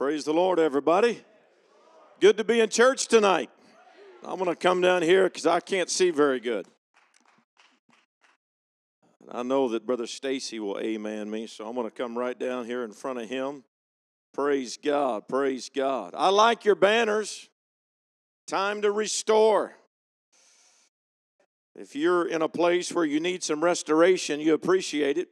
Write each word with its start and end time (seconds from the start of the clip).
Praise 0.00 0.24
the 0.24 0.32
Lord, 0.32 0.58
everybody. 0.58 1.22
Good 2.20 2.38
to 2.38 2.44
be 2.44 2.60
in 2.60 2.70
church 2.70 3.06
tonight. 3.06 3.50
I'm 4.24 4.38
going 4.38 4.48
to 4.48 4.56
come 4.56 4.80
down 4.80 5.02
here 5.02 5.24
because 5.24 5.44
I 5.44 5.60
can't 5.60 5.90
see 5.90 6.10
very 6.10 6.40
good. 6.40 6.66
I 9.30 9.42
know 9.42 9.68
that 9.68 9.84
Brother 9.84 10.06
Stacy 10.06 10.58
will 10.58 10.78
amen 10.78 11.30
me, 11.30 11.46
so 11.46 11.68
I'm 11.68 11.74
going 11.74 11.86
to 11.86 11.94
come 11.94 12.16
right 12.16 12.38
down 12.38 12.64
here 12.64 12.82
in 12.82 12.92
front 12.92 13.18
of 13.18 13.28
him. 13.28 13.62
Praise 14.32 14.78
God, 14.82 15.28
praise 15.28 15.68
God. 15.68 16.14
I 16.16 16.30
like 16.30 16.64
your 16.64 16.76
banners. 16.76 17.50
Time 18.46 18.80
to 18.80 18.90
restore. 18.90 19.74
If 21.76 21.94
you're 21.94 22.26
in 22.26 22.40
a 22.40 22.48
place 22.48 22.90
where 22.90 23.04
you 23.04 23.20
need 23.20 23.42
some 23.42 23.62
restoration, 23.62 24.40
you 24.40 24.54
appreciate 24.54 25.18
it. 25.18 25.28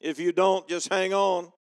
If 0.00 0.18
you 0.18 0.32
don't, 0.32 0.66
just 0.66 0.90
hang 0.90 1.12
on. 1.12 1.52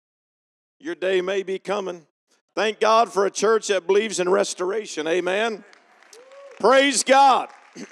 Your 0.80 0.96
day 0.96 1.22
may 1.22 1.42
be 1.42 1.58
coming. 1.58 2.06
Thank 2.54 2.82
God 2.82 3.12
for 3.12 3.26
a 3.26 3.32
church 3.32 3.70
that 3.70 3.88
believes 3.88 4.20
in 4.20 4.28
restoration. 4.28 5.08
Amen. 5.08 5.64
Praise 6.60 7.02
God. 7.02 7.48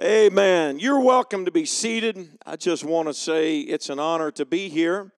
Amen. 0.00 0.78
You're 0.78 1.00
welcome 1.00 1.44
to 1.44 1.50
be 1.50 1.64
seated. 1.64 2.38
I 2.46 2.54
just 2.54 2.84
want 2.84 3.08
to 3.08 3.14
say 3.14 3.60
it's 3.60 3.90
an 3.90 3.98
honor 3.98 4.30
to 4.32 4.46
be 4.46 4.68
here. 4.68 5.12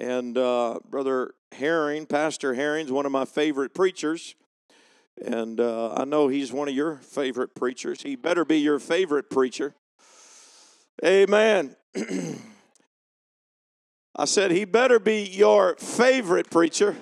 And 0.00 0.38
uh, 0.38 0.78
Brother 0.88 1.34
Herring, 1.52 2.06
Pastor 2.06 2.54
Herring, 2.54 2.86
is 2.86 2.92
one 2.92 3.04
of 3.04 3.12
my 3.12 3.26
favorite 3.26 3.74
preachers. 3.74 4.36
And 5.22 5.60
uh, 5.60 5.92
I 5.94 6.04
know 6.04 6.28
he's 6.28 6.50
one 6.50 6.68
of 6.68 6.74
your 6.74 6.96
favorite 6.96 7.54
preachers. 7.54 8.02
He 8.02 8.16
better 8.16 8.46
be 8.46 8.58
your 8.58 8.78
favorite 8.78 9.28
preacher. 9.28 9.74
Amen. 11.04 11.76
I 14.18 14.24
said, 14.24 14.50
he 14.50 14.64
better 14.64 14.98
be 14.98 15.24
your 15.24 15.76
favorite 15.76 16.48
preacher. 16.48 16.96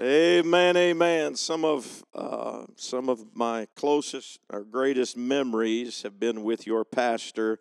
Amen, 0.00 0.74
amen. 0.78 1.36
Some 1.36 1.66
of 1.66 2.02
uh, 2.14 2.64
some 2.76 3.10
of 3.10 3.36
my 3.36 3.68
closest 3.76 4.40
or 4.50 4.64
greatest 4.64 5.18
memories 5.18 6.00
have 6.00 6.18
been 6.18 6.42
with 6.42 6.66
your 6.66 6.86
pastor, 6.86 7.58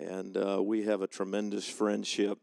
and 0.00 0.36
uh, 0.36 0.60
we 0.60 0.82
have 0.82 1.00
a 1.00 1.06
tremendous 1.06 1.68
friendship, 1.68 2.40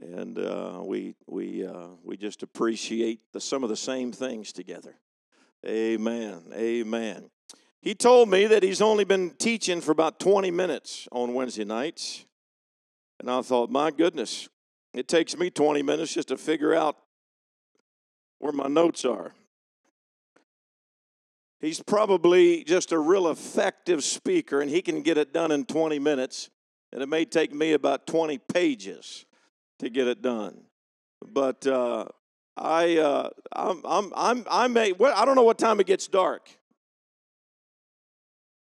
and 0.00 0.38
uh, 0.38 0.80
we 0.82 1.14
we 1.26 1.66
uh, 1.66 1.88
we 2.02 2.16
just 2.16 2.42
appreciate 2.42 3.20
the, 3.34 3.40
some 3.42 3.62
of 3.62 3.68
the 3.68 3.76
same 3.76 4.10
things 4.10 4.50
together. 4.50 4.94
Amen, 5.66 6.44
amen. 6.54 7.28
He 7.82 7.94
told 7.94 8.30
me 8.30 8.46
that 8.46 8.62
he's 8.62 8.80
only 8.80 9.04
been 9.04 9.32
teaching 9.32 9.82
for 9.82 9.92
about 9.92 10.18
twenty 10.18 10.50
minutes 10.50 11.06
on 11.12 11.34
Wednesday 11.34 11.64
nights, 11.64 12.24
and 13.22 13.30
I 13.30 13.40
thought, 13.42 13.70
my 13.70 13.90
goodness, 13.90 14.48
it 14.92 15.08
takes 15.08 15.36
me 15.36 15.48
twenty 15.48 15.82
minutes 15.82 16.12
just 16.12 16.28
to 16.28 16.36
figure 16.36 16.74
out 16.74 16.96
where 18.38 18.52
my 18.52 18.68
notes 18.68 19.04
are. 19.04 19.32
He's 21.62 21.80
probably 21.80 22.64
just 22.64 22.90
a 22.90 22.98
real 22.98 23.28
effective 23.28 24.02
speaker, 24.02 24.60
and 24.60 24.68
he 24.68 24.82
can 24.82 25.00
get 25.02 25.16
it 25.16 25.32
done 25.32 25.52
in 25.52 25.64
20 25.64 26.00
minutes. 26.00 26.50
And 26.92 27.00
it 27.00 27.08
may 27.08 27.24
take 27.24 27.54
me 27.54 27.72
about 27.72 28.04
20 28.08 28.38
pages 28.52 29.24
to 29.78 29.88
get 29.88 30.08
it 30.08 30.22
done. 30.22 30.64
But 31.24 31.64
uh, 31.64 32.06
I, 32.56 32.96
uh, 32.98 33.30
I'm, 33.52 33.80
I'm, 33.84 34.12
I'm, 34.16 34.46
I 34.50 34.66
may, 34.66 34.90
well, 34.90 35.14
I 35.16 35.24
don't 35.24 35.36
know 35.36 35.44
what 35.44 35.56
time 35.56 35.78
it 35.78 35.86
gets 35.86 36.08
dark. 36.08 36.50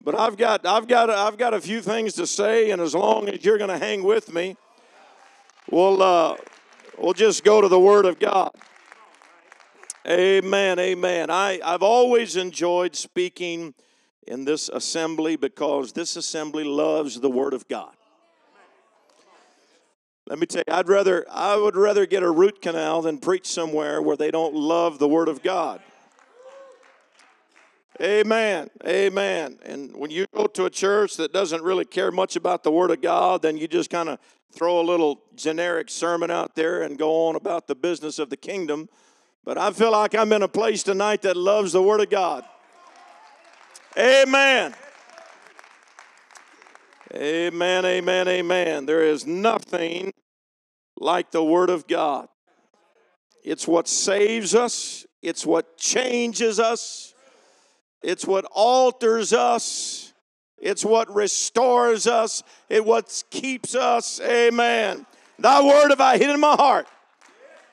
But 0.03 0.17
I've 0.17 0.35
got, 0.35 0.65
I've 0.65 0.87
got, 0.87 1.11
I've 1.11 1.37
got 1.37 1.53
a 1.53 1.61
few 1.61 1.79
things 1.81 2.13
to 2.13 2.25
say, 2.25 2.71
and 2.71 2.81
as 2.81 2.95
long 2.95 3.29
as 3.29 3.45
you're 3.45 3.59
going 3.59 3.69
to 3.69 3.77
hang 3.77 4.01
with 4.01 4.33
me, 4.33 4.57
we'll, 5.69 6.01
uh, 6.01 6.37
we'll 6.97 7.13
just 7.13 7.43
go 7.43 7.61
to 7.61 7.67
the 7.67 7.79
Word 7.79 8.05
of 8.05 8.19
God. 8.19 8.51
Amen, 10.07 10.79
amen. 10.79 11.29
I, 11.29 11.59
I've 11.63 11.83
always 11.83 12.35
enjoyed 12.35 12.95
speaking 12.95 13.75
in 14.25 14.43
this 14.43 14.69
assembly 14.69 15.35
because 15.35 15.93
this 15.93 16.15
assembly 16.15 16.63
loves 16.63 17.19
the 17.19 17.29
Word 17.29 17.53
of 17.53 17.67
God. 17.67 17.93
Let 20.27 20.39
me 20.39 20.47
tell 20.47 20.63
you, 20.65 20.73
I'd 20.73 20.87
rather 20.87 21.25
I 21.29 21.55
would 21.57 21.75
rather 21.75 22.07
get 22.07 22.23
a 22.23 22.31
root 22.31 22.61
canal 22.61 23.03
than 23.03 23.19
preach 23.19 23.45
somewhere 23.45 24.01
where 24.01 24.17
they 24.17 24.31
don't 24.31 24.55
love 24.55 24.97
the 24.97 25.07
Word 25.07 25.27
of 25.27 25.43
God. 25.43 25.81
Amen. 28.01 28.69
Amen. 28.85 29.59
And 29.63 29.95
when 29.95 30.09
you 30.09 30.25
go 30.33 30.47
to 30.47 30.65
a 30.65 30.69
church 30.69 31.17
that 31.17 31.31
doesn't 31.31 31.61
really 31.61 31.85
care 31.85 32.11
much 32.11 32.35
about 32.35 32.63
the 32.63 32.71
Word 32.71 32.89
of 32.89 33.01
God, 33.01 33.43
then 33.43 33.57
you 33.57 33.67
just 33.67 33.89
kind 33.89 34.09
of 34.09 34.17
throw 34.51 34.81
a 34.81 34.83
little 34.83 35.21
generic 35.35 35.89
sermon 35.89 36.31
out 36.31 36.55
there 36.55 36.81
and 36.81 36.97
go 36.97 37.27
on 37.27 37.35
about 37.35 37.67
the 37.67 37.75
business 37.75 38.17
of 38.19 38.29
the 38.29 38.37
kingdom 38.37 38.89
but 39.43 39.57
I 39.57 39.71
feel 39.71 39.91
like 39.91 40.13
I'm 40.13 40.31
in 40.33 40.43
a 40.43 40.47
place 40.47 40.83
tonight 40.83 41.23
that 41.23 41.35
loves 41.35 41.71
the 41.71 41.81
Word 41.81 42.01
of 42.01 42.09
God. 42.09 42.45
Amen. 43.97 44.75
Amen, 47.13 47.85
amen, 47.85 48.27
amen. 48.27 48.85
There 48.85 49.03
is 49.03 49.25
nothing 49.25 50.13
like 50.97 51.31
the 51.31 51.43
Word 51.43 51.69
of 51.69 51.87
God. 51.87 52.27
It's 53.43 53.67
what 53.67 53.87
saves 53.87 54.53
us, 54.53 55.05
it's 55.23 55.45
what 55.45 55.77
changes 55.77 56.59
us, 56.59 57.10
it's 58.01 58.25
what 58.25 58.45
alters 58.51 59.33
us, 59.33 60.13
it's 60.57 60.83
what 60.85 61.13
restores 61.13 62.07
us, 62.07 62.43
it's 62.69 62.85
what 62.85 63.23
keeps 63.29 63.75
us. 63.75 64.19
Amen. 64.21 65.05
Thy 65.39 65.63
Word 65.63 65.89
have 65.89 66.01
I 66.01 66.17
hid 66.17 66.29
in 66.29 66.39
my 66.39 66.55
heart 66.55 66.87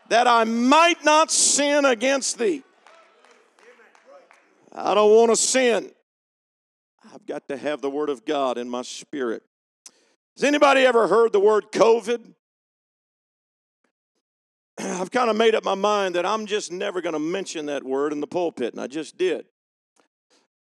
that 0.08 0.26
I 0.26 0.44
might 0.44 1.04
not 1.04 1.30
sin 1.30 1.84
against 1.84 2.38
thee. 2.38 2.62
I 4.72 4.94
don't 4.94 5.14
want 5.14 5.30
to 5.30 5.36
sin. 5.36 5.90
I've 7.12 7.26
got 7.26 7.48
to 7.48 7.56
have 7.56 7.80
the 7.80 7.90
Word 7.90 8.10
of 8.10 8.24
God 8.24 8.58
in 8.58 8.68
my 8.68 8.82
spirit. 8.82 9.42
Has 10.38 10.44
anybody 10.44 10.82
ever 10.82 11.08
heard 11.08 11.32
the 11.32 11.40
word 11.40 11.72
COVID? 11.72 12.32
I've 14.78 15.10
kind 15.10 15.30
of 15.30 15.34
made 15.34 15.56
up 15.56 15.64
my 15.64 15.74
mind 15.74 16.14
that 16.14 16.24
I'm 16.24 16.46
just 16.46 16.70
never 16.70 17.00
going 17.00 17.14
to 17.14 17.18
mention 17.18 17.66
that 17.66 17.82
word 17.82 18.12
in 18.12 18.20
the 18.20 18.28
pulpit, 18.28 18.72
and 18.72 18.80
I 18.80 18.86
just 18.86 19.18
did. 19.18 19.46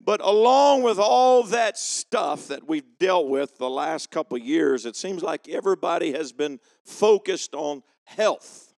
But 0.05 0.19
along 0.21 0.83
with 0.83 0.99
all 0.99 1.43
that 1.43 1.77
stuff 1.77 2.47
that 2.49 2.67
we've 2.67 2.97
dealt 2.99 3.29
with 3.29 3.57
the 3.57 3.69
last 3.69 4.11
couple 4.11 4.37
years, 4.37 4.85
it 4.85 4.97
seems 4.97 5.23
like 5.23 5.47
everybody 5.47 6.11
has 6.11 6.33
been 6.33 6.59
focused 6.83 7.55
on 7.55 7.83
health. 8.03 8.73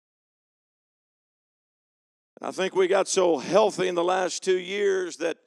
I 2.43 2.51
think 2.51 2.75
we 2.75 2.89
got 2.89 3.09
so 3.09 3.39
healthy 3.39 3.89
in 3.89 3.95
the 3.95 4.05
last 4.05 4.43
two 4.43 4.59
years 4.59 5.17
that, 5.17 5.39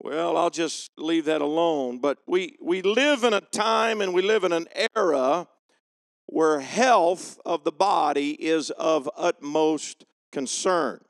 well, 0.00 0.36
I'll 0.36 0.50
just 0.50 0.90
leave 0.98 1.26
that 1.26 1.42
alone. 1.42 2.00
But 2.00 2.18
we, 2.26 2.56
we 2.60 2.82
live 2.82 3.22
in 3.22 3.34
a 3.34 3.40
time 3.40 4.00
and 4.00 4.12
we 4.12 4.22
live 4.22 4.42
in 4.42 4.52
an 4.52 4.66
era 4.96 5.46
where 6.26 6.58
health 6.58 7.38
of 7.46 7.62
the 7.62 7.72
body 7.72 8.32
is 8.32 8.70
of 8.70 9.08
utmost 9.16 10.04
concern. 10.32 11.00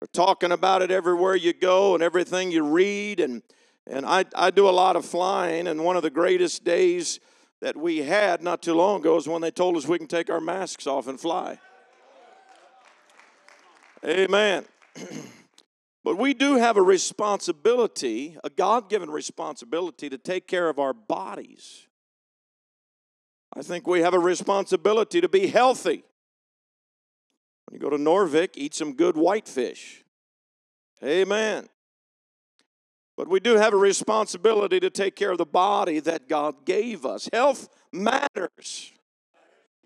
We're 0.00 0.08
talking 0.12 0.52
about 0.52 0.82
it 0.82 0.90
everywhere 0.90 1.36
you 1.36 1.54
go 1.54 1.94
and 1.94 2.02
everything 2.02 2.50
you 2.50 2.62
read. 2.62 3.18
And, 3.18 3.42
and 3.86 4.04
I, 4.04 4.26
I 4.34 4.50
do 4.50 4.68
a 4.68 4.70
lot 4.70 4.94
of 4.94 5.06
flying, 5.06 5.66
and 5.66 5.84
one 5.84 5.96
of 5.96 6.02
the 6.02 6.10
greatest 6.10 6.64
days 6.64 7.18
that 7.62 7.76
we 7.76 7.98
had 7.98 8.42
not 8.42 8.62
too 8.62 8.74
long 8.74 9.00
ago 9.00 9.16
is 9.16 9.26
when 9.26 9.40
they 9.40 9.50
told 9.50 9.76
us 9.76 9.86
we 9.86 9.96
can 9.96 10.06
take 10.06 10.28
our 10.28 10.40
masks 10.40 10.86
off 10.86 11.08
and 11.08 11.18
fly. 11.18 11.58
Amen. 14.04 14.66
but 16.04 16.18
we 16.18 16.34
do 16.34 16.56
have 16.56 16.76
a 16.76 16.82
responsibility, 16.82 18.36
a 18.44 18.50
God 18.50 18.90
given 18.90 19.10
responsibility 19.10 20.10
to 20.10 20.18
take 20.18 20.46
care 20.46 20.68
of 20.68 20.78
our 20.78 20.92
bodies. 20.92 21.86
I 23.54 23.62
think 23.62 23.86
we 23.86 24.00
have 24.00 24.12
a 24.12 24.18
responsibility 24.18 25.22
to 25.22 25.28
be 25.28 25.46
healthy. 25.46 26.04
When 27.66 27.74
you 27.74 27.78
go 27.80 27.90
to 27.90 28.02
Noorvik, 28.02 28.50
eat 28.54 28.74
some 28.74 28.94
good 28.94 29.16
whitefish. 29.16 30.04
Amen. 31.02 31.68
But 33.16 33.28
we 33.28 33.40
do 33.40 33.56
have 33.56 33.72
a 33.72 33.78
responsibility 33.78 34.78
to 34.80 34.90
take 34.90 35.16
care 35.16 35.32
of 35.32 35.38
the 35.38 35.46
body 35.46 36.00
that 36.00 36.28
God 36.28 36.64
gave 36.64 37.06
us. 37.06 37.28
Health 37.32 37.68
matters. 37.92 38.92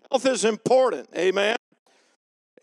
Health 0.09 0.25
is 0.25 0.43
important. 0.43 1.09
Amen. 1.15 1.55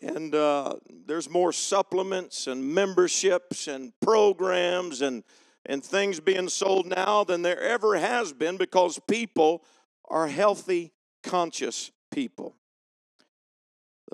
And 0.01 0.33
uh, 0.33 0.75
there's 1.07 1.29
more 1.29 1.51
supplements 1.51 2.47
and 2.47 2.63
memberships 2.73 3.67
and 3.67 3.91
programs 3.99 5.01
and, 5.01 5.23
and 5.65 5.83
things 5.83 6.19
being 6.19 6.47
sold 6.47 6.85
now 6.85 7.23
than 7.23 7.41
there 7.41 7.59
ever 7.59 7.97
has 7.97 8.31
been 8.31 8.55
because 8.55 8.99
people 9.09 9.63
are 10.07 10.27
healthy, 10.27 10.93
conscious 11.23 11.91
people. 12.11 12.55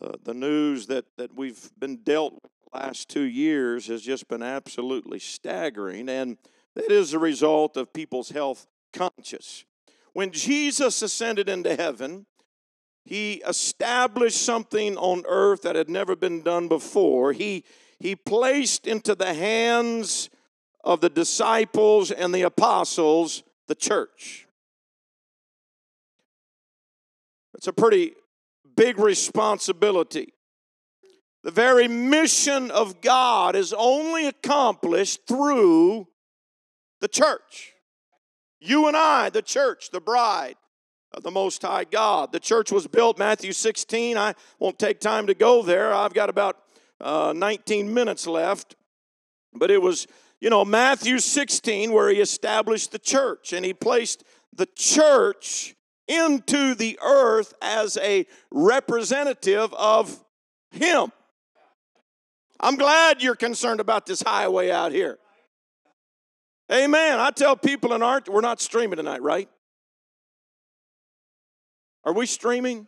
Uh, 0.02 0.12
the 0.24 0.34
news 0.34 0.88
that, 0.88 1.06
that 1.18 1.36
we've 1.36 1.72
been 1.80 1.98
dealt 1.98 2.34
with 2.34 2.52
the 2.72 2.80
last 2.80 3.08
two 3.08 3.24
years 3.24 3.88
has 3.88 4.02
just 4.02 4.28
been 4.28 4.44
absolutely 4.44 5.20
staggering, 5.20 6.10
and 6.10 6.38
that 6.76 6.92
is 6.92 7.14
a 7.14 7.20
result 7.20 7.78
of 7.78 7.94
people's 7.94 8.30
health 8.30 8.68
conscious. 8.92 9.64
When 10.14 10.32
Jesus 10.32 11.02
ascended 11.02 11.48
into 11.48 11.76
heaven, 11.76 12.26
he 13.06 13.44
established 13.48 14.42
something 14.42 14.98
on 14.98 15.24
earth 15.28 15.62
that 15.62 15.76
had 15.76 15.90
never 15.90 16.16
been 16.16 16.42
done 16.42 16.68
before. 16.68 17.34
He, 17.34 17.64
he 18.00 18.16
placed 18.16 18.88
into 18.88 19.16
the 19.16 19.34
hands 19.34 20.30
of 20.84 21.02
the 21.02 21.10
disciples 21.10 22.12
and 22.12 22.34
the 22.34 22.42
apostles 22.42 23.44
the 23.68 23.76
church. 23.76 24.48
It's 27.56 27.68
a 27.68 27.74
pretty 27.74 28.14
big 28.76 29.00
responsibility. 29.00 30.34
The 31.44 31.52
very 31.52 31.88
mission 31.88 32.72
of 32.72 33.02
God 33.02 33.56
is 33.56 33.74
only 33.74 34.26
accomplished 34.26 35.28
through 35.28 36.08
the 37.02 37.08
church. 37.08 37.74
You 38.60 38.88
and 38.88 38.98
I, 38.98 39.30
the 39.30 39.44
church, 39.44 39.92
the 39.92 40.02
bride 40.02 40.56
of 41.14 41.24
the 41.24 41.32
Most 41.32 41.62
High 41.62 41.84
God. 41.84 42.32
The 42.32 42.40
church 42.40 42.72
was 42.72 42.88
built, 42.88 43.20
Matthew 43.20 43.54
16. 43.54 44.18
I 44.18 44.34
won't 44.60 44.80
take 44.80 45.00
time 45.00 45.28
to 45.28 45.36
go 45.36 45.62
there. 45.62 45.94
I've 45.94 46.14
got 46.14 46.30
about 46.30 46.58
uh, 47.00 47.34
19 47.36 47.94
minutes 47.94 48.26
left. 48.26 48.76
But 49.54 49.72
it 49.72 49.82
was, 49.82 50.08
you 50.40 50.50
know, 50.50 50.66
Matthew 50.66 51.20
16 51.20 51.92
where 51.92 52.10
he 52.10 52.20
established 52.20 52.92
the 52.92 53.00
church 53.00 53.54
and 53.54 53.66
he 53.66 53.74
placed 53.74 54.24
the 54.54 54.68
church 54.76 55.76
into 56.08 56.76
the 56.76 57.00
earth 57.04 57.54
as 57.62 57.98
a 57.98 58.26
representative 58.52 59.74
of 59.74 60.24
him. 60.72 61.12
I'm 62.60 62.76
glad 62.76 63.22
you're 63.22 63.36
concerned 63.36 63.80
about 63.80 64.06
this 64.06 64.22
highway 64.22 64.72
out 64.72 64.92
here. 64.92 65.18
Amen. 66.72 67.20
I 67.20 67.32
tell 67.32 67.56
people 67.56 67.94
in 67.94 68.02
art, 68.02 68.28
we're 68.28 68.42
not 68.42 68.60
streaming 68.60 68.98
tonight, 68.98 69.22
right? 69.22 69.50
Are 72.04 72.14
we 72.14 72.26
streaming? 72.26 72.88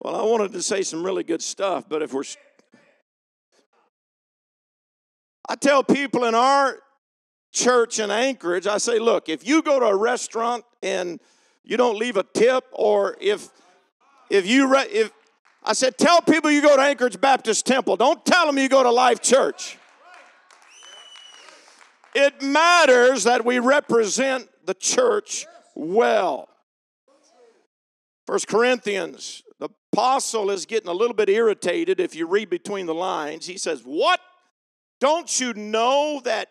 Well, 0.00 0.16
I 0.16 0.22
wanted 0.22 0.52
to 0.52 0.62
say 0.62 0.82
some 0.82 1.04
really 1.04 1.22
good 1.22 1.42
stuff, 1.42 1.88
but 1.88 2.02
if 2.02 2.12
we're. 2.12 2.24
I 5.48 5.54
tell 5.54 5.84
people 5.84 6.24
in 6.24 6.34
our 6.34 6.78
church 7.52 7.98
in 7.98 8.10
Anchorage, 8.10 8.66
I 8.66 8.78
say, 8.78 8.98
look, 8.98 9.28
if 9.28 9.46
you 9.46 9.62
go 9.62 9.78
to 9.78 9.86
a 9.86 9.96
restaurant 9.96 10.64
and 10.82 11.20
you 11.64 11.76
don't 11.76 11.98
leave 11.98 12.16
a 12.16 12.24
tip, 12.24 12.64
or 12.72 13.16
if 13.20 13.48
if 14.30 14.46
you 14.46 14.72
re- 14.72 14.88
if 14.90 15.12
I 15.64 15.74
said, 15.74 15.96
tell 15.96 16.20
people 16.22 16.50
you 16.50 16.60
go 16.60 16.76
to 16.76 16.82
Anchorage 16.82 17.20
Baptist 17.20 17.66
Temple. 17.66 17.96
Don't 17.96 18.24
tell 18.26 18.46
them 18.46 18.58
you 18.58 18.68
go 18.68 18.82
to 18.82 18.90
Life 18.90 19.20
Church. 19.22 19.78
It 22.14 22.42
matters 22.42 23.24
that 23.24 23.44
we 23.44 23.58
represent 23.58 24.48
the 24.66 24.74
church 24.74 25.46
well. 25.74 26.48
First 28.26 28.48
Corinthians, 28.48 29.42
the 29.58 29.68
apostle 29.92 30.50
is 30.50 30.66
getting 30.66 30.88
a 30.88 30.92
little 30.92 31.14
bit 31.14 31.28
irritated 31.28 32.00
if 32.00 32.14
you 32.14 32.26
read 32.26 32.50
between 32.50 32.86
the 32.86 32.94
lines. 32.94 33.46
He 33.46 33.56
says, 33.56 33.82
What? 33.82 34.20
Don't 35.00 35.40
you 35.40 35.52
know 35.54 36.20
that 36.24 36.48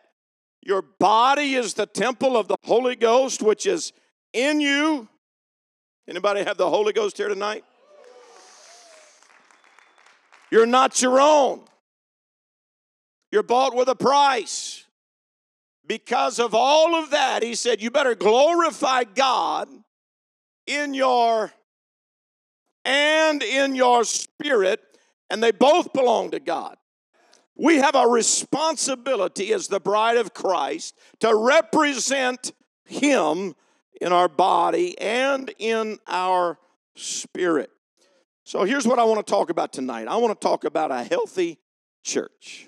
your 0.61 0.81
body 0.81 1.55
is 1.55 1.73
the 1.73 1.85
temple 1.85 2.37
of 2.37 2.47
the 2.47 2.57
Holy 2.63 2.95
Ghost, 2.95 3.41
which 3.41 3.65
is 3.65 3.93
in 4.33 4.61
you? 4.61 5.07
Anybody 6.07 6.43
have 6.43 6.57
the 6.57 6.69
Holy 6.69 6.93
Ghost 6.93 7.17
here 7.17 7.29
tonight? 7.29 7.63
You're 10.51 10.65
not 10.65 11.01
your 11.01 11.19
own. 11.19 11.61
You're 13.31 13.43
bought 13.43 13.75
with 13.75 13.87
a 13.87 13.95
price. 13.95 14.85
Because 15.87 16.39
of 16.39 16.53
all 16.53 16.95
of 16.95 17.11
that, 17.11 17.43
he 17.43 17.55
said, 17.55 17.81
you 17.81 17.89
better 17.89 18.15
glorify 18.15 19.03
God 19.03 19.69
in 20.67 20.93
your 20.93 21.51
and 22.83 23.41
in 23.43 23.75
your 23.75 24.03
spirit, 24.03 24.81
and 25.29 25.41
they 25.41 25.51
both 25.51 25.93
belong 25.93 26.31
to 26.31 26.39
God. 26.39 26.77
We 27.61 27.77
have 27.77 27.93
a 27.93 28.07
responsibility 28.07 29.53
as 29.53 29.67
the 29.67 29.79
bride 29.79 30.17
of 30.17 30.33
Christ 30.33 30.97
to 31.19 31.35
represent 31.35 32.53
Him 32.85 33.53
in 34.01 34.11
our 34.11 34.27
body 34.27 34.99
and 34.99 35.53
in 35.59 35.99
our 36.07 36.57
spirit. 36.95 37.69
So 38.45 38.63
here's 38.63 38.87
what 38.87 38.97
I 38.97 39.03
want 39.03 39.25
to 39.25 39.31
talk 39.31 39.51
about 39.51 39.71
tonight 39.71 40.07
I 40.07 40.15
want 40.15 40.39
to 40.39 40.43
talk 40.43 40.63
about 40.63 40.89
a 40.89 41.03
healthy 41.03 41.59
church. 42.03 42.67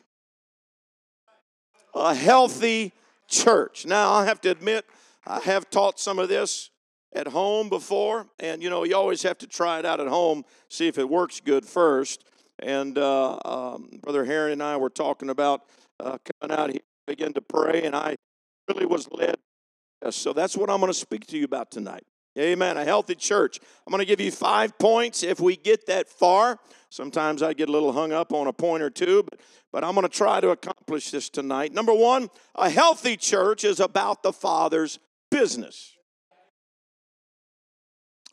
A 1.95 2.13
healthy 2.13 2.93
church. 3.27 3.87
Now, 3.87 4.11
I 4.13 4.25
have 4.25 4.41
to 4.41 4.51
admit, 4.51 4.85
I 5.25 5.39
have 5.39 5.71
taught 5.71 5.99
some 5.99 6.19
of 6.19 6.29
this 6.29 6.69
at 7.13 7.27
home 7.27 7.67
before, 7.67 8.27
and 8.39 8.61
you 8.61 8.69
know, 8.69 8.83
you 8.83 8.95
always 8.95 9.23
have 9.23 9.39
to 9.39 9.47
try 9.47 9.79
it 9.79 9.85
out 9.87 9.99
at 9.99 10.07
home, 10.07 10.45
see 10.69 10.87
if 10.87 10.99
it 10.99 11.09
works 11.09 11.39
good 11.39 11.65
first. 11.65 12.25
And 12.59 12.97
uh, 12.97 13.39
um, 13.45 13.99
Brother 14.01 14.25
Herring 14.25 14.53
and 14.53 14.63
I 14.63 14.77
were 14.77 14.89
talking 14.89 15.29
about 15.29 15.61
uh, 15.99 16.17
coming 16.41 16.57
out 16.57 16.71
here, 16.71 16.81
begin 17.07 17.33
to 17.33 17.41
pray, 17.41 17.83
and 17.83 17.95
I 17.95 18.15
really 18.67 18.85
was 18.85 19.09
led. 19.11 19.35
So 20.09 20.33
that's 20.33 20.57
what 20.57 20.69
I'm 20.69 20.79
going 20.79 20.91
to 20.91 20.97
speak 20.97 21.27
to 21.27 21.37
you 21.37 21.45
about 21.45 21.71
tonight. 21.71 22.03
Amen. 22.37 22.77
A 22.77 22.83
healthy 22.83 23.15
church. 23.15 23.59
I'm 23.85 23.91
going 23.91 23.99
to 23.99 24.05
give 24.05 24.19
you 24.19 24.31
five 24.31 24.77
points 24.79 25.21
if 25.21 25.39
we 25.39 25.55
get 25.55 25.85
that 25.85 26.09
far. 26.09 26.59
Sometimes 26.89 27.43
I 27.43 27.53
get 27.53 27.69
a 27.69 27.71
little 27.71 27.91
hung 27.91 28.11
up 28.11 28.33
on 28.33 28.47
a 28.47 28.53
point 28.53 28.81
or 28.81 28.89
two, 28.89 29.23
but, 29.23 29.39
but 29.71 29.83
I'm 29.83 29.93
going 29.93 30.07
to 30.07 30.15
try 30.15 30.41
to 30.41 30.49
accomplish 30.49 31.11
this 31.11 31.29
tonight. 31.29 31.73
Number 31.73 31.93
one, 31.93 32.29
a 32.55 32.69
healthy 32.69 33.17
church 33.17 33.63
is 33.63 33.79
about 33.79 34.23
the 34.23 34.33
Father's 34.33 34.99
business. 35.29 35.93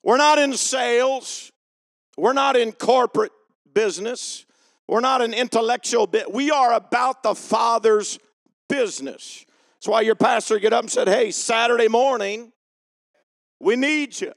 We're 0.03 0.17
not 0.17 0.39
in 0.39 0.55
sales, 0.55 1.53
we're 2.17 2.33
not 2.33 2.57
in 2.57 2.73
corporate 2.73 3.33
business, 3.75 4.47
we're 4.89 5.01
not 5.01 5.23
an 5.23 5.33
intellectual 5.33 6.07
bit. 6.07 6.33
We 6.33 6.51
are 6.51 6.73
about 6.73 7.23
the 7.23 7.35
Father's 7.35 8.19
business. 8.69 9.45
That's 9.77 9.89
why 9.89 10.01
your 10.03 10.15
pastor 10.15 10.59
get 10.59 10.73
up 10.73 10.83
and 10.83 10.91
said, 10.91 11.09
Hey, 11.09 11.31
Saturday 11.31 11.89
morning, 11.89 12.53
we 13.61 13.77
need 13.77 14.21
you. 14.21 14.33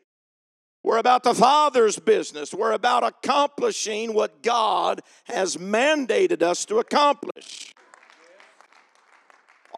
We're 0.84 0.98
about 0.98 1.24
the 1.24 1.34
Father's 1.34 1.98
business. 1.98 2.54
We're 2.54 2.74
about 2.74 3.04
accomplishing 3.04 4.14
what 4.14 4.44
God 4.44 5.02
has 5.26 5.56
mandated 5.56 6.42
us 6.42 6.66
to 6.66 6.80
accomplish. 6.80 7.74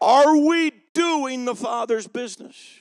Are 0.02 0.36
we 0.36 0.72
doing 0.94 1.44
the 1.44 1.54
Father's 1.54 2.08
business? 2.08 2.80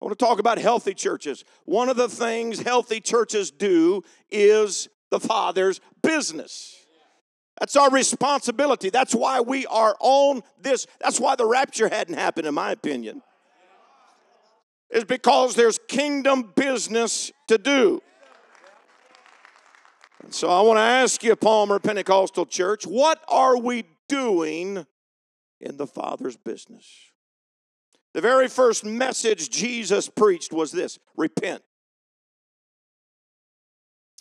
I 0.00 0.04
want 0.04 0.18
to 0.18 0.24
talk 0.24 0.38
about 0.38 0.58
healthy 0.58 0.94
churches. 0.94 1.44
One 1.64 1.88
of 1.88 1.96
the 1.96 2.08
things 2.08 2.60
healthy 2.60 3.00
churches 3.00 3.50
do 3.50 4.02
is 4.30 4.88
the 5.10 5.20
Father's 5.20 5.80
business. 6.02 6.74
That's 7.58 7.76
our 7.76 7.90
responsibility. 7.90 8.90
That's 8.90 9.14
why 9.14 9.40
we 9.40 9.66
are 9.66 9.96
on 10.00 10.42
this. 10.60 10.86
That's 11.00 11.18
why 11.18 11.34
the 11.34 11.46
rapture 11.46 11.88
hadn't 11.88 12.14
happened, 12.14 12.46
in 12.46 12.54
my 12.54 12.70
opinion 12.70 13.22
is 14.90 15.04
because 15.04 15.54
there's 15.54 15.78
kingdom 15.88 16.52
business 16.54 17.30
to 17.48 17.58
do. 17.58 18.00
And 20.22 20.34
so 20.34 20.48
I 20.48 20.60
want 20.62 20.78
to 20.78 20.82
ask 20.82 21.22
you, 21.22 21.36
Palmer 21.36 21.78
Pentecostal 21.78 22.46
Church, 22.46 22.84
what 22.84 23.22
are 23.28 23.56
we 23.58 23.84
doing 24.08 24.86
in 25.60 25.76
the 25.76 25.86
Father's 25.86 26.36
business? 26.36 26.86
The 28.14 28.20
very 28.20 28.48
first 28.48 28.84
message 28.84 29.50
Jesus 29.50 30.08
preached 30.08 30.52
was 30.52 30.72
this 30.72 30.98
repent. 31.16 31.62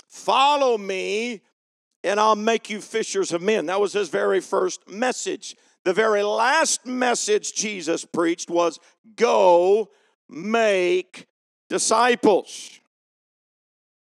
Follow 0.08 0.78
me, 0.78 1.42
and 2.04 2.20
I'll 2.20 2.36
make 2.36 2.70
you 2.70 2.82
fishers 2.82 3.32
of 3.34 3.42
men. 3.42 3.66
That 3.68 3.80
was 3.82 3.94
his 3.94 4.10
very 4.10 4.40
first 4.40 4.88
message. 4.90 5.56
The 5.84 5.94
very 5.94 6.24
last 6.24 6.86
message 6.86 7.54
Jesus 7.54 8.06
preached 8.06 8.50
was 8.50 8.80
go 9.16 9.90
make 10.30 11.28
disciples. 11.70 12.80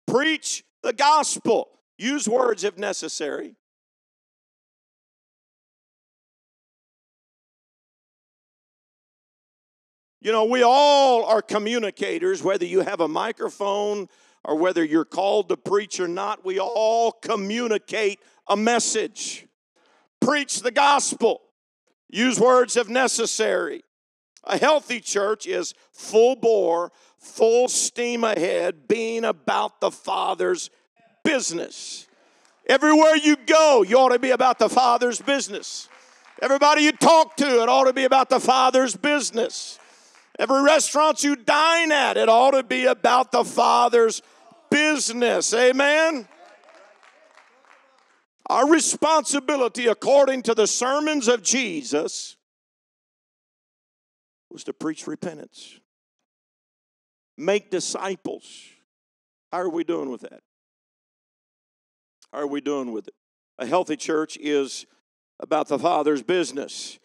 Preach 0.06 0.64
the 0.82 0.92
gospel. 0.92 1.68
Use 1.98 2.28
words 2.28 2.64
if 2.64 2.76
necessary. 2.76 3.54
You 10.20 10.30
know, 10.30 10.44
we 10.44 10.62
all 10.62 11.24
are 11.24 11.42
communicators, 11.42 12.44
whether 12.44 12.64
you 12.64 12.80
have 12.80 13.00
a 13.00 13.08
microphone 13.08 14.08
or 14.44 14.56
whether 14.56 14.84
you're 14.84 15.04
called 15.04 15.48
to 15.48 15.56
preach 15.56 16.00
or 16.00 16.08
not, 16.08 16.44
we 16.44 16.58
all 16.58 17.12
communicate 17.12 18.18
a 18.48 18.56
message. 18.56 19.46
Preach 20.20 20.60
the 20.60 20.70
gospel. 20.70 21.40
Use 22.08 22.38
words 22.38 22.76
if 22.76 22.88
necessary. 22.88 23.82
A 24.44 24.58
healthy 24.58 25.00
church 25.00 25.46
is 25.46 25.74
full 25.92 26.36
bore, 26.36 26.90
full 27.18 27.68
steam 27.68 28.24
ahead, 28.24 28.88
being 28.88 29.24
about 29.24 29.80
the 29.80 29.90
Father's 29.90 30.70
business. 31.24 32.06
Everywhere 32.66 33.16
you 33.16 33.36
go, 33.36 33.82
you 33.82 33.96
ought 33.98 34.10
to 34.10 34.18
be 34.18 34.30
about 34.30 34.58
the 34.58 34.68
Father's 34.68 35.20
business. 35.20 35.88
Everybody 36.40 36.82
you 36.82 36.92
talk 36.92 37.36
to, 37.36 37.62
it 37.62 37.68
ought 37.68 37.84
to 37.84 37.92
be 37.92 38.04
about 38.04 38.28
the 38.28 38.40
Father's 38.40 38.96
business. 38.96 39.78
Every 40.38 40.62
restaurant 40.62 41.22
you 41.22 41.36
dine 41.36 41.92
at, 41.92 42.16
it 42.16 42.28
ought 42.28 42.52
to 42.52 42.62
be 42.62 42.86
about 42.86 43.30
the 43.32 43.44
Father's 43.44 44.22
business. 44.72 45.52
Amen? 45.54 46.26
Our 48.48 48.68
responsibility, 48.68 49.86
according 49.86 50.42
to 50.42 50.54
the 50.54 50.66
sermons 50.66 51.28
of 51.28 51.42
Jesus, 51.42 52.36
was 54.50 54.64
to 54.64 54.72
preach 54.72 55.06
repentance, 55.06 55.78
make 57.38 57.70
disciples. 57.70 58.44
How 59.50 59.58
are 59.58 59.70
we 59.70 59.84
doing 59.84 60.10
with 60.10 60.22
that? 60.22 60.40
How 62.32 62.40
are 62.40 62.46
we 62.46 62.60
doing 62.60 62.92
with 62.92 63.08
it? 63.08 63.14
A 63.58 63.66
healthy 63.66 63.96
church 63.96 64.36
is 64.38 64.86
about 65.40 65.68
the 65.68 65.78
Father's 65.78 66.22
business. 66.22 66.98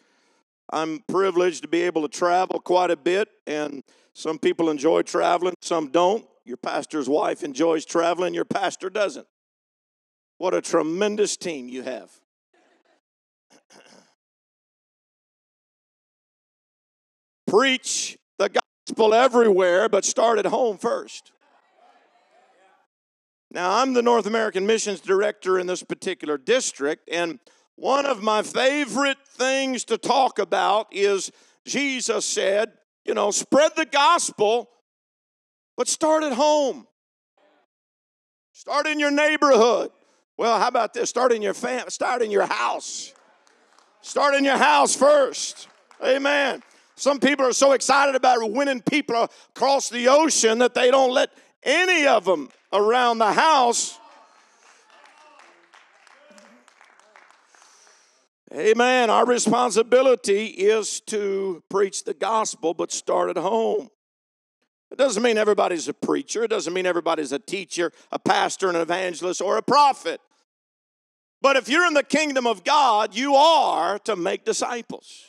I'm 0.70 1.02
privileged 1.08 1.62
to 1.62 1.68
be 1.68 1.82
able 1.82 2.02
to 2.02 2.08
travel 2.08 2.60
quite 2.60 2.90
a 2.90 2.96
bit, 2.96 3.28
and 3.46 3.82
some 4.12 4.38
people 4.38 4.68
enjoy 4.68 5.02
traveling, 5.02 5.54
some 5.62 5.88
don't. 5.88 6.26
Your 6.48 6.56
pastor's 6.56 7.08
wife 7.10 7.44
enjoys 7.44 7.84
traveling, 7.84 8.32
your 8.32 8.46
pastor 8.46 8.88
doesn't. 8.88 9.26
What 10.38 10.54
a 10.54 10.62
tremendous 10.62 11.36
team 11.36 11.68
you 11.68 11.82
have. 11.82 12.10
Preach 17.46 18.16
the 18.38 18.48
gospel 18.48 19.12
everywhere, 19.12 19.90
but 19.90 20.06
start 20.06 20.38
at 20.38 20.46
home 20.46 20.78
first. 20.78 21.32
Now, 23.50 23.82
I'm 23.82 23.92
the 23.92 24.00
North 24.00 24.24
American 24.24 24.66
Missions 24.66 25.00
Director 25.00 25.58
in 25.58 25.66
this 25.66 25.82
particular 25.82 26.38
district, 26.38 27.10
and 27.12 27.40
one 27.76 28.06
of 28.06 28.22
my 28.22 28.40
favorite 28.40 29.18
things 29.26 29.84
to 29.84 29.98
talk 29.98 30.38
about 30.38 30.86
is 30.92 31.30
Jesus 31.66 32.24
said, 32.24 32.72
you 33.04 33.12
know, 33.12 33.30
spread 33.32 33.72
the 33.76 33.84
gospel, 33.84 34.70
but 35.78 35.86
start 35.86 36.24
at 36.24 36.32
home. 36.32 36.88
Start 38.52 38.88
in 38.88 38.98
your 38.98 39.12
neighborhood. 39.12 39.92
Well, 40.36 40.58
how 40.58 40.66
about 40.66 40.92
this? 40.92 41.08
Start 41.08 41.32
in 41.32 41.40
your 41.40 41.54
fam- 41.54 41.88
start 41.88 42.20
in 42.20 42.32
your 42.32 42.46
house. 42.46 43.14
Start 44.02 44.34
in 44.34 44.44
your 44.44 44.56
house 44.56 44.96
first. 44.96 45.68
Amen. 46.04 46.64
Some 46.96 47.20
people 47.20 47.46
are 47.46 47.52
so 47.52 47.72
excited 47.72 48.16
about 48.16 48.38
winning 48.50 48.82
people 48.82 49.30
across 49.54 49.88
the 49.88 50.08
ocean 50.08 50.58
that 50.58 50.74
they 50.74 50.90
don't 50.90 51.12
let 51.12 51.30
any 51.62 52.08
of 52.08 52.24
them 52.24 52.50
around 52.72 53.18
the 53.18 53.32
house. 53.32 54.00
Amen. 58.52 59.10
Our 59.10 59.26
responsibility 59.26 60.46
is 60.46 61.00
to 61.02 61.62
preach 61.68 62.02
the 62.02 62.14
gospel, 62.14 62.74
but 62.74 62.90
start 62.90 63.30
at 63.30 63.36
home. 63.36 63.90
It 64.90 64.96
doesn't 64.96 65.22
mean 65.22 65.36
everybody's 65.36 65.88
a 65.88 65.94
preacher. 65.94 66.44
It 66.44 66.48
doesn't 66.48 66.72
mean 66.72 66.86
everybody's 66.86 67.32
a 67.32 67.38
teacher, 67.38 67.92
a 68.10 68.18
pastor, 68.18 68.68
an 68.68 68.76
evangelist, 68.76 69.42
or 69.42 69.58
a 69.58 69.62
prophet. 69.62 70.20
But 71.40 71.56
if 71.56 71.68
you're 71.68 71.86
in 71.86 71.94
the 71.94 72.02
kingdom 72.02 72.46
of 72.46 72.64
God, 72.64 73.14
you 73.14 73.34
are 73.34 73.98
to 74.00 74.16
make 74.16 74.44
disciples. 74.44 75.24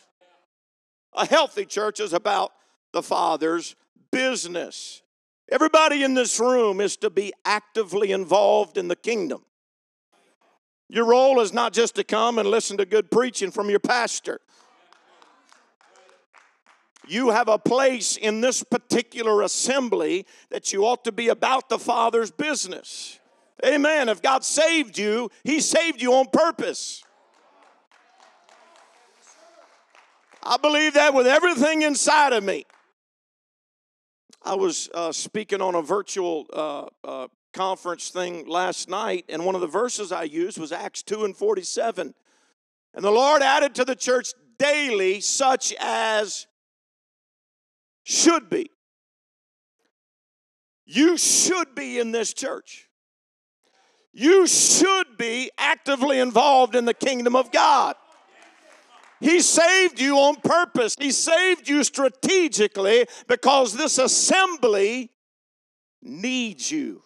A 1.14 1.26
healthy 1.26 1.66
church 1.66 2.00
is 2.00 2.14
about 2.14 2.52
the 2.94 3.04
Father's 3.04 3.76
business. 4.12 5.02
Everybody 5.52 6.04
in 6.04 6.14
this 6.14 6.40
room 6.40 6.80
is 6.80 6.98
to 6.98 7.10
be 7.10 7.34
actively 7.44 8.12
involved 8.12 8.78
in 8.78 8.88
the 8.88 8.96
kingdom. 8.96 9.44
Your 10.90 11.06
role 11.06 11.40
is 11.40 11.54
not 11.54 11.74
just 11.74 11.96
to 11.96 12.04
come 12.04 12.40
and 12.40 12.50
listen 12.50 12.78
to 12.78 12.86
good 12.86 13.12
preaching 13.12 13.52
from 13.52 13.70
your 13.70 13.80
pastor. 13.80 14.42
You 17.10 17.32
have 17.32 17.48
a 17.48 17.58
place 17.58 18.18
in 18.18 18.40
this 18.40 18.64
particular 18.64 19.42
assembly 19.42 20.28
that 20.52 20.72
you 20.72 20.86
ought 20.86 21.04
to 21.06 21.12
be 21.12 21.30
about 21.30 21.68
the 21.68 21.80
Father's 21.80 22.30
business. 22.30 23.20
Amen. 23.66 24.10
If 24.10 24.22
God 24.22 24.44
saved 24.44 24.98
you, 24.98 25.32
He 25.44 25.60
saved 25.60 26.02
you 26.02 26.14
on 26.14 26.28
purpose. 26.32 27.04
I 30.44 30.58
believe 30.58 30.94
that 30.94 31.16
with 31.16 31.26
everything 31.26 31.82
inside 31.82 32.32
of 32.32 32.44
me. 32.44 32.66
I 34.44 34.56
was 34.56 34.88
uh, 34.94 35.12
speaking 35.12 35.62
on 35.62 35.76
a 35.76 35.82
virtual 35.82 36.46
uh, 36.54 36.86
uh, 37.04 37.28
conference 37.54 38.10
thing 38.10 38.48
last 38.48 38.88
night, 38.88 39.26
and 39.30 39.46
one 39.46 39.56
of 39.56 39.62
the 39.62 39.68
verses 39.68 40.12
I 40.12 40.24
used 40.24 40.60
was 40.60 40.72
Acts 40.72 41.02
2 41.04 41.26
and 41.26 41.36
47. 41.36 42.14
And 42.94 43.04
the 43.04 43.12
Lord 43.12 43.42
added 43.42 43.76
to 43.76 43.86
the 43.86 43.96
church 43.96 44.34
daily 44.60 45.22
such 45.22 45.74
as 45.80 46.48
should 48.10 48.50
be. 48.50 48.72
You 50.86 51.18
should 51.18 51.76
be 51.76 52.00
in 52.00 52.12
this 52.12 52.34
church. 52.34 52.88
You 54.12 54.48
should 54.48 55.18
be 55.18 55.52
actively 55.60 56.20
involved 56.20 56.76
in 56.76 56.86
the 56.86 56.96
kingdom 56.96 57.36
of 57.36 57.52
God. 57.52 57.96
He 59.20 59.42
saved 59.42 60.00
you 60.00 60.18
on 60.18 60.38
purpose. 60.38 60.96
He 61.00 61.12
saved 61.12 61.70
you 61.70 61.84
strategically 61.84 63.06
because 63.28 63.76
this 63.76 64.00
assembly 64.00 65.12
needs 66.02 66.72
you. 66.72 67.04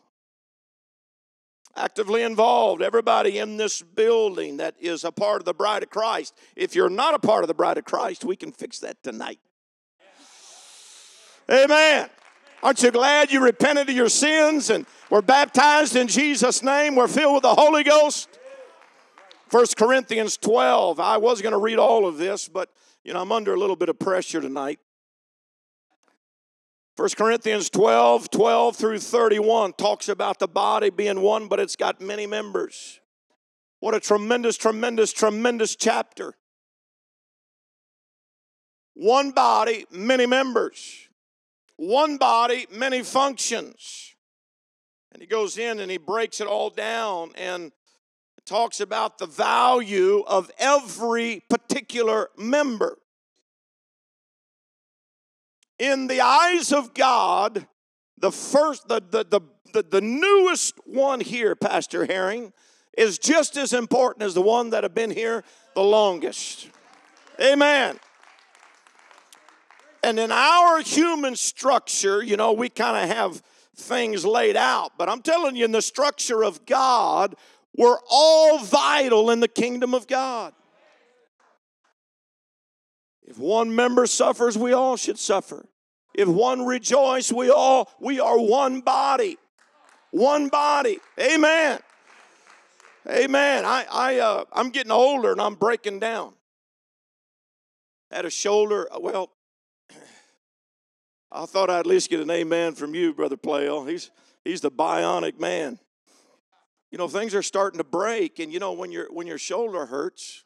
Actively 1.75 2.21
involved, 2.21 2.81
everybody 2.81 3.39
in 3.39 3.57
this 3.57 3.81
building 3.81 4.57
that 4.57 4.75
is 4.79 5.03
a 5.03 5.11
part 5.11 5.41
of 5.41 5.45
the 5.45 5.55
bride 5.55 5.83
of 5.83 5.89
Christ. 5.89 6.33
If 6.55 6.75
you're 6.75 6.89
not 6.89 7.15
a 7.15 7.19
part 7.19 7.43
of 7.43 7.47
the 7.47 7.55
bride 7.55 7.79
of 7.79 7.83
Christ, 7.83 8.23
we 8.23 8.35
can 8.35 8.51
fix 8.51 8.79
that 8.79 9.03
tonight. 9.03 9.39
Amen. 11.51 12.09
Aren't 12.61 12.81
you 12.81 12.91
glad 12.91 13.31
you 13.31 13.43
repented 13.43 13.89
of 13.89 13.95
your 13.95 14.09
sins 14.09 14.69
and 14.69 14.85
were 15.09 15.21
baptized 15.21 15.95
in 15.95 16.07
Jesus' 16.07 16.63
name? 16.63 16.95
We're 16.95 17.07
filled 17.07 17.33
with 17.35 17.43
the 17.43 17.55
Holy 17.55 17.83
Ghost. 17.83 18.29
1 19.51 19.65
Corinthians 19.77 20.37
12. 20.37 20.99
I 20.99 21.17
was 21.17 21.41
going 21.41 21.51
to 21.51 21.59
read 21.59 21.77
all 21.77 22.07
of 22.07 22.17
this, 22.17 22.47
but 22.47 22.69
you 23.03 23.13
know, 23.13 23.21
I'm 23.21 23.31
under 23.31 23.53
a 23.53 23.59
little 23.59 23.75
bit 23.75 23.89
of 23.89 23.99
pressure 23.99 24.39
tonight. 24.39 24.79
1 26.95 27.09
Corinthians 27.17 27.69
12, 27.69 28.29
12 28.29 28.75
through 28.75 28.99
31 28.99 29.73
talks 29.73 30.07
about 30.07 30.39
the 30.39 30.47
body 30.47 30.89
being 30.89 31.21
one, 31.21 31.47
but 31.47 31.59
it's 31.59 31.75
got 31.75 31.99
many 31.99 32.27
members. 32.27 32.99
What 33.79 33.93
a 33.93 33.99
tremendous, 33.99 34.57
tremendous, 34.57 35.11
tremendous 35.11 35.75
chapter. 35.75 36.35
One 38.93 39.31
body, 39.31 39.85
many 39.91 40.25
members. 40.25 41.09
One 41.77 42.17
body, 42.17 42.67
many 42.71 43.03
functions. 43.03 44.15
And 45.11 45.21
he 45.21 45.27
goes 45.27 45.57
in 45.57 45.79
and 45.79 45.91
he 45.91 45.97
breaks 45.97 46.41
it 46.41 46.47
all 46.47 46.69
down 46.69 47.31
and 47.35 47.71
talks 48.45 48.79
about 48.79 49.17
the 49.17 49.25
value 49.25 50.23
of 50.27 50.51
every 50.57 51.43
particular 51.49 52.29
member. 52.37 52.97
In 55.79 56.07
the 56.07 56.21
eyes 56.21 56.71
of 56.71 56.93
God, 56.93 57.67
the 58.17 58.31
first, 58.31 58.87
the, 58.87 59.01
the, 59.01 59.23
the, 59.23 59.41
the, 59.73 59.83
the 59.83 60.01
newest 60.01 60.75
one 60.85 61.19
here, 61.19 61.55
Pastor 61.55 62.05
Herring, 62.05 62.53
is 62.97 63.17
just 63.17 63.57
as 63.57 63.73
important 63.73 64.23
as 64.23 64.33
the 64.33 64.41
one 64.41 64.69
that 64.69 64.83
have 64.83 64.93
been 64.93 65.11
here 65.11 65.43
the 65.73 65.81
longest. 65.83 66.69
Amen. 67.41 67.99
And 70.03 70.19
in 70.19 70.31
our 70.31 70.81
human 70.81 71.37
structure, 71.37 72.21
you 72.21 72.35
know, 72.35 72.51
we 72.51 72.67
kind 72.67 73.09
of 73.09 73.15
have 73.15 73.41
things 73.75 74.25
laid 74.25 74.57
out. 74.57 74.91
But 74.97 75.07
I'm 75.07 75.21
telling 75.21 75.55
you, 75.55 75.63
in 75.63 75.71
the 75.71 75.81
structure 75.81 76.43
of 76.43 76.65
God, 76.65 77.35
we're 77.75 77.97
all 78.09 78.59
vital 78.59 79.31
in 79.31 79.39
the 79.39 79.47
kingdom 79.47 79.93
of 79.93 80.07
God. 80.07 80.53
If 83.23 83.37
one 83.37 83.73
member 83.73 84.05
suffers, 84.05 84.57
we 84.57 84.73
all 84.73 84.97
should 84.97 85.17
suffer. 85.17 85.65
If 86.13 86.27
one 86.27 86.65
rejoice, 86.65 87.31
we 87.31 87.49
all 87.49 87.89
we 87.99 88.19
are 88.19 88.37
one 88.37 88.81
body. 88.81 89.37
One 90.11 90.49
body. 90.49 90.99
Amen. 91.19 91.79
Amen. 93.09 93.65
I 93.65 93.85
I 93.91 94.19
uh, 94.19 94.43
I'm 94.51 94.69
getting 94.69 94.91
older 94.91 95.31
and 95.31 95.41
I'm 95.41 95.55
breaking 95.55 95.99
down. 95.99 96.33
Had 98.11 98.25
a 98.25 98.29
shoulder. 98.29 98.87
Well, 98.99 99.31
I 101.33 101.47
thought 101.47 101.71
I'd 101.71 101.79
at 101.79 101.87
least 101.87 102.11
get 102.11 102.19
an 102.19 102.29
amen 102.29 102.75
from 102.75 102.93
you, 102.93 103.11
brother 103.11 103.37
Playle. 103.37 103.85
He's 103.85 104.11
he's 104.45 104.61
the 104.61 104.69
bionic 104.69 105.39
man. 105.39 105.79
You 106.91 106.99
know 106.99 107.07
things 107.07 107.33
are 107.33 107.41
starting 107.41 107.79
to 107.79 107.83
break 107.83 108.37
and 108.37 108.53
you 108.53 108.59
know 108.59 108.73
when 108.73 108.91
your 108.91 109.11
when 109.11 109.25
your 109.25 109.39
shoulder 109.39 109.87
hurts 109.87 110.43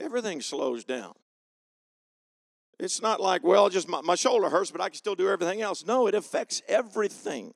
everything 0.00 0.40
slows 0.40 0.84
down. 0.84 1.12
It's 2.80 3.00
not 3.00 3.20
like 3.20 3.44
well 3.44 3.68
just 3.68 3.88
my, 3.88 4.00
my 4.00 4.16
shoulder 4.16 4.48
hurts 4.48 4.72
but 4.72 4.80
i 4.80 4.88
can 4.88 4.96
still 4.96 5.14
do 5.14 5.28
everything 5.28 5.62
else. 5.62 5.86
No 5.86 6.08
it 6.08 6.16
affects 6.16 6.62
everything. 6.66 7.54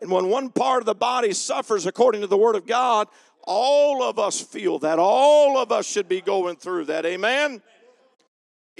And 0.00 0.10
when 0.10 0.28
one 0.28 0.50
part 0.50 0.82
of 0.82 0.86
the 0.86 0.94
body 0.94 1.32
suffers 1.32 1.84
according 1.84 2.20
to 2.20 2.28
the 2.28 2.38
word 2.38 2.54
of 2.54 2.64
god 2.64 3.08
all 3.42 4.02
of 4.02 4.18
us 4.18 4.40
feel 4.40 4.78
that. 4.80 4.98
All 5.00 5.58
of 5.58 5.72
us 5.72 5.86
should 5.86 6.08
be 6.08 6.20
going 6.20 6.56
through 6.56 6.84
that. 6.84 7.06
Amen 7.06 7.60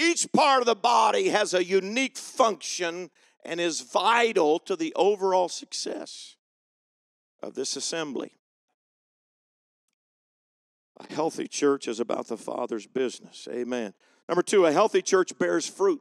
Each 0.00 0.32
part 0.32 0.60
of 0.60 0.66
the 0.66 0.74
body 0.74 1.28
has 1.28 1.52
a 1.52 1.62
unique 1.62 2.16
function 2.16 3.10
and 3.44 3.60
is 3.60 3.82
vital 3.82 4.58
to 4.60 4.74
the 4.74 4.94
overall 4.96 5.50
success 5.50 6.36
of 7.42 7.54
this 7.54 7.76
assembly. 7.76 8.32
A 10.96 11.12
healthy 11.12 11.46
church 11.46 11.86
is 11.86 12.00
about 12.00 12.28
the 12.28 12.38
Father's 12.38 12.86
business. 12.86 13.46
Amen. 13.50 13.92
Number 14.26 14.42
two, 14.42 14.64
a 14.64 14.72
healthy 14.72 15.02
church 15.02 15.38
bears 15.38 15.66
fruit. 15.66 16.00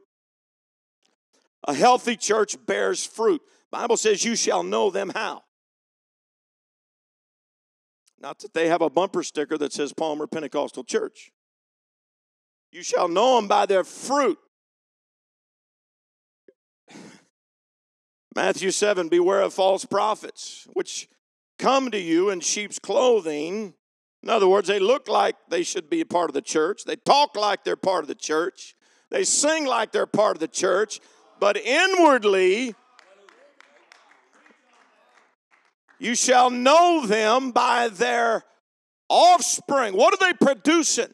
A 1.68 1.74
healthy 1.74 2.16
church 2.16 2.56
bears 2.66 3.04
fruit. 3.04 3.42
Bible 3.70 3.98
says 3.98 4.24
you 4.24 4.34
shall 4.34 4.62
know 4.62 4.90
them 4.90 5.10
how. 5.10 5.42
Not 8.18 8.38
that 8.40 8.54
they 8.54 8.68
have 8.68 8.80
a 8.80 8.90
bumper 8.90 9.22
sticker 9.22 9.58
that 9.58 9.74
says 9.74 9.92
Palmer 9.92 10.26
Pentecostal 10.26 10.84
Church. 10.84 11.32
You 12.72 12.82
shall 12.82 13.08
know 13.08 13.36
them 13.36 13.48
by 13.48 13.66
their 13.66 13.84
fruit. 13.84 14.38
Matthew 18.34 18.70
7 18.70 19.08
Beware 19.08 19.42
of 19.42 19.54
false 19.54 19.84
prophets, 19.84 20.68
which 20.72 21.08
come 21.58 21.90
to 21.90 21.98
you 21.98 22.30
in 22.30 22.40
sheep's 22.40 22.78
clothing. 22.78 23.74
In 24.22 24.28
other 24.28 24.48
words, 24.48 24.68
they 24.68 24.78
look 24.78 25.08
like 25.08 25.34
they 25.48 25.62
should 25.62 25.90
be 25.90 26.00
a 26.00 26.06
part 26.06 26.30
of 26.30 26.34
the 26.34 26.42
church. 26.42 26.84
They 26.84 26.96
talk 26.96 27.36
like 27.36 27.64
they're 27.64 27.76
part 27.76 28.04
of 28.04 28.08
the 28.08 28.14
church. 28.14 28.74
They 29.10 29.24
sing 29.24 29.66
like 29.66 29.90
they're 29.92 30.06
part 30.06 30.36
of 30.36 30.40
the 30.40 30.48
church. 30.48 31.00
But 31.40 31.56
inwardly, 31.56 32.74
you 35.98 36.14
shall 36.14 36.50
know 36.50 37.06
them 37.06 37.50
by 37.50 37.88
their 37.88 38.44
offspring. 39.08 39.96
What 39.96 40.14
are 40.14 40.24
they 40.24 40.34
producing? 40.34 41.12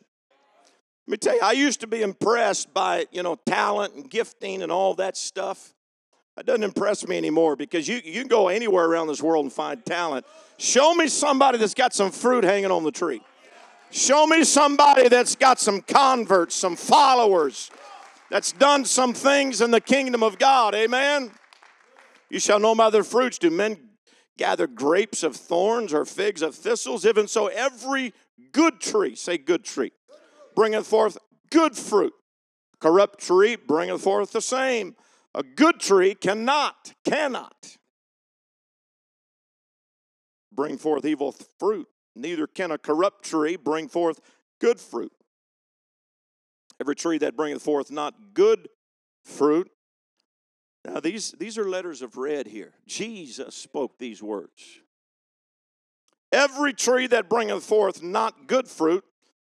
Let 1.06 1.12
me 1.12 1.16
tell 1.18 1.34
you, 1.34 1.40
I 1.42 1.52
used 1.52 1.80
to 1.80 1.86
be 1.86 2.02
impressed 2.02 2.75
by, 2.75 3.06
you 3.12 3.22
know, 3.22 3.36
talent 3.46 3.94
and 3.94 4.10
gifting 4.10 4.62
and 4.62 4.72
all 4.72 4.94
that 4.94 5.16
stuff. 5.16 5.72
That 6.36 6.46
doesn't 6.46 6.64
impress 6.64 7.06
me 7.06 7.16
anymore 7.16 7.56
because 7.56 7.86
you, 7.86 8.00
you 8.04 8.20
can 8.20 8.28
go 8.28 8.48
anywhere 8.48 8.84
around 8.84 9.06
this 9.06 9.22
world 9.22 9.44
and 9.44 9.52
find 9.52 9.84
talent. 9.86 10.26
Show 10.58 10.94
me 10.94 11.06
somebody 11.08 11.58
that's 11.58 11.75
got 11.75 11.94
some 11.94 12.10
fruit 12.10 12.44
hanging 12.44 12.70
on 12.70 12.82
the 12.82 12.90
tree. 12.90 13.22
Show 13.90 14.26
me 14.26 14.42
somebody 14.44 15.08
that's 15.08 15.36
got 15.36 15.60
some 15.60 15.80
converts, 15.80 16.54
some 16.54 16.76
followers, 16.76 17.70
that's 18.30 18.52
done 18.52 18.84
some 18.84 19.14
things 19.14 19.60
in 19.60 19.70
the 19.70 19.80
kingdom 19.80 20.22
of 20.22 20.38
God. 20.38 20.75
Amen. 20.75 21.30
You 22.28 22.40
shall 22.40 22.58
know 22.58 22.75
by 22.75 22.90
their 22.90 23.04
fruits. 23.04 23.38
Do 23.38 23.50
men 23.50 23.78
gather 24.36 24.66
grapes 24.66 25.22
of 25.22 25.36
thorns 25.36 25.94
or 25.94 26.04
figs 26.04 26.42
of 26.42 26.54
thistles? 26.54 27.06
Even 27.06 27.28
so, 27.28 27.46
every 27.46 28.12
good 28.52 28.80
tree, 28.80 29.14
say 29.14 29.38
good 29.38 29.64
tree, 29.64 29.92
bringeth 30.56 30.86
forth 30.86 31.16
good 31.52 31.76
fruit. 31.76 32.14
Corrupt 32.80 33.20
tree 33.20 33.54
bringeth 33.56 34.02
forth 34.02 34.32
the 34.32 34.40
same. 34.40 34.96
A 35.34 35.42
good 35.42 35.78
tree 35.78 36.14
cannot, 36.14 36.94
cannot 37.04 37.76
bring 40.52 40.78
forth 40.78 41.04
evil 41.04 41.34
fruit. 41.60 41.86
Neither 42.16 42.46
can 42.46 42.70
a 42.70 42.78
corrupt 42.78 43.25
tree 43.25 43.56
bring 43.56 43.88
forth 43.88 44.20
good 44.60 44.80
fruit. 44.80 45.12
Every 46.80 46.96
tree 46.96 47.18
that 47.18 47.36
bringeth 47.36 47.62
forth 47.62 47.90
not 47.90 48.14
good 48.34 48.68
fruit. 49.22 49.70
Now, 50.84 51.00
these, 51.00 51.32
these 51.32 51.58
are 51.58 51.68
letters 51.68 52.00
of 52.00 52.16
red 52.16 52.46
here. 52.46 52.75
Jesus 52.86 53.54
spoke 53.54 53.98
these 53.98 54.22
words. 54.22 54.80
Every 56.32 56.72
tree 56.72 57.06
that 57.08 57.28
bringeth 57.28 57.64
forth 57.64 58.02
not 58.02 58.46
good 58.46 58.68
fruit 58.68 59.04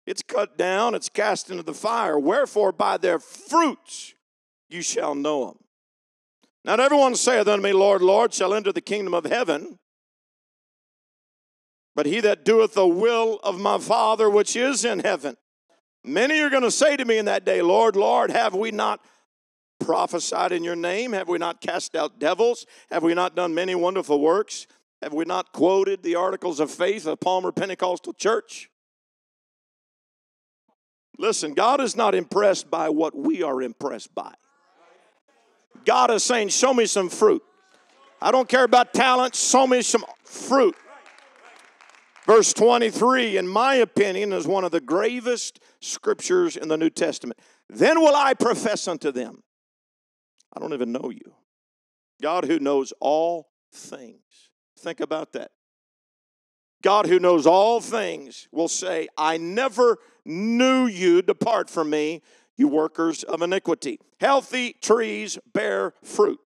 it's 0.07 0.23
cut 0.23 0.57
down, 0.57 0.95
it's 0.95 1.09
cast 1.09 1.51
into 1.51 1.63
the 1.63 1.75
fire. 1.75 2.19
Wherefore, 2.19 2.73
by 2.73 2.97
their 2.97 3.19
fruits 3.19 4.15
you 4.69 4.83
shall 4.83 5.15
know 5.15 5.47
them. 5.47 5.59
Not 6.65 6.81
everyone 6.81 7.15
saith 7.15 7.47
unto 7.47 7.63
me, 7.63 7.73
Lord, 7.73 8.03
Lord, 8.03 8.35
shall 8.35 8.55
enter 8.55 8.73
the 8.73 8.81
kingdom 8.81 9.15
of 9.15 9.25
heaven, 9.25 9.79
but 11.95 12.07
he 12.07 12.21
that 12.21 12.45
doeth 12.45 12.75
the 12.75 12.87
will 12.87 13.41
of 13.43 13.61
my 13.61 13.79
Father 13.79 14.29
which 14.29 14.57
is 14.57 14.85
in 14.85 15.01
heaven. 15.01 15.37
Many 16.05 16.41
are 16.41 16.51
going 16.51 16.63
to 16.63 16.71
say 16.71 16.97
to 16.97 17.05
me 17.05 17.19
in 17.19 17.25
that 17.25 17.45
day, 17.45 17.63
Lord, 17.63 17.97
Lord, 17.97 18.31
have 18.31 18.55
we 18.55 18.71
not 18.71 19.01
prophesied 19.81 20.53
in 20.53 20.63
your 20.63 20.77
name? 20.77 21.13
Have 21.13 21.29
we 21.29 21.39
not 21.39 21.61
cast 21.61 21.97
out 21.97 22.19
devils? 22.19 22.67
Have 22.91 23.03
we 23.03 23.15
not 23.15 23.35
done 23.35 23.55
many 23.55 23.75
wonderful 23.75 24.21
works? 24.21 24.67
Have 25.03 25.13
we 25.13 25.25
not 25.25 25.53
quoted 25.53 26.03
the 26.03 26.15
articles 26.15 26.61
of 26.61 26.71
faith 26.71 27.07
of 27.07 27.21
Palmer 27.21 27.53
Pentecostal 27.53 28.13
Church? 28.13 28.71
Listen, 31.19 31.55
God 31.55 31.81
is 31.81 31.97
not 31.97 32.15
impressed 32.15 32.71
by 32.71 32.89
what 32.89 33.17
we 33.17 33.43
are 33.43 33.63
impressed 33.63 34.15
by. 34.15 34.35
God 35.85 36.11
is 36.11 36.25
saying, 36.25 36.49
Show 36.49 36.75
me 36.75 36.87
some 36.87 37.09
fruit. 37.09 37.43
I 38.21 38.31
don't 38.31 38.49
care 38.49 38.65
about 38.65 38.93
talent, 38.95 39.35
show 39.35 39.67
me 39.67 39.83
some 39.83 40.05
fruit. 40.25 40.75
Verse 42.27 42.53
23, 42.53 43.37
in 43.37 43.47
my 43.47 43.77
opinion, 43.77 44.33
is 44.33 44.49
one 44.49 44.65
of 44.65 44.73
the 44.73 44.81
gravest 44.81 45.61
scriptures 45.81 46.57
in 46.57 46.67
the 46.67 46.77
New 46.77 46.91
Testament. 46.91 47.39
Then 47.69 48.01
will 48.01 48.17
I 48.17 48.35
profess 48.35 48.89
unto 48.89 49.13
them, 49.13 49.43
I 50.53 50.61
don't 50.61 50.73
even 50.73 50.91
know 50.91 51.11
you. 51.11 51.35
God 52.21 52.47
who 52.47 52.59
knows 52.59 52.93
all 53.01 53.49
things. 53.73 54.23
Think 54.79 55.01
about 55.01 55.33
that. 55.33 55.53
God 56.87 57.07
who 57.07 57.19
knows 57.19 57.49
all 57.49 57.81
things 57.81 58.47
will 58.53 58.69
say, 58.69 59.09
I 59.19 59.39
never 59.39 59.99
knew 60.25 60.87
you. 60.87 61.21
Depart 61.21 61.69
from 61.69 61.91
me, 61.91 62.23
you 62.57 62.69
workers 62.69 63.25
of 63.25 63.43
iniquity. 63.43 63.99
Healthy 64.21 64.77
trees 64.81 65.37
bear 65.53 65.95
fruit. 66.05 66.39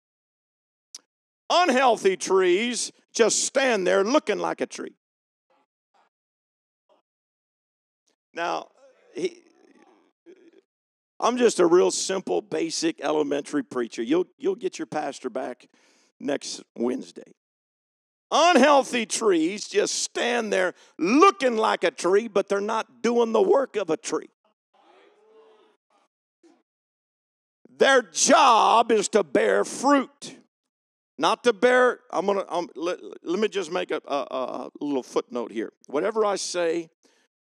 Unhealthy 1.51 2.17
trees 2.17 2.91
just 3.13 3.45
stand 3.45 3.87
there 3.87 4.03
looking 4.03 4.39
like 4.39 4.63
a 4.63 4.67
tree. 4.67 4.95
Now, 8.33 8.69
he, 9.15 9.43
I'm 11.21 11.37
just 11.37 11.61
a 11.61 11.67
real 11.67 11.91
simple, 11.91 12.41
basic, 12.41 13.03
elementary 13.03 13.63
preacher. 13.63 14.03
You'll, 14.03 14.25
you'll 14.39 14.55
get 14.55 14.79
your 14.79 14.87
pastor 14.87 15.29
back 15.29 15.69
next 16.19 16.63
Wednesday. 16.75 17.35
Unhealthy 18.33 19.07
trees 19.07 19.69
just 19.69 20.03
stand 20.03 20.53
there 20.53 20.75
looking 20.99 21.57
like 21.57 21.83
a 21.85 21.91
tree, 21.91 22.29
but 22.29 22.49
they're 22.49 22.61
not 22.61 23.03
doing 23.03 23.33
the 23.33 23.43
work 23.43 23.77
of 23.77 23.91
a 23.91 23.97
tree. 23.97 24.31
Their 27.79 28.03
job 28.03 28.93
is 28.93 29.09
to 29.09 29.25
bear 29.25 29.65
fruit, 29.65 30.37
not 31.17 31.43
to 31.45 31.53
bear. 31.53 32.01
I'm 32.13 32.27
gonna. 32.27 32.45
I'm, 32.49 32.69
let, 32.77 32.99
let 33.23 33.41
me 33.41 33.49
just 33.49 33.73
make 33.73 33.91
a, 33.91 34.03
a, 34.07 34.15
a 34.15 34.71
little 34.81 35.03
footnote 35.03 35.51
here. 35.51 35.73
Whatever 35.87 36.25
I 36.25 36.37
say 36.37 36.91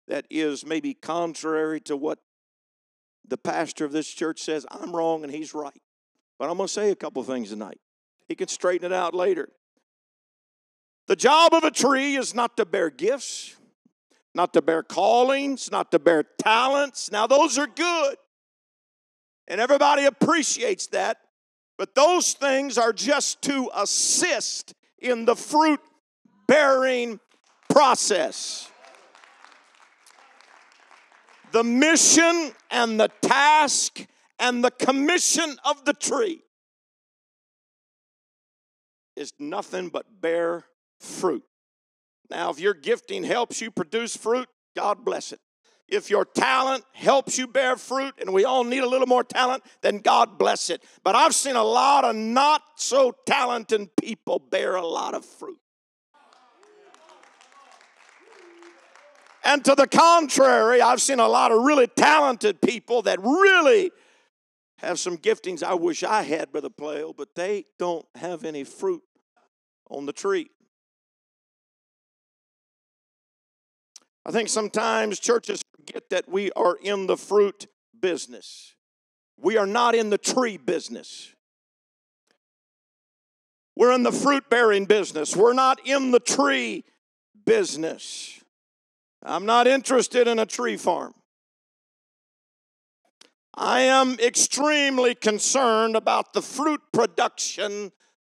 that 0.09 0.27
is 0.31 0.64
maybe 0.64 0.95
contrary 0.95 1.81
to 1.81 1.97
what 1.97 2.18
the 3.27 3.38
pastor 3.38 3.85
of 3.85 3.92
this 3.92 4.09
church 4.09 4.40
says, 4.40 4.66
I'm 4.71 4.95
wrong 4.95 5.23
and 5.23 5.33
he's 5.33 5.55
right. 5.55 5.81
But 6.38 6.51
I'm 6.51 6.59
to 6.59 6.68
say 6.68 6.90
a 6.90 6.97
couple 6.97 7.23
things 7.23 7.51
tonight. 7.51 7.79
He 8.29 8.35
can 8.35 8.49
straighten 8.49 8.92
it 8.92 8.95
out 8.95 9.14
later. 9.14 9.49
The 11.09 11.17
job 11.17 11.53
of 11.53 11.65
a 11.65 11.71
tree 11.71 12.17
is 12.17 12.35
not 12.35 12.57
to 12.57 12.65
bear 12.65 12.91
gifts, 12.91 13.57
not 14.35 14.53
to 14.55 14.62
bear 14.62 14.83
callings, 14.83 15.71
not 15.71 15.91
to 15.91 15.99
bear 15.99 16.23
talents. 16.23 17.11
Now, 17.11 17.27
those 17.27 17.59
are 17.59 17.67
good. 17.67 18.17
And 19.49 19.61
everybody 19.61 20.05
appreciates 20.05 20.87
that. 20.88 21.19
But 21.77 21.95
those 21.95 22.33
things 22.33 22.79
are 22.79 22.93
just 22.93 23.43
to 23.43 23.71
assist 23.75 24.75
in 24.99 25.25
the 25.25 25.35
fruit 25.35 25.81
bearing 26.47 27.19
process. 27.69 28.71
The 31.51 31.65
mission 31.65 32.53
and 32.71 32.99
the 33.01 33.11
task 33.21 34.07
and 34.38 34.65
the 34.65 34.71
commission 34.71 35.57
of 35.65 35.85
the 35.85 35.93
tree 35.93 36.43
is 39.17 39.33
nothing 39.38 39.88
but 39.88 40.07
bear 40.21 40.65
fruit. 41.03 41.43
Now, 42.31 42.51
if 42.51 42.61
your 42.61 42.75
gifting 42.75 43.25
helps 43.25 43.61
you 43.61 43.71
produce 43.71 44.17
fruit, 44.17 44.49
God 44.77 45.05
bless 45.05 45.33
it. 45.33 45.41
If 45.88 46.09
your 46.09 46.25
talent 46.25 46.85
helps 46.95 47.37
you 47.37 47.47
bear 47.47 47.77
fruit, 47.77 48.15
and 48.19 48.33
we 48.33 48.47
all 48.47 48.65
need 48.65 48.83
a 48.83 48.88
little 48.88 49.07
more 49.07 49.25
talent, 49.25 49.62
then 49.83 49.99
God 49.99 50.38
bless 50.38 50.71
it. 50.71 50.83
But 51.05 51.15
I've 51.15 51.35
seen 51.35 51.57
a 51.57 51.62
lot 51.62 52.05
of 52.05 52.17
not 52.17 52.62
so 52.77 53.15
talented 53.27 53.95
people 53.97 54.38
bear 54.38 54.77
a 54.77 54.87
lot 54.87 55.12
of 55.12 55.25
fruit. 55.25 55.59
And 59.45 59.62
to 59.67 59.75
the 59.75 59.87
contrary, 59.87 60.81
I've 60.81 61.03
seen 61.03 61.19
a 61.19 61.29
lot 61.29 61.53
of 61.53 61.62
really 61.62 61.88
talented 61.88 62.62
people 62.62 63.03
that 63.03 63.21
really 63.21 63.91
have 64.79 64.99
some 64.99 65.19
giftings 65.19 65.62
I 65.62 65.75
wish 65.75 66.03
I 66.03 66.23
had, 66.23 66.53
Brother 66.53 66.71
Playo, 66.71 67.12
but 67.12 67.35
they 67.35 67.67
don't 67.79 68.07
have 68.15 68.45
any 68.45 68.65
fruit 68.65 69.03
on 69.91 70.07
the 70.07 70.12
tree. 70.12 70.49
I 74.25 74.31
think 74.31 74.49
sometimes 74.49 75.19
churches 75.19 75.63
forget 75.77 76.11
that 76.11 76.29
we 76.29 76.53
are 76.53 76.77
in 76.81 77.07
the 77.07 77.17
fruit 77.17 77.67
business. 78.01 78.75
We 79.37 79.57
are 79.57 79.67
not 79.67 79.95
in 79.95 80.11
the 80.11 80.19
tree 80.19 80.57
business. 80.57 81.35
We're 83.75 83.93
in 83.93 84.03
the 84.03 84.13
fruit 84.13 84.49
bearing 84.49 84.85
business. 84.85 85.35
We're 85.35 85.55
not 85.55 85.81
in 85.87 86.11
the 86.11 86.21
tree 86.21 86.85
business. 87.47 88.39
I'm 89.25 89.47
not 89.47 89.67
interested 89.67 90.29
in 90.29 90.39
a 90.39 90.47
tree 90.47 90.77
farm. 90.77 91.15
I 93.55 93.81
am 93.81 94.19
extremely 94.19 95.15
concerned 95.15 95.97
about 95.97 96.33
the 96.33 96.43
fruit 96.43 96.81
production 96.93 97.93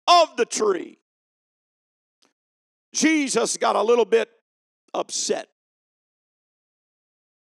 of 0.07 0.35
the 0.37 0.45
tree. 0.45 0.97
Jesus 2.93 3.57
got 3.57 3.75
a 3.75 3.81
little 3.81 4.05
bit 4.05 4.29
upset. 4.93 5.47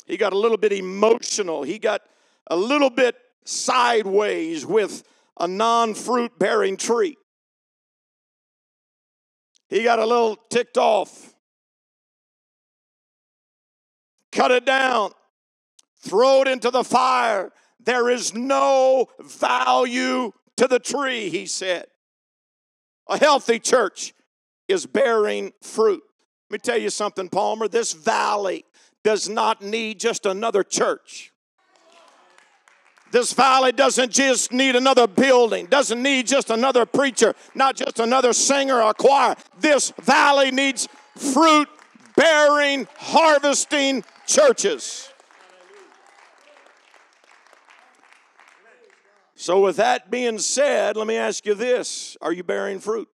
He 0.07 0.17
got 0.17 0.33
a 0.33 0.39
little 0.39 0.57
bit 0.57 0.73
emotional. 0.73 1.63
He 1.63 1.79
got 1.79 2.03
a 2.49 2.57
little 2.57 2.91
bit 2.91 3.17
sideways 3.45 4.65
with 4.65 5.03
a 5.39 5.49
non 5.49 5.95
fruit 5.95 6.39
bearing 6.39 6.77
tree. 6.77 7.17
He 9.69 9.83
got 9.83 9.99
a 9.99 10.07
little 10.07 10.37
ticked 10.49 10.79
off. 10.79 11.35
Cut 14.31 14.51
it 14.51 14.67
down, 14.67 15.13
throw 16.03 16.43
it 16.43 16.49
into 16.49 16.71
the 16.71 16.85
fire. 16.85 17.53
There 17.81 18.11
is 18.11 18.35
no 18.35 19.07
value 19.21 20.33
to 20.57 20.69
the 20.69 20.79
tree, 20.79 21.31
he 21.31 21.47
said. 21.47 21.87
A 23.09 23.17
healthy 23.17 23.59
church 23.59 24.13
is 24.69 24.85
bearing 24.85 25.53
fruit. 25.63 26.03
Let 26.51 26.55
me 26.55 26.59
tell 26.59 26.79
you 26.79 26.91
something, 26.91 27.29
Palmer. 27.29 27.67
This 27.67 27.93
valley 27.93 28.65
does 29.07 29.29
not 29.29 29.63
need 29.63 30.01
just 30.01 30.27
another 30.27 30.65
church. 30.65 31.33
This 33.13 33.33
valley 33.33 33.71
doesn't 33.71 34.11
just 34.11 34.51
need 34.51 34.75
another 34.75 35.07
building, 35.07 35.67
doesn't 35.67 36.03
need 36.03 36.27
just 36.27 36.51
another 36.51 36.85
preacher, 36.85 37.37
not 37.55 37.77
just 37.77 38.01
another 38.01 38.33
singer 38.33 38.83
or 38.83 38.93
choir. 38.95 39.37
This 39.61 39.93
valley 40.03 40.51
needs 40.51 40.89
fruit 41.15 41.69
bearing, 42.17 42.89
harvesting 42.99 44.03
churches. 44.27 45.09
So, 49.37 49.61
with 49.61 49.77
that 49.77 50.11
being 50.11 50.41
said, 50.41 50.97
let 50.97 51.07
me 51.07 51.15
ask 51.15 51.47
you 51.47 51.55
this 51.55 52.17
Are 52.21 52.33
you 52.33 52.43
bearing 52.43 52.81
fruit? 52.81 53.09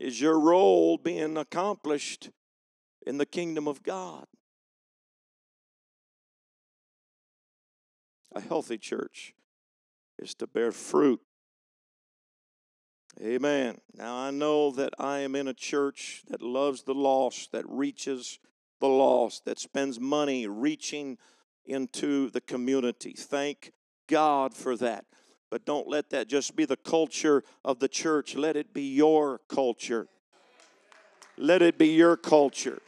Is 0.00 0.20
your 0.20 0.40
role 0.40 0.98
being 0.98 1.36
accomplished 1.36 2.30
in 3.06 3.18
the 3.18 3.26
kingdom 3.26 3.68
of 3.68 3.82
God? 3.82 4.26
A 8.34 8.40
healthy 8.40 8.76
church 8.76 9.34
is 10.18 10.34
to 10.34 10.46
bear 10.46 10.72
fruit. 10.72 11.20
Amen. 13.22 13.78
Now 13.94 14.16
I 14.16 14.30
know 14.30 14.70
that 14.72 14.92
I 14.98 15.20
am 15.20 15.34
in 15.34 15.48
a 15.48 15.54
church 15.54 16.22
that 16.28 16.42
loves 16.42 16.82
the 16.82 16.94
lost, 16.94 17.52
that 17.52 17.64
reaches 17.66 18.38
the 18.80 18.88
lost, 18.88 19.46
that 19.46 19.58
spends 19.58 19.98
money 19.98 20.46
reaching 20.46 21.16
into 21.64 22.28
the 22.30 22.42
community. 22.42 23.14
Thank 23.16 23.72
God 24.06 24.52
for 24.52 24.76
that. 24.76 25.06
But 25.50 25.64
don't 25.64 25.88
let 25.88 26.10
that 26.10 26.28
just 26.28 26.56
be 26.56 26.66
the 26.66 26.76
culture 26.76 27.42
of 27.64 27.78
the 27.78 27.88
church. 27.88 28.34
Let 28.34 28.56
it 28.56 28.74
be 28.74 28.82
your 28.82 29.40
culture. 29.48 30.08
Let 31.38 31.62
it 31.62 31.78
be 31.78 31.88
your 31.88 32.16
culture. 32.16 32.80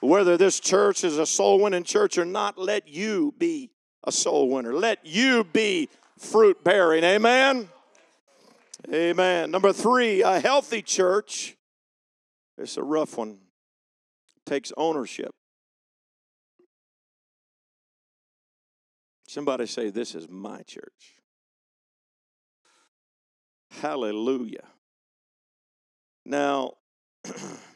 Whether 0.00 0.36
this 0.36 0.60
church 0.60 1.04
is 1.04 1.18
a 1.18 1.26
soul 1.26 1.60
winning 1.60 1.84
church 1.84 2.18
or 2.18 2.24
not, 2.24 2.58
let 2.58 2.86
you 2.88 3.34
be 3.38 3.70
a 4.04 4.12
soul 4.12 4.50
winner. 4.50 4.72
Let 4.72 5.04
you 5.04 5.44
be 5.44 5.88
fruit 6.18 6.62
bearing. 6.62 7.04
Amen. 7.04 7.68
Amen. 8.92 9.50
Number 9.50 9.72
three, 9.72 10.22
a 10.22 10.38
healthy 10.38 10.82
church. 10.82 11.56
It's 12.58 12.76
a 12.76 12.82
rough 12.82 13.16
one. 13.16 13.38
Takes 14.44 14.72
ownership. 14.76 15.34
Somebody 19.26 19.66
say, 19.66 19.90
This 19.90 20.14
is 20.14 20.28
my 20.28 20.62
church. 20.62 21.16
Hallelujah. 23.80 24.64
Now, 26.24 26.74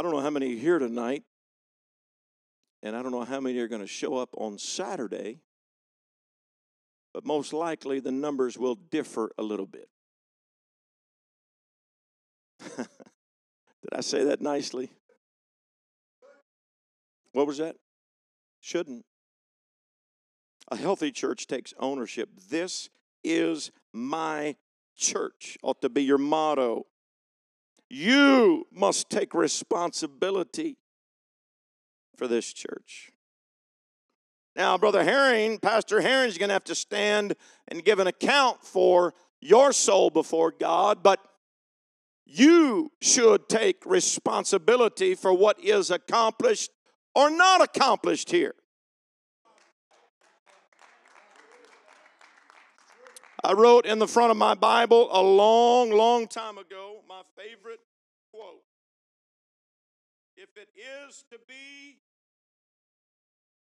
I 0.00 0.02
don't 0.02 0.12
know 0.12 0.20
how 0.20 0.30
many 0.30 0.56
here 0.56 0.78
tonight, 0.78 1.24
and 2.82 2.96
I 2.96 3.02
don't 3.02 3.12
know 3.12 3.26
how 3.26 3.38
many 3.38 3.58
are 3.58 3.68
going 3.68 3.82
to 3.82 3.86
show 3.86 4.16
up 4.16 4.30
on 4.38 4.58
Saturday, 4.58 5.40
but 7.12 7.26
most 7.26 7.52
likely 7.52 8.00
the 8.00 8.10
numbers 8.10 8.56
will 8.56 8.76
differ 8.76 9.30
a 9.36 9.42
little 9.42 9.66
bit. 9.66 9.90
Did 12.78 12.86
I 13.92 14.00
say 14.00 14.24
that 14.24 14.40
nicely? 14.40 14.88
What 17.32 17.46
was 17.46 17.58
that? 17.58 17.76
Shouldn't. 18.62 19.04
A 20.70 20.76
healthy 20.76 21.12
church 21.12 21.46
takes 21.46 21.74
ownership. 21.78 22.30
This 22.48 22.88
is 23.22 23.70
my 23.92 24.56
church, 24.96 25.58
ought 25.62 25.82
to 25.82 25.90
be 25.90 26.02
your 26.02 26.16
motto. 26.16 26.86
You 27.90 28.68
must 28.72 29.10
take 29.10 29.34
responsibility 29.34 30.76
for 32.16 32.28
this 32.28 32.52
church. 32.52 33.10
Now, 34.54 34.78
Brother 34.78 35.02
Herring, 35.02 35.58
Pastor 35.58 36.00
Herring 36.00 36.28
is 36.28 36.38
going 36.38 36.50
to 36.50 36.54
have 36.54 36.64
to 36.64 36.74
stand 36.74 37.34
and 37.68 37.84
give 37.84 37.98
an 37.98 38.06
account 38.06 38.62
for 38.62 39.14
your 39.40 39.72
soul 39.72 40.10
before 40.10 40.52
God, 40.52 41.02
but 41.02 41.18
you 42.26 42.92
should 43.00 43.48
take 43.48 43.84
responsibility 43.84 45.14
for 45.16 45.32
what 45.32 45.58
is 45.64 45.90
accomplished 45.90 46.70
or 47.14 47.28
not 47.30 47.60
accomplished 47.60 48.30
here. 48.30 48.54
I 53.42 53.52
wrote 53.54 53.86
in 53.86 53.98
the 53.98 54.06
front 54.06 54.30
of 54.30 54.36
my 54.36 54.54
Bible 54.54 55.08
a 55.10 55.22
long, 55.22 55.90
long 55.90 56.28
time 56.28 56.58
ago 56.58 57.00
my 57.08 57.22
favorite 57.36 57.80
quote 58.32 58.62
If 60.36 60.50
it 60.56 60.68
is 60.76 61.24
to 61.30 61.38
be, 61.48 61.98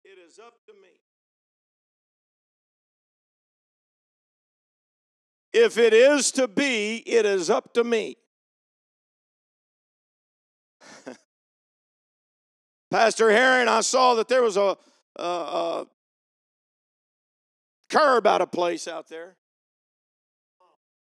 it 0.05 0.19
is 0.27 0.39
up 0.39 0.55
to 0.67 0.73
me. 0.73 1.01
If 5.53 5.79
it 5.79 5.93
is 5.93 6.33
to 6.33 6.49
be, 6.49 6.97
it 7.07 7.27
is 7.27 7.51
up 7.51 7.73
to 7.75 7.85
me. 7.85 8.17
Pastor 12.91 13.31
Herring, 13.31 13.69
I 13.69 13.81
saw 13.81 14.15
that 14.15 14.29
there 14.29 14.43
was 14.43 14.57
a, 14.57 14.77
a, 15.17 15.23
a 15.23 15.87
curb 17.89 18.27
out 18.27 18.41
of 18.43 18.53
place 18.53 18.87
out 18.87 19.09
there. 19.09 19.37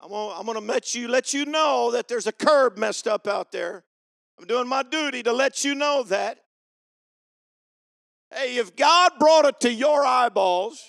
I'm 0.02 0.08
gonna, 0.10 0.38
I'm 0.38 0.46
gonna 0.46 0.60
let 0.60 0.94
you 0.94 1.08
let 1.08 1.34
you 1.34 1.44
know 1.44 1.90
that 1.92 2.08
there's 2.08 2.26
a 2.26 2.32
curb 2.32 2.78
messed 2.78 3.06
up 3.06 3.26
out 3.26 3.52
there. 3.52 3.84
I'm 4.38 4.46
doing 4.46 4.66
my 4.66 4.82
duty 4.82 5.22
to 5.24 5.32
let 5.32 5.64
you 5.64 5.74
know 5.74 6.02
that. 6.04 6.38
Hey, 8.34 8.56
if 8.56 8.74
God 8.76 9.12
brought 9.18 9.44
it 9.44 9.60
to 9.60 9.72
your 9.72 10.04
eyeballs, 10.06 10.80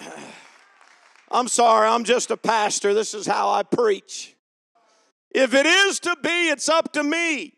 I'm 1.30 1.46
sorry, 1.46 1.88
I'm 1.88 2.02
just 2.04 2.30
a 2.30 2.36
pastor. 2.36 2.94
This 2.94 3.14
is 3.14 3.26
how 3.26 3.50
I 3.50 3.62
preach. 3.62 4.34
If 5.30 5.54
it 5.54 5.66
is 5.66 6.00
to 6.00 6.16
be, 6.22 6.48
it's 6.48 6.68
up 6.68 6.92
to 6.94 7.04
me. 7.04 7.52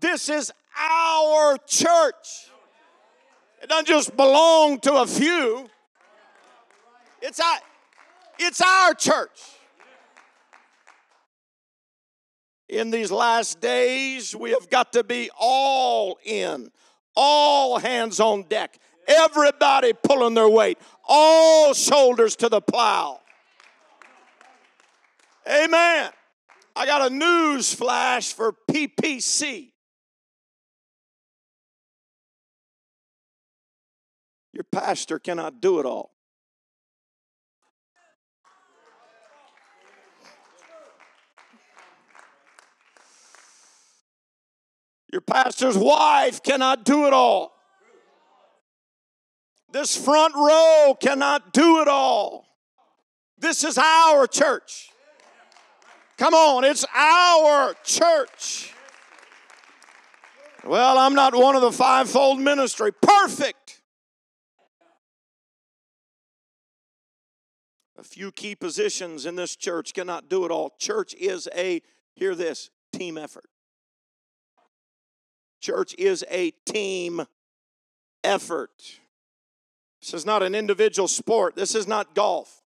This 0.00 0.28
is 0.28 0.50
our 0.78 1.58
church. 1.66 2.50
It 3.62 3.68
doesn't 3.68 3.86
just 3.86 4.16
belong 4.16 4.80
to 4.80 4.94
a 4.94 5.06
few. 5.06 5.68
It's 7.26 7.40
our, 7.40 7.58
it's 8.38 8.60
our 8.60 8.94
church. 8.94 9.40
In 12.68 12.92
these 12.92 13.10
last 13.10 13.60
days, 13.60 14.34
we 14.36 14.50
have 14.50 14.70
got 14.70 14.92
to 14.92 15.02
be 15.02 15.30
all 15.36 16.18
in, 16.24 16.70
all 17.16 17.80
hands 17.80 18.20
on 18.20 18.44
deck, 18.44 18.78
everybody 19.08 19.92
pulling 19.92 20.34
their 20.34 20.48
weight, 20.48 20.78
all 21.08 21.74
shoulders 21.74 22.36
to 22.36 22.48
the 22.48 22.60
plow. 22.60 23.18
Amen. 25.50 26.10
I 26.76 26.86
got 26.86 27.10
a 27.10 27.12
news 27.12 27.74
flash 27.74 28.34
for 28.34 28.54
PPC. 28.70 29.72
Your 34.52 34.64
pastor 34.70 35.18
cannot 35.18 35.60
do 35.60 35.80
it 35.80 35.86
all. 35.86 36.15
Your 45.16 45.22
pastor's 45.22 45.78
wife 45.78 46.42
cannot 46.42 46.84
do 46.84 47.06
it 47.06 47.14
all. 47.14 47.54
This 49.72 49.96
front 49.96 50.34
row 50.34 50.94
cannot 51.00 51.54
do 51.54 51.80
it 51.80 51.88
all. 51.88 52.44
This 53.38 53.64
is 53.64 53.78
our 53.78 54.26
church. 54.26 54.90
Come 56.18 56.34
on, 56.34 56.64
it's 56.64 56.84
our 56.94 57.72
church. 57.82 58.74
Well, 60.66 60.98
I'm 60.98 61.14
not 61.14 61.34
one 61.34 61.56
of 61.56 61.62
the 61.62 61.72
fivefold 61.72 62.38
ministry. 62.38 62.92
Perfect. 62.92 63.80
A 67.96 68.04
few 68.04 68.32
key 68.32 68.54
positions 68.54 69.24
in 69.24 69.34
this 69.34 69.56
church 69.56 69.94
cannot 69.94 70.28
do 70.28 70.44
it 70.44 70.50
all. 70.50 70.74
Church 70.78 71.14
is 71.14 71.48
a, 71.56 71.80
hear 72.14 72.34
this, 72.34 72.68
team 72.92 73.16
effort. 73.16 73.46
Church 75.60 75.94
is 75.98 76.24
a 76.30 76.50
team 76.64 77.22
effort. 78.22 79.00
This 80.00 80.14
is 80.14 80.26
not 80.26 80.42
an 80.42 80.54
individual 80.54 81.08
sport. 81.08 81.56
This 81.56 81.74
is 81.74 81.88
not 81.88 82.14
golf. 82.14 82.62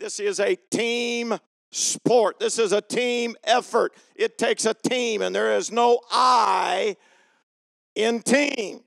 This 0.00 0.18
is 0.18 0.40
a 0.40 0.56
team 0.70 1.38
sport. 1.70 2.38
This 2.40 2.58
is 2.58 2.72
a 2.72 2.80
team 2.80 3.36
effort. 3.44 3.92
It 4.16 4.38
takes 4.38 4.66
a 4.66 4.74
team, 4.74 5.22
and 5.22 5.34
there 5.34 5.56
is 5.56 5.70
no 5.70 6.00
I 6.10 6.96
in 7.94 8.22
team. 8.22 8.80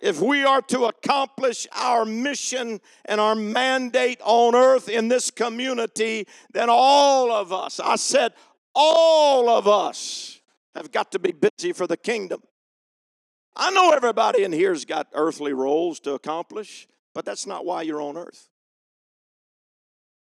If 0.00 0.20
we 0.20 0.44
are 0.44 0.60
to 0.62 0.84
accomplish 0.84 1.66
our 1.74 2.04
mission 2.04 2.80
and 3.06 3.20
our 3.20 3.34
mandate 3.34 4.20
on 4.22 4.54
earth 4.54 4.88
in 4.88 5.08
this 5.08 5.30
community, 5.30 6.26
then 6.52 6.68
all 6.70 7.32
of 7.32 7.52
us, 7.52 7.80
I 7.80 7.96
said, 7.96 8.32
all 8.74 9.48
of 9.48 9.66
us 9.66 10.40
have 10.74 10.92
got 10.92 11.12
to 11.12 11.18
be 11.18 11.32
busy 11.32 11.72
for 11.72 11.86
the 11.86 11.96
kingdom. 11.96 12.42
I 13.56 13.70
know 13.70 13.90
everybody 13.90 14.42
in 14.42 14.52
here's 14.52 14.84
got 14.84 15.08
earthly 15.12 15.52
roles 15.52 16.00
to 16.00 16.14
accomplish, 16.14 16.88
but 17.14 17.24
that's 17.24 17.46
not 17.46 17.64
why 17.64 17.82
you're 17.82 18.02
on 18.02 18.16
earth. 18.16 18.48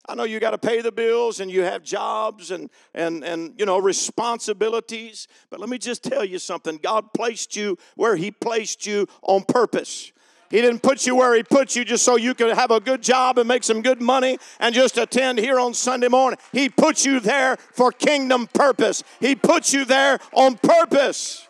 I 0.08 0.14
know 0.14 0.24
you 0.24 0.40
got 0.40 0.52
to 0.52 0.58
pay 0.58 0.80
the 0.80 0.90
bills 0.90 1.38
and 1.38 1.50
you 1.50 1.62
have 1.62 1.82
jobs 1.82 2.50
and, 2.50 2.70
and, 2.94 3.22
and, 3.22 3.54
you 3.58 3.66
know, 3.66 3.76
responsibilities. 3.78 5.28
But 5.50 5.61
let 5.61 5.68
me 5.68 5.76
just 5.76 6.02
tell 6.02 6.24
you 6.24 6.38
something. 6.38 6.78
God 6.82 7.12
placed 7.12 7.54
you 7.56 7.76
where 7.94 8.16
He 8.16 8.30
placed 8.30 8.87
you 8.87 9.06
on 9.22 9.44
purpose. 9.44 10.12
He 10.50 10.62
didn't 10.62 10.82
put 10.82 11.06
you 11.06 11.16
where 11.16 11.34
He 11.34 11.42
put 11.42 11.76
you 11.76 11.84
just 11.84 12.04
so 12.04 12.16
you 12.16 12.34
could 12.34 12.54
have 12.56 12.70
a 12.70 12.80
good 12.80 13.02
job 13.02 13.38
and 13.38 13.46
make 13.46 13.64
some 13.64 13.82
good 13.82 14.00
money 14.00 14.38
and 14.61 14.74
just 14.74 14.96
attend 14.96 15.38
here 15.38 15.61
on 15.61 15.74
Sunday 15.74 16.08
morning. 16.08 16.38
He 16.52 16.68
put 16.68 17.04
you 17.04 17.20
there 17.20 17.56
for 17.74 17.92
kingdom 17.92 18.46
purpose. 18.46 19.02
He 19.20 19.34
put 19.34 19.72
you 19.72 19.84
there 19.84 20.18
on 20.32 20.56
purpose. 20.56 21.46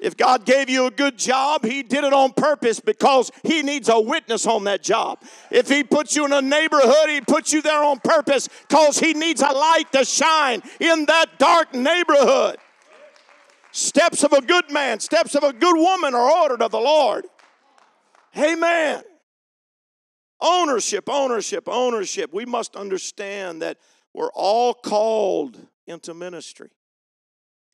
If 0.00 0.16
God 0.16 0.46
gave 0.46 0.70
you 0.70 0.86
a 0.86 0.90
good 0.90 1.18
job, 1.18 1.64
He 1.64 1.82
did 1.82 2.04
it 2.04 2.12
on 2.12 2.32
purpose 2.32 2.80
because 2.80 3.30
He 3.42 3.62
needs 3.62 3.88
a 3.88 4.00
witness 4.00 4.46
on 4.46 4.64
that 4.64 4.82
job. 4.82 5.22
If 5.50 5.68
He 5.68 5.84
puts 5.84 6.16
you 6.16 6.24
in 6.24 6.32
a 6.32 6.40
neighborhood, 6.40 7.10
He 7.10 7.20
puts 7.20 7.52
you 7.52 7.60
there 7.60 7.82
on 7.84 8.00
purpose 8.00 8.48
because 8.68 8.98
He 8.98 9.12
needs 9.12 9.42
a 9.42 9.50
light 9.50 9.92
to 9.92 10.04
shine 10.04 10.62
in 10.80 11.04
that 11.06 11.38
dark 11.38 11.74
neighborhood. 11.74 12.56
Steps 13.72 14.24
of 14.24 14.32
a 14.32 14.40
good 14.40 14.70
man, 14.70 15.00
steps 15.00 15.34
of 15.34 15.42
a 15.42 15.52
good 15.52 15.76
woman 15.76 16.14
are 16.14 16.30
ordered 16.42 16.62
of 16.62 16.70
the 16.70 16.80
Lord. 16.80 17.26
Amen. 18.36 19.02
Ownership, 20.40 21.08
ownership, 21.08 21.68
ownership. 21.68 22.32
We 22.32 22.46
must 22.46 22.74
understand 22.74 23.62
that 23.62 23.78
we're 24.14 24.32
all 24.32 24.74
called 24.74 25.58
into 25.86 26.14
ministry. 26.14 26.70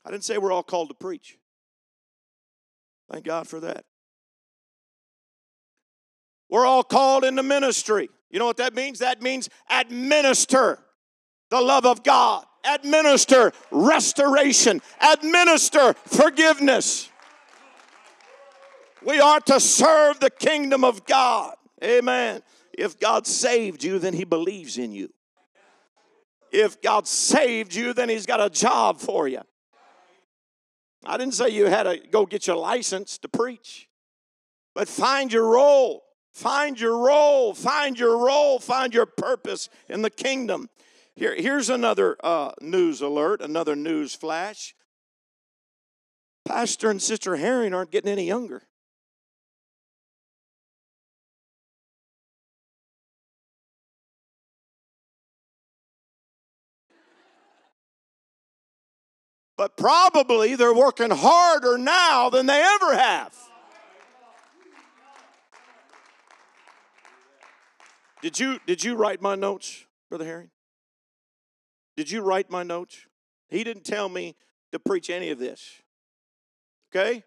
I 0.05 0.11
didn't 0.11 0.25
say 0.25 0.39
we're 0.39 0.53
all 0.53 0.63
called 0.63 0.89
to 0.89 0.95
preach. 0.95 1.39
Thank 3.11 3.25
God 3.25 3.47
for 3.47 3.61
that. 3.61 3.85
We're 6.49 6.67
all 6.67 6.85
called 6.85 7.25
into 7.25 7.43
ministry. 7.43 8.09
You 8.31 8.39
know 8.39 8.47
what 8.47 8.59
that 8.59 8.75
means? 8.75 8.99
That 8.99 9.23
means 9.23 9.49
administer 9.71 10.79
the 11.51 11.61
love 11.61 11.87
of 11.87 12.03
God, 12.03 12.45
administer 12.67 13.53
restoration, 13.71 14.81
administer 15.01 15.95
forgiveness. 16.07 17.11
We 19.05 19.21
are 19.21 19.41
to 19.41 19.61
serve 19.61 20.21
the 20.21 20.31
kingdom 20.31 20.85
of 20.85 21.07
God. 21.07 21.55
Amen. 21.83 22.43
If 22.77 22.99
God 22.99 23.27
saved 23.27 23.85
you, 23.85 23.99
then 23.99 24.15
He 24.15 24.25
believes 24.25 24.79
in 24.79 24.93
you. 24.93 25.13
If 26.51 26.81
God 26.81 27.07
saved 27.07 27.75
you, 27.75 27.93
then 27.93 28.09
He's 28.09 28.27
got 28.27 28.41
a 28.41 28.51
job 28.51 28.99
for 28.99 29.29
you. 29.29 29.43
I 31.05 31.17
didn't 31.17 31.35
say 31.35 31.51
you 31.51 31.67
had 31.67 31.85
to 31.85 32.01
go 32.11 32.27
get 32.27 32.47
your 32.47 32.57
license 32.57 33.19
to 33.19 33.29
preach, 33.29 33.89
but 34.75 34.89
find 34.89 35.33
your 35.33 35.47
role. 35.49 36.03
Find 36.33 36.79
your 36.79 36.99
role. 36.99 37.55
Find 37.55 37.99
your 37.99 38.19
role. 38.19 38.59
Find 38.59 38.93
your 38.93 39.07
purpose 39.07 39.71
in 39.89 40.03
the 40.03 40.11
kingdom. 40.11 40.69
Here, 41.17 41.35
here's 41.35 41.71
another 41.71 42.19
uh, 42.23 42.53
news 42.61 43.01
alert, 43.01 43.41
another 43.41 43.75
news 43.75 44.15
flash. 44.15 44.75
Pastor 46.45 46.91
and 46.91 47.01
Sister 47.01 47.37
Herring 47.37 47.73
aren't 47.73 47.91
getting 47.91 48.13
any 48.13 48.27
younger. 48.27 48.63
But 59.57 59.79
probably 59.79 60.55
they're 60.55 60.75
working 60.75 61.11
harder 61.11 61.79
now 61.79 62.29
than 62.29 62.45
they 62.45 62.63
ever 62.63 62.95
have. 62.95 63.35
Did 68.21 68.39
you 68.39 68.59
did 68.67 68.85
you 68.85 68.97
write 68.97 69.23
my 69.23 69.35
notes, 69.35 69.87
Brother 70.11 70.27
Harry? 70.27 70.51
Did 71.97 72.11
you 72.11 72.21
write 72.21 72.51
my 72.51 72.63
notes? 72.63 73.07
He 73.49 73.65
didn't 73.65 73.85
tell 73.85 74.09
me 74.09 74.37
to 74.73 74.79
preach 74.79 75.11
any 75.11 75.31
of 75.31 75.39
this. 75.39 75.83
Okay? 76.91 77.23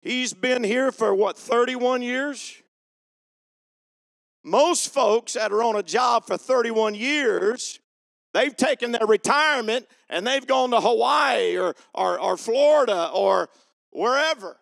He's 0.00 0.32
been 0.32 0.62
here 0.64 0.92
for 0.92 1.14
what, 1.14 1.36
31 1.36 2.02
years? 2.02 2.62
Most 4.44 4.92
folks 4.92 5.32
that 5.32 5.52
are 5.52 5.62
on 5.62 5.76
a 5.76 5.82
job 5.82 6.26
for 6.26 6.36
31 6.36 6.94
years 6.94 7.80
They've 8.36 8.54
taken 8.54 8.92
their 8.92 9.06
retirement 9.06 9.88
and 10.10 10.26
they've 10.26 10.46
gone 10.46 10.72
to 10.72 10.80
Hawaii 10.80 11.56
or, 11.56 11.74
or, 11.94 12.20
or 12.20 12.36
Florida 12.36 13.08
or 13.14 13.48
wherever. 13.92 14.58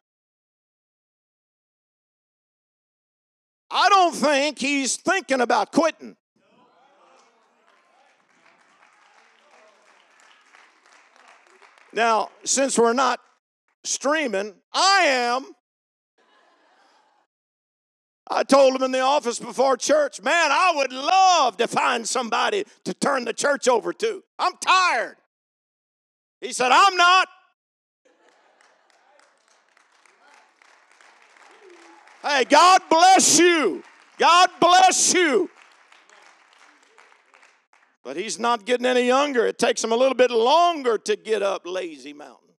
I 3.68 3.88
don't 3.88 4.14
think 4.14 4.61
he's 4.61 4.94
thinking 4.94 5.40
about 5.40 5.72
quitting. 5.72 6.16
Now, 11.95 12.31
since 12.45 12.77
we're 12.77 12.93
not 12.93 13.21
streaming, 13.85 14.55
I 14.73 15.05
am. 15.07 15.47
I 18.29 18.43
told 18.43 18.75
him 18.75 18.83
in 18.83 18.91
the 18.91 19.01
office 19.01 19.39
before 19.39 19.77
church, 19.77 20.21
man, 20.21 20.51
I 20.51 20.73
would 20.75 20.93
love 20.93 21.57
to 21.59 21.69
find 21.69 22.09
somebody 22.09 22.65
to 22.85 22.95
turn 22.95 23.25
the 23.25 23.33
church 23.33 23.69
over 23.69 23.93
to. 23.93 24.25
I'm 24.39 24.55
tired. 24.61 25.17
He 26.41 26.53
said, 26.53 26.73
I'm 26.73 26.97
not. 26.97 27.29
Hey, 32.23 32.45
God 32.45 32.81
bless 32.91 33.39
you. 33.39 33.85
God 34.19 34.49
bless 34.59 35.15
you. 35.15 35.49
But 38.05 38.17
he's 38.17 38.38
not 38.38 38.67
getting 38.67 38.85
any 38.85 39.07
younger. 39.07 39.47
It 39.47 39.59
takes 39.59 39.83
him 39.83 39.90
a 39.90 39.97
little 39.97 40.14
bit 40.14 40.31
longer 40.31 40.99
to 40.99 41.17
get 41.17 41.43
up 41.43 41.62
Lazy 41.64 42.12
Mountain 42.12 42.55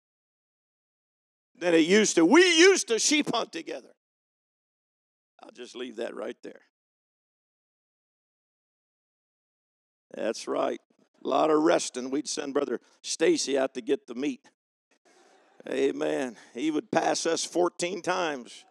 than 1.59 1.75
it 1.75 1.87
used 1.87 2.17
to. 2.17 2.25
We 2.25 2.41
used 2.59 2.89
to 2.89 2.99
sheep 2.99 3.31
hunt 3.33 3.53
together. 3.53 3.95
I'll 5.43 5.53
just 5.53 5.77
leave 5.77 5.97
that 5.97 6.15
right 6.15 6.37
there. 6.43 6.63
That's 10.15 10.49
right. 10.49 10.81
A 11.23 11.29
lot 11.29 11.51
of 11.51 11.63
resting. 11.63 12.11
We'd 12.11 12.29
send 12.29 12.55
Brother 12.55 12.81
Stacy 13.03 13.59
out 13.59 13.75
to 13.75 13.83
get 13.83 14.07
the 14.07 14.15
meat. 14.15 14.49
Amen. 15.69 16.37
He 16.55 16.71
would 16.71 16.91
pass 16.91 17.27
us 17.27 17.45
14 17.45 18.01
times. 18.01 18.65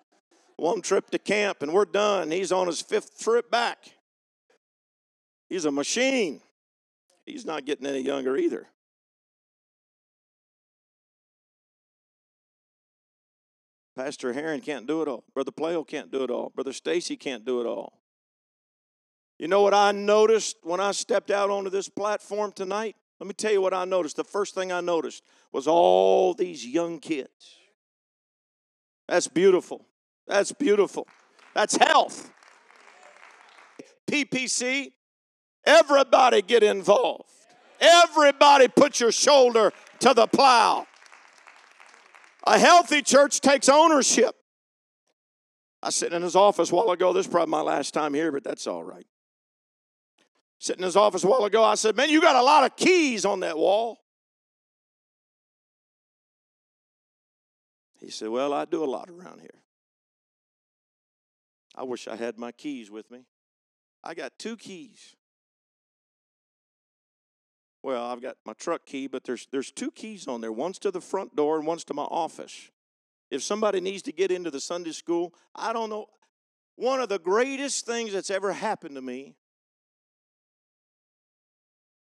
One 0.56 0.82
trip 0.82 1.10
to 1.12 1.20
camp, 1.20 1.62
and 1.62 1.74
we're 1.74 1.86
done. 1.86 2.32
He's 2.32 2.52
on 2.52 2.68
his 2.68 2.82
fifth 2.82 3.20
trip 3.20 3.52
back. 3.52 3.78
He's 5.50 5.66
a 5.66 5.72
machine. 5.72 6.42
He's 7.26 7.46
not 7.46 7.66
getting 7.66 7.86
any 7.86 8.02
younger 8.02 8.36
either. 8.38 8.68
Pastor 13.96 14.34
Herring 14.34 14.62
can't 14.62 14.88
do 14.88 15.02
it 15.02 15.08
all. 15.08 15.24
Brother 15.34 15.52
Playo 15.52 15.84
can't 15.84 16.12
do 16.12 16.24
it 16.24 16.32
all. 16.32 16.50
Brother 16.50 16.74
Stacy 16.74 17.16
can't 17.16 17.46
do 17.46 17.62
it 17.62 17.68
all. 17.68 18.02
You 19.38 19.48
know 19.48 19.62
what 19.62 19.74
I 19.74 19.92
noticed 19.92 20.58
when 20.64 20.80
I 20.80 20.92
stepped 20.92 21.30
out 21.30 21.50
onto 21.50 21.70
this 21.70 21.90
platform 21.90 22.52
tonight? 22.52 22.96
Let 23.20 23.28
me 23.28 23.34
tell 23.34 23.52
you 23.52 23.62
what 23.62 23.74
I 23.74 23.86
noticed. 23.86 24.16
The 24.16 24.24
first 24.24 24.56
thing 24.56 24.72
I 24.72 24.82
noticed 24.82 25.24
was 25.52 25.68
all 25.68 26.34
these 26.34 26.66
young 26.66 27.00
kids. 27.00 27.58
That's 29.08 29.28
beautiful. 29.28 29.86
That's 30.28 30.52
beautiful. 30.52 31.08
That's 31.54 31.76
health. 31.76 32.32
PPC, 34.10 34.92
everybody 35.66 36.42
get 36.42 36.64
involved. 36.64 37.30
Everybody 37.80 38.68
put 38.68 39.00
your 39.00 39.12
shoulder 39.12 39.72
to 40.00 40.14
the 40.14 40.28
plow. 40.28 40.88
A 42.46 42.58
healthy 42.60 43.02
church 43.02 43.42
takes 43.42 43.70
ownership. 43.70 44.36
I 45.82 45.88
was 45.88 45.96
sitting 45.96 46.16
in 46.16 46.22
his 46.22 46.36
office 46.36 46.72
a 46.72 46.76
while 46.76 46.92
ago. 46.92 47.12
This 47.12 47.26
is 47.26 47.32
probably 47.32 47.52
my 47.52 47.62
last 47.62 47.94
time 47.94 48.14
here, 48.14 48.32
but 48.32 48.44
that's 48.44 48.68
all 48.68 48.84
right. 48.84 49.06
Sitting 50.60 50.82
in 50.82 50.86
his 50.86 50.96
office 50.96 51.26
a 51.26 51.28
while 51.28 51.44
ago, 51.44 51.64
I 51.64 51.76
said, 51.76 51.98
Man, 51.98 52.10
you 52.10 52.22
got 52.22 52.38
a 52.38 52.42
lot 52.42 52.64
of 52.64 52.76
keys 52.78 53.26
on 53.26 53.42
that 53.42 53.58
wall. 53.58 53.98
He 58.00 58.10
said, 58.10 58.30
Well, 58.30 58.54
I 58.54 58.64
do 58.66 58.84
a 58.84 58.86
lot 58.86 59.10
around 59.10 59.42
here. 59.42 59.62
I 61.76 61.84
wish 61.84 62.08
I 62.08 62.16
had 62.16 62.38
my 62.38 62.52
keys 62.52 62.92
with 62.92 63.10
me. 63.10 63.26
I 64.04 64.14
got 64.14 64.34
two 64.38 64.56
keys. 64.56 65.16
Well, 67.84 68.06
I've 68.06 68.22
got 68.22 68.38
my 68.46 68.54
truck 68.54 68.86
key, 68.86 69.08
but 69.08 69.26
there's 69.26 69.48
there's 69.52 69.70
two 69.70 69.92
keys 69.92 70.28
on 70.28 70.40
there. 70.40 70.54
One's 70.54 70.80
to 70.80 70.92
the 70.92 71.02
front 71.02 71.36
door 71.36 71.58
and 71.58 71.68
one's 71.68 71.84
to 71.86 71.94
my 71.94 72.04
office. 72.04 72.72
If 73.30 73.44
somebody 73.44 73.82
needs 73.82 74.02
to 74.04 74.14
get 74.14 74.32
into 74.32 74.50
the 74.50 74.62
Sunday 74.62 74.92
school, 74.92 75.34
I 75.54 75.74
don't 75.74 75.90
know. 75.90 76.08
One 76.76 77.02
of 77.02 77.10
the 77.10 77.20
greatest 77.20 77.86
things 77.86 78.14
that's 78.14 78.32
ever 78.32 78.54
happened 78.54 78.96
to 78.96 79.02
me 79.02 79.36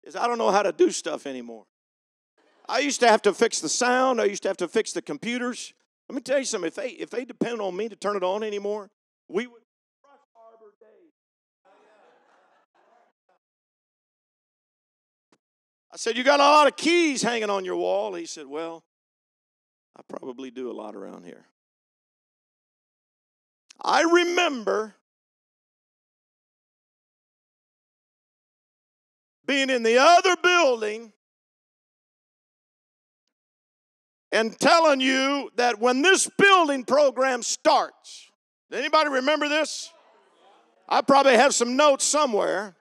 is 0.04 0.14
I 0.14 0.26
don't 0.26 0.38
know 0.38 0.50
how 0.50 0.62
to 0.62 0.72
do 0.72 0.90
stuff 0.90 1.26
anymore. 1.26 1.64
I 2.68 2.80
used 2.80 3.00
to 3.00 3.08
have 3.08 3.22
to 3.22 3.32
fix 3.32 3.60
the 3.60 3.68
sound, 3.68 4.20
I 4.20 4.24
used 4.24 4.42
to 4.42 4.48
have 4.48 4.58
to 4.58 4.68
fix 4.68 4.92
the 4.92 5.02
computers. 5.02 5.72
Let 6.08 6.14
me 6.14 6.20
tell 6.20 6.38
you 6.38 6.44
something, 6.44 6.68
if 6.68 6.74
they 6.74 6.90
if 6.90 7.08
they 7.08 7.24
depend 7.24 7.60
on 7.62 7.74
me 7.74 7.88
to 7.88 7.96
turn 7.96 8.16
it 8.16 8.22
on 8.22 8.42
anymore, 8.42 8.90
we 9.28 9.46
would 9.46 9.59
I 15.92 15.96
said, 15.96 16.16
You 16.16 16.24
got 16.24 16.40
a 16.40 16.44
lot 16.44 16.66
of 16.66 16.76
keys 16.76 17.22
hanging 17.22 17.50
on 17.50 17.64
your 17.64 17.76
wall. 17.76 18.14
He 18.14 18.26
said, 18.26 18.46
Well, 18.46 18.84
I 19.96 20.02
probably 20.08 20.50
do 20.50 20.70
a 20.70 20.74
lot 20.74 20.94
around 20.94 21.24
here. 21.24 21.46
I 23.82 24.02
remember 24.02 24.94
being 29.46 29.70
in 29.70 29.82
the 29.82 29.98
other 29.98 30.36
building 30.36 31.12
and 34.32 34.56
telling 34.60 35.00
you 35.00 35.50
that 35.56 35.80
when 35.80 36.02
this 36.02 36.30
building 36.38 36.84
program 36.84 37.42
starts, 37.42 38.30
anybody 38.72 39.10
remember 39.10 39.48
this? 39.48 39.92
I 40.88 41.00
probably 41.02 41.36
have 41.36 41.54
some 41.54 41.76
notes 41.76 42.04
somewhere. 42.04 42.76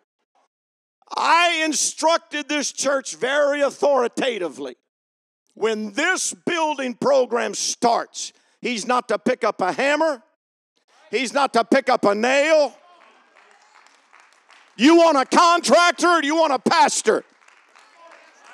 I 1.16 1.64
instructed 1.66 2.48
this 2.48 2.72
church 2.72 3.16
very 3.16 3.62
authoritatively. 3.62 4.76
When 5.56 5.92
this 5.94 6.34
building 6.46 6.94
program 6.94 7.54
starts, 7.54 8.32
he's 8.62 8.88
not 8.88 9.08
to 9.10 9.20
pick 9.20 9.44
up 9.44 9.62
a 9.62 9.72
hammer, 9.72 10.22
he's 11.12 11.34
not 11.34 11.54
to 11.54 11.66
pick 11.66 11.90
up 11.90 12.06
a 12.06 12.16
nail. 12.16 12.76
You 14.78 14.96
want 14.96 15.18
a 15.18 15.26
contractor 15.26 16.08
or 16.08 16.24
you 16.24 16.36
want 16.36 16.54
a 16.54 16.60
pastor? 16.60 17.26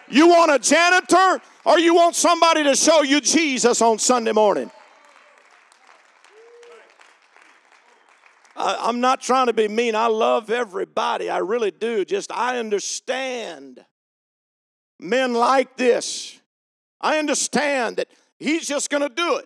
You 0.09 0.27
want 0.27 0.51
a 0.51 0.57
janitor 0.57 1.41
or 1.65 1.79
you 1.79 1.93
want 1.93 2.15
somebody 2.15 2.63
to 2.63 2.75
show 2.75 3.03
you 3.03 3.21
Jesus 3.21 3.81
on 3.81 3.99
Sunday 3.99 4.31
morning? 4.31 4.71
I, 8.55 8.89
am 8.89 9.01
not 9.01 9.21
trying 9.21 9.47
to 9.47 9.53
be 9.53 9.67
mean. 9.67 9.95
I 9.95 10.07
love 10.07 10.49
everybody. 10.49 11.29
I 11.29 11.39
really 11.39 11.71
do. 11.71 12.05
Just 12.05 12.31
I 12.31 12.57
understand 12.57 13.83
men 14.99 15.33
like 15.33 15.75
this. 15.77 16.39
I 17.01 17.19
understand 17.19 17.97
that 17.97 18.07
he's 18.39 18.67
just 18.67 18.89
going 18.89 19.03
to 19.03 19.13
do 19.13 19.37
it. 19.37 19.45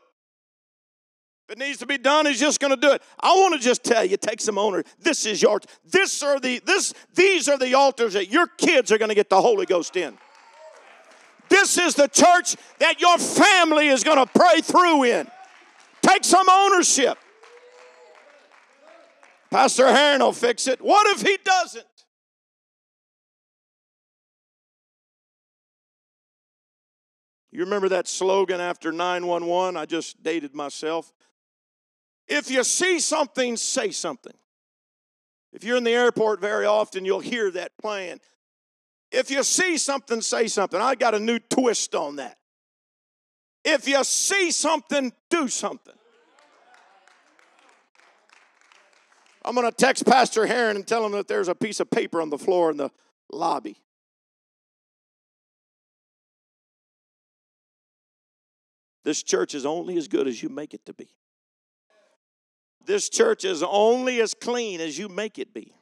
If 1.48 1.54
it 1.54 1.58
needs 1.58 1.80
to 1.80 1.88
be 1.88 1.98
done, 1.98 2.28
he's 2.28 2.39
just 2.39 2.60
going 2.60 2.76
to 2.76 2.80
do 2.80 2.91
it. 2.91 3.02
I 3.19 3.30
want 3.34 3.56
to 3.56 3.60
just 3.60 3.84
tell 3.84 4.06
you, 4.06 4.17
take 4.17 4.39
some 4.39 4.60
owner. 4.60 4.84
This 5.00 5.26
is 5.26 5.41
your. 5.41 5.60
This 5.84 6.22
are 6.22 6.39
the. 6.39 6.60
This. 6.63 6.93
These 7.15 7.50
are 7.50 7.58
the 7.58 7.74
altars 7.74 8.13
that 8.13 8.30
your 8.30 8.45
kids 8.45 8.91
are 8.91 9.00
going 9.00 9.10
to 9.10 9.15
get 9.15 9.30
the 9.30 9.41
Holy 9.41 9.65
Ghost 9.65 9.95
in. 9.95 10.15
This 11.50 11.80
is 11.80 11.95
the 11.95 12.08
church 12.08 12.56
that 12.78 13.02
your 13.02 13.17
family 13.17 13.88
is 13.88 14.04
going 14.04 14.24
to 14.24 14.32
pray 14.32 14.62
through 14.62 15.06
in. 15.06 15.28
Take 16.04 16.24
some 16.24 16.48
ownership. 16.48 17.17
Pastor 19.51 19.88
Herring 19.88 20.19
will 20.19 20.31
fix 20.31 20.67
it. 20.67 20.79
What 20.81 21.07
if 21.15 21.21
he 21.27 21.38
doesn't? 21.43 21.85
You 27.51 27.62
remember 27.62 27.89
that 27.89 28.07
slogan 28.07 28.62
after 28.62 28.91
911? 28.91 29.75
I 29.75 29.85
just 29.85 30.21
dated 30.21 30.53
myself. 30.53 31.12
If 32.27 32.51
you 32.51 32.63
see 32.63 32.99
something, 32.99 33.57
say 33.57 33.89
something. 33.89 34.35
If 35.51 35.63
you're 35.63 35.77
in 35.77 35.83
the 35.83 35.93
airport 35.93 36.41
very 36.41 36.67
often, 36.67 37.05
you'll 37.05 37.19
hear 37.19 37.49
that 37.51 37.71
playing. 37.81 38.19
If 39.12 39.31
you 39.31 39.41
see 39.43 39.77
something, 39.79 40.21
say 40.21 40.47
something. 40.47 40.79
I 40.79 40.93
got 40.93 41.15
a 41.15 41.19
new 41.19 41.39
twist 41.39 41.95
on 41.95 42.17
that. 42.17 42.38
If 43.65 43.88
you 43.88 44.03
see 44.03 44.51
something, 44.51 45.12
do 45.31 45.47
something. 45.47 45.98
I'm 49.45 49.56
going 49.56 49.69
to 49.69 49.75
text 49.75 50.06
Pastor 50.06 50.45
Herring 50.45 50.75
and 50.75 50.86
tell 50.86 51.06
him 51.06 51.13
that 51.13 51.28
there's 51.28 51.47
a 51.47 51.56
piece 51.56 51.80
of 51.80 51.89
paper 51.89 52.21
on 52.21 52.30
the 52.30 52.38
floor 52.38 52.71
in 52.71 52.78
the 52.78 52.91
lobby. 53.32 53.78
This 59.04 59.23
church 59.23 59.56
is 59.56 59.65
only 59.65 59.97
as 59.97 60.08
good 60.08 60.28
as 60.28 60.43
you 60.43 60.49
make 60.49 60.73
it 60.73 60.86
to 60.86 60.93
be. 60.93 61.10
This 62.86 63.10
church 63.10 63.45
is 63.45 63.63
only 63.63 64.21
as 64.21 64.34
clean 64.34 64.82
as 64.82 64.97
you 64.97 65.10
make 65.10 65.39
it 65.39 65.54
be. 65.54 65.73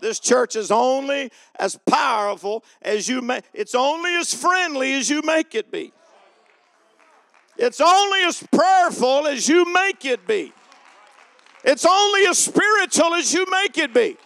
This 0.00 0.18
church 0.18 0.56
is 0.56 0.70
only 0.70 1.30
as 1.58 1.78
powerful 1.88 2.64
as 2.82 3.08
you 3.08 3.22
make 3.22 3.44
it's 3.54 3.74
only 3.74 4.14
as 4.16 4.34
friendly 4.34 4.92
as 4.94 5.08
you 5.08 5.22
make 5.22 5.54
it 5.54 5.70
be. 5.70 5.92
It's 7.56 7.80
only 7.80 8.22
as 8.24 8.42
prayerful 8.52 9.28
as 9.28 9.48
you 9.48 9.72
make 9.72 10.04
it 10.04 10.26
be. 10.26 10.52
It's 11.64 11.86
only 11.86 12.26
as 12.26 12.38
spiritual 12.38 13.14
as 13.14 13.32
you 13.32 13.46
make 13.50 13.78
it 13.78 13.94
be. 13.94 14.16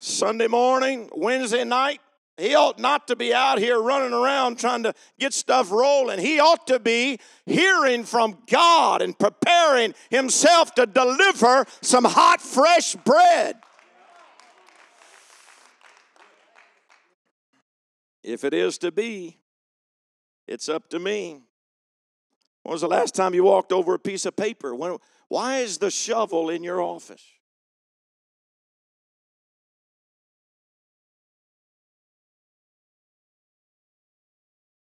Sunday 0.00 0.48
morning, 0.48 1.08
Wednesday 1.14 1.64
night, 1.64 2.00
he 2.36 2.54
ought 2.54 2.78
not 2.78 3.06
to 3.08 3.16
be 3.16 3.32
out 3.32 3.58
here 3.58 3.80
running 3.80 4.12
around 4.12 4.58
trying 4.58 4.82
to 4.84 4.94
get 5.18 5.32
stuff 5.32 5.70
rolling. 5.70 6.18
He 6.18 6.40
ought 6.40 6.66
to 6.66 6.80
be 6.80 7.18
hearing 7.46 8.04
from 8.04 8.38
God 8.50 9.02
and 9.02 9.16
preparing 9.16 9.94
himself 10.10 10.74
to 10.74 10.86
deliver 10.86 11.64
some 11.80 12.04
hot, 12.04 12.40
fresh 12.40 12.96
bread. 12.96 13.56
If 18.22 18.42
it 18.42 18.54
is 18.54 18.78
to 18.78 18.90
be, 18.90 19.38
it's 20.48 20.68
up 20.68 20.88
to 20.90 20.98
me. 20.98 21.42
When 22.62 22.72
was 22.72 22.82
the 22.82 22.88
last 22.88 23.14
time 23.14 23.34
you 23.34 23.44
walked 23.44 23.72
over 23.72 23.94
a 23.94 23.98
piece 23.98 24.26
of 24.26 24.36
paper? 24.36 24.74
When, 24.74 24.98
why 25.28 25.58
is 25.58 25.78
the 25.78 25.90
shovel 25.90 26.50
in 26.50 26.62
your 26.62 26.82
office? 26.82 27.24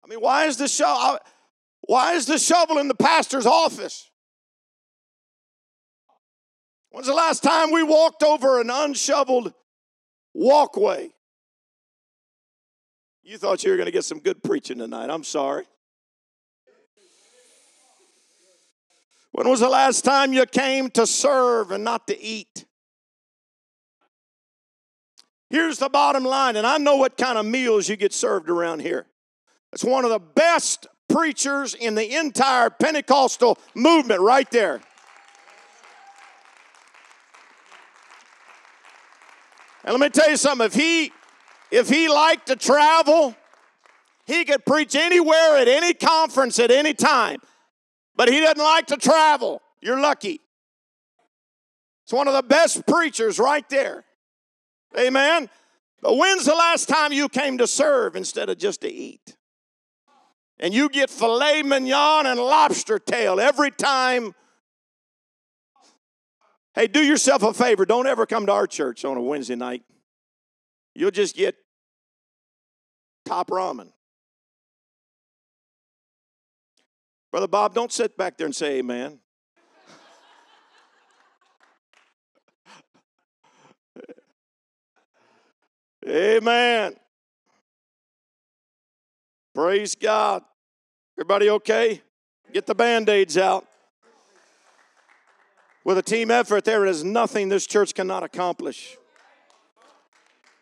I 0.04 0.08
mean, 0.08 0.20
why 0.20 0.46
is 0.46 0.58
the 0.58 0.68
shovel? 0.68 1.20
Why 1.82 2.14
is 2.14 2.26
the 2.26 2.38
shovel 2.38 2.78
in 2.78 2.88
the 2.88 2.96
pastor's 2.96 3.46
office? 3.46 4.10
When's 6.90 7.08
the 7.08 7.14
last 7.14 7.42
time 7.42 7.72
we 7.72 7.84
walked 7.84 8.22
over 8.24 8.60
an 8.60 8.70
unshoveled 8.70 9.54
walkway? 10.34 11.12
You 13.24 13.38
thought 13.38 13.64
you 13.64 13.72
were 13.72 13.78
going 13.78 13.86
to 13.86 13.92
get 13.92 14.04
some 14.04 14.20
good 14.20 14.44
preaching 14.44 14.80
tonight. 14.80 15.10
I'm 15.10 15.24
sorry. 15.24 15.66
When 19.32 19.48
was 19.48 19.62
the 19.62 19.70
last 19.70 20.04
time 20.04 20.34
you 20.34 20.46
came 20.46 20.90
to 20.92 21.08
serve 21.08 21.72
and 21.72 21.84
not 21.84 22.08
to 22.08 22.20
eat? 22.22 22.66
Here's 25.50 25.80
the 25.80 25.90
bottom 25.90 26.24
line, 26.24 26.56
and 26.56 26.66
I 26.66 26.78
know 26.78 26.96
what 26.96 27.18
kind 27.18 27.38
of 27.38 27.46
meals 27.46 27.90
you 27.90 27.96
get 27.96 28.14
served 28.14 28.50
around 28.50 28.82
here. 28.82 29.06
It's 29.74 29.84
one 29.84 30.06
of 30.06 30.12
the 30.12 30.20
best 30.20 30.88
preachers 31.10 31.74
in 31.74 31.96
the 31.96 32.18
entire 32.18 32.70
Pentecostal 32.70 33.58
movement, 33.76 34.22
right 34.22 34.50
there. 34.52 34.82
And 39.84 39.94
let 39.94 40.00
me 40.00 40.10
tell 40.10 40.30
you 40.30 40.38
something, 40.38 40.66
if 40.66 40.74
he 40.74 41.12
if 41.72 41.90
he 41.90 42.08
liked 42.10 42.48
to 42.48 42.56
travel, 42.56 43.36
he 44.26 44.46
could 44.46 44.66
preach 44.66 44.96
anywhere 44.96 45.58
at 45.58 45.68
any 45.68 45.94
conference 45.94 46.60
at 46.60 46.70
any 46.70 46.94
time. 46.94 47.40
But 48.22 48.30
he 48.30 48.40
doesn't 48.40 48.64
like 48.64 48.86
to 48.86 48.98
travel. 48.98 49.64
You're 49.82 50.00
lucky. 50.00 50.42
It's 52.04 52.14
one 52.14 52.28
of 52.28 52.36
the 52.36 52.44
best 52.44 52.86
preachers 52.86 53.40
right 53.40 53.68
there. 53.68 54.04
Amen. 54.96 55.50
But 56.04 56.18
when's 56.18 56.46
the 56.46 56.54
last 56.54 56.88
time 56.88 57.14
you 57.14 57.28
came 57.30 57.58
to 57.58 57.66
serve 57.66 58.16
instead 58.16 58.48
of 58.48 58.60
just 58.60 58.82
to 58.82 58.94
eat? 58.94 59.36
And 60.60 60.72
you 60.72 60.88
get 60.88 61.10
filet 61.10 61.64
mignon 61.64 62.28
and 62.28 62.40
lobster 62.40 63.00
tail 63.00 63.40
every 63.40 63.72
time. 63.72 64.36
Hey, 66.76 66.86
do 66.86 67.04
yourself 67.04 67.42
a 67.42 67.56
favor. 67.56 67.88
Don't 67.88 68.06
ever 68.06 68.28
come 68.28 68.46
to 68.46 68.52
our 68.52 68.68
church 68.68 69.04
on 69.04 69.18
a 69.18 69.22
Wednesday 69.22 69.56
night. 69.56 69.82
You'll 70.94 71.10
just 71.10 71.36
get 71.36 71.56
top 73.26 73.50
ramen. 73.50 73.94
Brother 77.32 77.48
Bob, 77.48 77.74
don't 77.74 77.92
sit 77.94 78.18
back 78.18 78.38
there 78.38 78.46
and 78.46 78.56
say 78.56 78.80
amen. 78.80 79.20
amen. 86.06 86.96
Praise 89.56 89.96
God. 89.96 90.44
Everybody 91.18 91.50
okay? 91.52 92.02
Get 92.52 92.66
the 92.66 92.76
band 92.76 93.08
aids 93.08 93.38
out. 93.38 93.66
With 95.86 95.98
a 95.98 96.04
team 96.04 96.30
effort, 96.30 96.66
there 96.66 96.86
is 96.86 97.04
nothing 97.04 97.48
this 97.50 97.66
church 97.66 97.96
cannot 97.96 98.24
accomplish. 98.24 98.98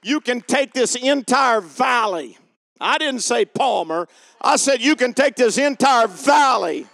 You 0.03 0.21
can 0.21 0.41
take 0.41 0.73
this 0.73 0.95
entire 0.95 1.61
valley. 1.61 2.37
I 2.79 2.97
didn't 2.97 3.21
say 3.21 3.45
Palmer, 3.45 4.07
I 4.41 4.55
said 4.55 4.81
you 4.81 4.95
can 4.95 5.13
take 5.13 5.35
this 5.35 5.57
entire 5.57 6.07
valley. 6.07 6.87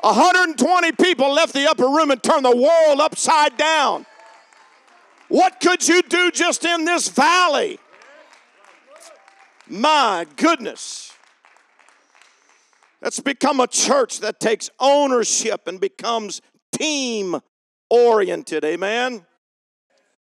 120 0.00 0.92
people 0.92 1.32
left 1.32 1.52
the 1.52 1.68
upper 1.68 1.86
room 1.86 2.10
and 2.10 2.22
turned 2.22 2.44
the 2.44 2.56
world 2.56 3.00
upside 3.00 3.56
down. 3.56 4.04
What 5.28 5.60
could 5.60 5.86
you 5.86 6.02
do 6.02 6.30
just 6.30 6.64
in 6.64 6.84
this 6.84 7.08
valley? 7.08 7.78
My 9.68 10.26
goodness. 10.36 11.12
Let's 13.00 13.20
become 13.20 13.58
a 13.60 13.66
church 13.66 14.20
that 14.20 14.40
takes 14.40 14.70
ownership 14.78 15.66
and 15.66 15.80
becomes 15.80 16.42
team 16.72 17.40
oriented. 17.88 18.64
Amen. 18.64 19.24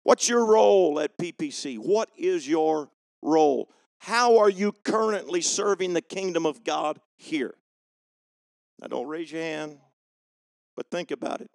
What's 0.02 0.28
your 0.28 0.44
role 0.46 0.98
at 1.00 1.16
PPC? 1.18 1.78
What 1.78 2.08
is 2.16 2.48
your 2.48 2.90
role? 3.22 3.68
How 3.98 4.38
are 4.38 4.50
you 4.50 4.72
currently 4.84 5.40
serving 5.40 5.94
the 5.94 6.02
kingdom 6.02 6.46
of 6.46 6.64
God 6.64 7.00
here? 7.16 7.54
Now, 8.80 8.86
don't 8.88 9.08
raise 9.08 9.32
your 9.32 9.42
hand, 9.42 9.78
but 10.76 10.90
think 10.90 11.10
about 11.10 11.40
it. 11.40 11.50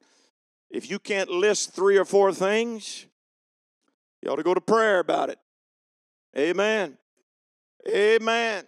If 0.70 0.90
you 0.90 1.00
can't 1.00 1.30
list 1.30 1.74
three 1.74 1.98
or 1.98 2.06
four 2.06 2.34
things, 2.34 3.06
you 4.22 4.30
ought 4.30 4.38
to 4.38 4.44
go 4.44 4.54
to 4.54 4.62
prayer 4.62 5.00
about 5.00 5.30
it. 5.30 5.40
Amen. 6.38 6.98
Amen. 7.88 8.66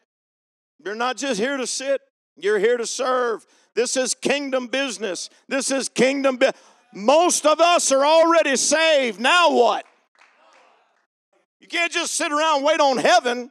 You're 0.84 0.96
not 0.96 1.18
just 1.18 1.40
here 1.40 1.58
to 1.58 1.66
sit, 1.66 2.02
you're 2.38 2.60
here 2.60 2.78
to 2.78 2.86
serve. 2.86 3.46
This 3.74 3.98
is 3.98 4.14
kingdom 4.14 4.68
business. 4.68 5.30
This 5.48 5.72
is 5.72 5.90
kingdom 5.90 6.38
business. 6.38 6.62
Most 6.94 7.46
of 7.46 7.60
us 7.60 7.92
are 7.92 8.06
already 8.06 8.56
saved. 8.56 9.20
Now 9.20 9.52
what? 9.52 9.86
You 11.66 11.70
can't 11.80 11.92
just 11.92 12.14
sit 12.14 12.32
around 12.32 12.62
wait 12.62 12.80
on 12.80 13.00
heaven. 13.00 13.50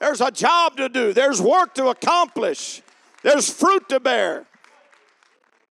There's 0.00 0.22
a 0.22 0.30
job 0.30 0.78
to 0.78 0.88
do, 0.88 1.12
there's 1.12 1.42
work 1.42 1.74
to 1.74 1.88
accomplish, 1.88 2.80
there's 3.22 3.50
fruit 3.50 3.86
to 3.90 4.00
bear. 4.00 4.46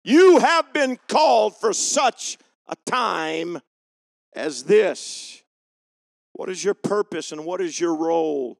You 0.02 0.38
have 0.40 0.70
been 0.74 0.98
called 1.08 1.56
for 1.56 1.72
such 1.72 2.36
a 2.68 2.76
time 2.84 3.58
as 4.34 4.64
this. 4.64 5.42
What 6.34 6.50
is 6.50 6.62
your 6.62 6.74
purpose 6.74 7.32
and 7.32 7.46
what 7.46 7.62
is 7.62 7.80
your 7.80 7.94
role 7.94 8.58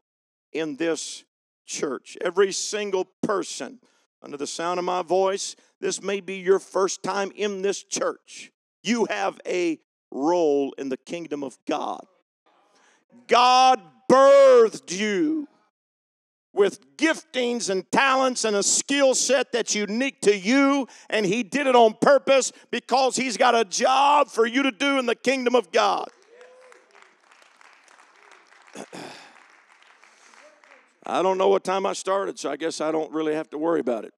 in 0.51 0.77
this 0.77 1.23
church? 1.67 2.17
Every 2.23 2.51
single 2.51 3.05
person 3.23 3.79
under 4.23 4.39
the 4.39 4.47
sound 4.47 4.79
of 4.79 4.87
my 4.87 5.03
voice, 5.03 5.55
this 5.83 6.03
may 6.03 6.21
be 6.21 6.37
your 6.37 6.59
first 6.59 7.03
time 7.03 7.31
in 7.37 7.61
this 7.61 7.85
church. 7.85 8.53
You 8.83 9.05
have 9.11 9.39
a 9.47 9.81
role 10.11 10.73
in 10.79 10.89
the 10.89 10.97
kingdom 10.97 11.45
of 11.45 11.59
God. 11.69 12.07
God 13.27 13.81
birthed 14.11 14.97
you 14.97 15.49
with 16.53 16.97
giftings 16.97 17.69
and 17.69 17.91
talents 17.91 18.45
and 18.45 18.55
a 18.55 18.63
skill 18.63 19.15
set 19.15 19.51
that's 19.53 19.75
unique 19.75 20.21
to 20.23 20.37
you, 20.37 20.87
and 21.11 21.27
He 21.27 21.43
did 21.43 21.67
it 21.67 21.75
on 21.75 21.95
purpose 22.01 22.53
because 22.71 23.17
He's 23.17 23.37
got 23.37 23.55
a 23.55 23.65
job 23.65 24.29
for 24.29 24.47
you 24.47 24.63
to 24.63 24.71
do 24.71 24.99
in 24.99 25.07
the 25.07 25.17
kingdom 25.17 25.55
of 25.55 25.73
God. 25.73 26.09
I 31.07 31.23
don't 31.23 31.37
know 31.37 31.49
what 31.49 31.65
time 31.65 31.85
I 31.85 31.93
started, 31.93 32.39
so 32.39 32.51
I 32.51 32.57
guess 32.57 32.81
I 32.81 32.91
don't 32.91 33.13
really 33.13 33.35
have 33.35 33.51
to 33.51 33.59
worry 33.59 33.81
about 33.81 34.05
it. 34.05 34.15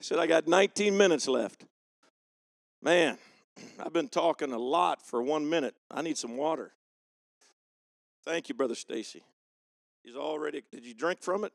I 0.00 0.04
said 0.04 0.18
I 0.18 0.26
got 0.26 0.46
19 0.46 0.96
minutes 0.96 1.26
left. 1.28 1.64
Man, 2.82 3.16
I've 3.78 3.92
been 3.92 4.08
talking 4.08 4.52
a 4.52 4.58
lot 4.58 5.00
for 5.04 5.22
one 5.22 5.48
minute. 5.48 5.74
I 5.90 6.02
need 6.02 6.18
some 6.18 6.36
water. 6.36 6.72
Thank 8.24 8.48
you, 8.48 8.54
Brother 8.54 8.74
Stacy. 8.74 9.22
He's 10.02 10.16
already, 10.16 10.62
did 10.70 10.84
you 10.84 10.94
drink 10.94 11.22
from 11.22 11.44
it? 11.44 11.52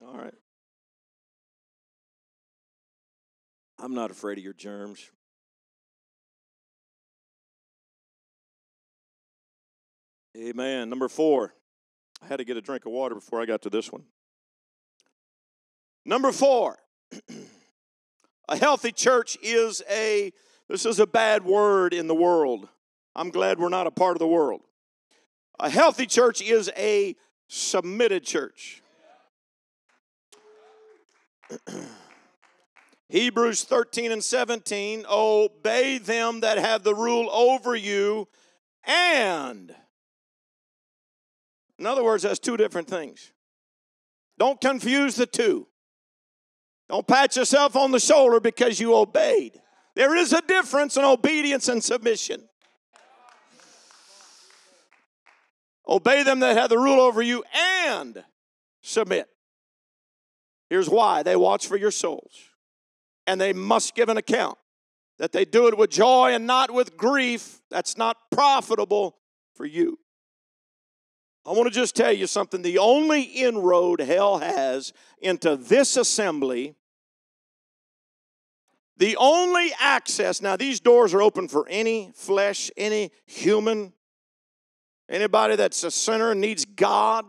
All 0.00 0.16
right. 0.16 0.34
I'm 3.78 3.94
not 3.94 4.10
afraid 4.10 4.38
of 4.38 4.44
your 4.44 4.52
germs. 4.52 5.10
Amen. 10.36 10.88
Number 10.88 11.08
four, 11.08 11.52
I 12.22 12.26
had 12.26 12.38
to 12.38 12.44
get 12.44 12.56
a 12.56 12.60
drink 12.60 12.86
of 12.86 12.92
water 12.92 13.14
before 13.14 13.40
I 13.40 13.46
got 13.46 13.62
to 13.62 13.70
this 13.70 13.92
one. 13.92 14.04
Number 16.04 16.32
four, 16.32 16.78
a 18.48 18.56
healthy 18.56 18.92
church 18.92 19.36
is 19.42 19.82
a, 19.90 20.32
this 20.72 20.86
is 20.86 20.98
a 20.98 21.06
bad 21.06 21.44
word 21.44 21.92
in 21.92 22.06
the 22.06 22.14
world. 22.14 22.66
I'm 23.14 23.28
glad 23.28 23.58
we're 23.58 23.68
not 23.68 23.86
a 23.86 23.90
part 23.90 24.16
of 24.16 24.20
the 24.20 24.26
world. 24.26 24.62
A 25.60 25.68
healthy 25.68 26.06
church 26.06 26.40
is 26.40 26.70
a 26.78 27.14
submitted 27.46 28.24
church. 28.24 28.82
Hebrews 33.10 33.64
13 33.64 34.12
and 34.12 34.24
17 34.24 35.04
obey 35.10 35.98
them 35.98 36.40
that 36.40 36.56
have 36.56 36.84
the 36.84 36.94
rule 36.94 37.28
over 37.30 37.76
you 37.76 38.26
and 38.84 39.74
in 41.78 41.84
other 41.84 42.02
words, 42.02 42.22
that's 42.22 42.38
two 42.38 42.56
different 42.56 42.88
things. 42.88 43.32
Don't 44.38 44.58
confuse 44.58 45.16
the 45.16 45.26
two. 45.26 45.66
Don't 46.88 47.06
pat 47.06 47.36
yourself 47.36 47.76
on 47.76 47.90
the 47.90 48.00
shoulder 48.00 48.40
because 48.40 48.80
you 48.80 48.94
obeyed. 48.94 49.61
There 49.94 50.16
is 50.16 50.32
a 50.32 50.40
difference 50.42 50.96
in 50.96 51.04
obedience 51.04 51.68
and 51.68 51.82
submission. 51.82 52.42
Obey 55.86 56.22
them 56.22 56.40
that 56.40 56.56
have 56.56 56.70
the 56.70 56.78
rule 56.78 57.00
over 57.00 57.20
you 57.20 57.44
and 57.54 58.24
submit. 58.82 59.28
Here's 60.70 60.88
why 60.88 61.22
they 61.22 61.36
watch 61.36 61.66
for 61.66 61.76
your 61.76 61.90
souls, 61.90 62.32
and 63.26 63.40
they 63.40 63.52
must 63.52 63.94
give 63.94 64.08
an 64.08 64.16
account 64.16 64.56
that 65.18 65.32
they 65.32 65.44
do 65.44 65.68
it 65.68 65.76
with 65.76 65.90
joy 65.90 66.32
and 66.32 66.46
not 66.46 66.72
with 66.72 66.96
grief. 66.96 67.60
That's 67.70 67.98
not 67.98 68.16
profitable 68.30 69.16
for 69.54 69.66
you. 69.66 69.98
I 71.44 71.50
want 71.50 71.64
to 71.64 71.74
just 71.74 71.94
tell 71.96 72.12
you 72.12 72.26
something. 72.26 72.62
The 72.62 72.78
only 72.78 73.22
inroad 73.22 74.00
hell 74.00 74.38
has 74.38 74.92
into 75.20 75.56
this 75.56 75.96
assembly, 75.96 76.76
the 78.96 79.16
only 79.16 79.72
access, 79.80 80.42
now 80.42 80.56
these 80.56 80.80
doors 80.80 81.14
are 81.14 81.22
open 81.22 81.48
for 81.48 81.66
any 81.68 82.12
flesh, 82.14 82.70
any 82.76 83.10
human, 83.26 83.92
anybody 85.08 85.56
that's 85.56 85.82
a 85.82 85.90
sinner 85.90 86.34
needs 86.34 86.64
God, 86.64 87.24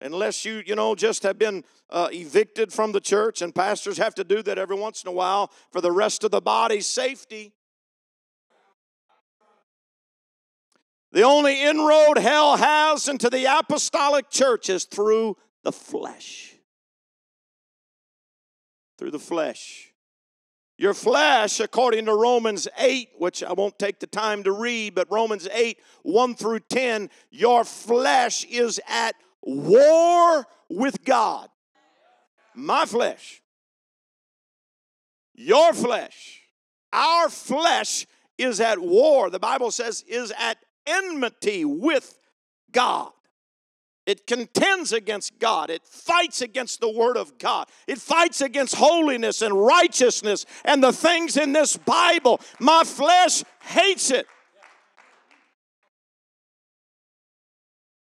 unless 0.00 0.44
you, 0.44 0.62
you 0.66 0.74
know, 0.74 0.94
just 0.94 1.22
have 1.22 1.38
been 1.38 1.64
uh, 1.90 2.08
evicted 2.12 2.72
from 2.72 2.92
the 2.92 3.00
church, 3.00 3.42
and 3.42 3.54
pastors 3.54 3.98
have 3.98 4.14
to 4.14 4.24
do 4.24 4.42
that 4.42 4.58
every 4.58 4.76
once 4.76 5.02
in 5.02 5.08
a 5.08 5.12
while 5.12 5.50
for 5.72 5.80
the 5.80 5.92
rest 5.92 6.22
of 6.22 6.30
the 6.30 6.40
body's 6.40 6.86
safety. 6.86 7.52
The 11.12 11.22
only 11.22 11.60
inroad 11.62 12.18
hell 12.18 12.56
has 12.56 13.08
into 13.08 13.28
the 13.28 13.58
apostolic 13.58 14.30
church 14.30 14.68
is 14.68 14.84
through 14.84 15.36
the 15.64 15.72
flesh. 15.72 16.54
Through 18.96 19.10
the 19.10 19.18
flesh. 19.18 19.89
Your 20.80 20.94
flesh, 20.94 21.60
according 21.60 22.06
to 22.06 22.14
Romans 22.14 22.66
8, 22.78 23.10
which 23.18 23.44
I 23.44 23.52
won't 23.52 23.78
take 23.78 24.00
the 24.00 24.06
time 24.06 24.44
to 24.44 24.52
read, 24.52 24.94
but 24.94 25.12
Romans 25.12 25.46
8, 25.52 25.78
1 26.04 26.34
through 26.34 26.60
10, 26.60 27.10
your 27.30 27.64
flesh 27.64 28.46
is 28.46 28.80
at 28.88 29.14
war 29.42 30.46
with 30.70 31.04
God. 31.04 31.50
My 32.54 32.86
flesh. 32.86 33.42
Your 35.34 35.74
flesh. 35.74 36.40
Our 36.94 37.28
flesh 37.28 38.06
is 38.38 38.58
at 38.58 38.78
war. 38.78 39.28
The 39.28 39.38
Bible 39.38 39.70
says 39.72 40.02
is 40.08 40.32
at 40.38 40.56
enmity 40.86 41.66
with 41.66 42.18
God. 42.72 43.12
It 44.10 44.26
contends 44.26 44.92
against 44.92 45.38
God. 45.38 45.70
It 45.70 45.86
fights 45.86 46.42
against 46.42 46.80
the 46.80 46.90
Word 46.90 47.16
of 47.16 47.38
God. 47.38 47.68
It 47.86 48.00
fights 48.00 48.40
against 48.40 48.74
holiness 48.74 49.40
and 49.40 49.54
righteousness 49.54 50.46
and 50.64 50.82
the 50.82 50.92
things 50.92 51.36
in 51.36 51.52
this 51.52 51.76
Bible. 51.76 52.40
My 52.58 52.82
flesh 52.82 53.44
hates 53.60 54.10
it. 54.10 54.26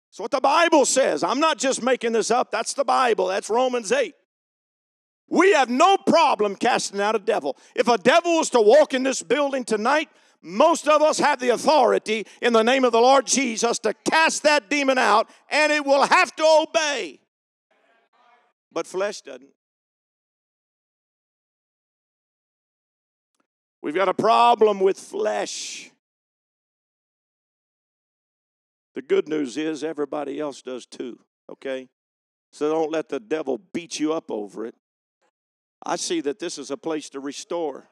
That's 0.07 0.21
what 0.21 0.31
the 0.31 0.41
Bible 0.41 0.87
says. 0.87 1.25
I'm 1.25 1.41
not 1.41 1.59
just 1.59 1.83
making 1.83 2.13
this 2.13 2.31
up. 2.31 2.53
That's 2.53 2.75
the 2.75 2.85
Bible. 2.85 3.27
That's 3.27 3.51
Romans 3.51 3.91
8. 3.91 4.15
We 5.29 5.53
have 5.55 5.69
no 5.69 5.97
problem 5.97 6.55
casting 6.55 7.01
out 7.01 7.17
a 7.17 7.19
devil. 7.19 7.57
If 7.75 7.89
a 7.89 7.99
devil 7.99 8.37
was 8.37 8.51
to 8.51 8.61
walk 8.61 8.95
in 8.95 9.03
this 9.03 9.21
building 9.21 9.65
tonight, 9.65 10.09
most 10.43 10.87
of 10.87 11.03
us 11.03 11.19
have 11.19 11.41
the 11.41 11.51
authority 11.51 12.25
in 12.41 12.53
the 12.53 12.63
name 12.63 12.85
of 12.85 12.93
the 12.93 13.01
Lord 13.01 13.27
Jesus 13.27 13.79
to 13.81 13.95
cast 14.09 14.45
that 14.45 14.71
demon 14.71 14.99
out, 14.99 15.29
and 15.51 15.73
it 15.73 15.85
will 15.85 16.07
have 16.07 16.35
to 16.37 16.65
obey. 16.69 17.21
But 18.73 18.87
flesh 18.87 19.23
doesn't. 19.23 19.51
We've 23.83 23.95
got 23.95 24.09
a 24.09 24.15
problem 24.15 24.81
with 24.81 24.99
flesh. 24.99 25.91
The 28.95 29.03
good 29.03 29.29
news 29.29 29.57
is 29.57 29.85
everybody 29.85 30.41
else 30.41 30.63
does 30.63 30.85
too, 30.85 31.19
okay? 31.51 31.89
So 32.53 32.71
don't 32.71 32.91
let 32.91 33.09
the 33.09 33.21
devil 33.21 33.61
beat 33.73 34.01
you 34.01 34.13
up 34.13 34.31
over 34.31 34.67
it. 34.67 34.75
I 35.85 35.97
see 35.97 36.21
that 36.23 36.39
this 36.39 36.59
is 36.59 36.71
a 36.71 36.77
place 36.77 37.09
to 37.11 37.21
restore. 37.21 37.89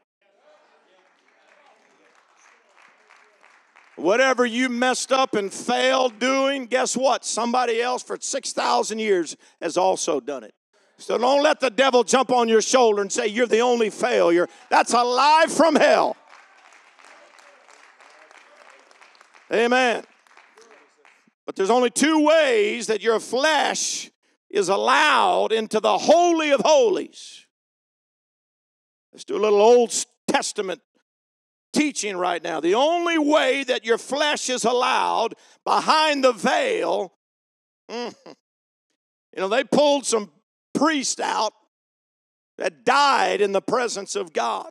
Whatever 3.97 4.45
you 4.45 4.69
messed 4.69 5.11
up 5.11 5.35
and 5.35 5.53
failed 5.53 6.19
doing, 6.19 6.67
guess 6.67 6.97
what? 6.97 7.25
Somebody 7.25 7.81
else 7.81 8.03
for 8.03 8.19
6,000 8.21 8.99
years 8.99 9.37
has 9.61 9.77
also 9.77 10.21
done 10.21 10.45
it. 10.45 10.55
So 10.99 11.19
don't 11.19 11.43
let 11.43 11.61
the 11.61 11.71
devil 11.71 12.05
jump 12.05 12.31
on 12.31 12.49
your 12.49 12.63
shoulder 12.63 13.03
and 13.03 13.11
say 13.11 13.27
you're 13.27 13.47
the 13.47 13.61
only 13.61 13.91
failure. 13.91 14.49
That's 14.71 14.93
a 14.93 15.03
lie 15.03 15.47
from 15.49 15.77
hell. 15.77 16.17
Amen. 19.53 20.05
But 21.47 21.55
there's 21.57 21.71
only 21.71 21.91
two 21.91 22.25
ways 22.25 22.89
that 22.89 23.03
your 23.03 23.21
flesh 23.21 24.11
is 24.51 24.69
allowed 24.69 25.53
into 25.53 25.81
the 25.81 25.97
Holy 25.97 26.51
of 26.51 26.61
Holies. 26.65 27.47
Let's 29.13 29.25
do 29.25 29.37
a 29.37 29.39
little 29.39 29.61
Old 29.61 29.95
Testament 30.27 30.83
teaching 31.77 32.17
right 32.17 32.43
now. 32.43 32.61
The 32.61 32.75
only 32.75 33.19
way 33.19 33.63
that 33.65 33.85
your 33.85 33.99
flesh 33.99 34.49
is 34.49 34.65
allowed 34.65 35.35
behind 35.65 36.25
the 36.25 36.33
veil, 36.33 37.13
mm, 37.91 38.15
you 38.27 38.35
know, 39.43 39.49
they 39.49 39.65
pulled 39.65 40.07
some 40.07 40.31
priest 40.75 41.21
out 41.21 41.53
that 42.59 42.85
died 42.85 43.41
in 43.41 43.53
the 43.53 43.61
presence 43.61 44.17
of 44.17 44.33
God. 44.33 44.71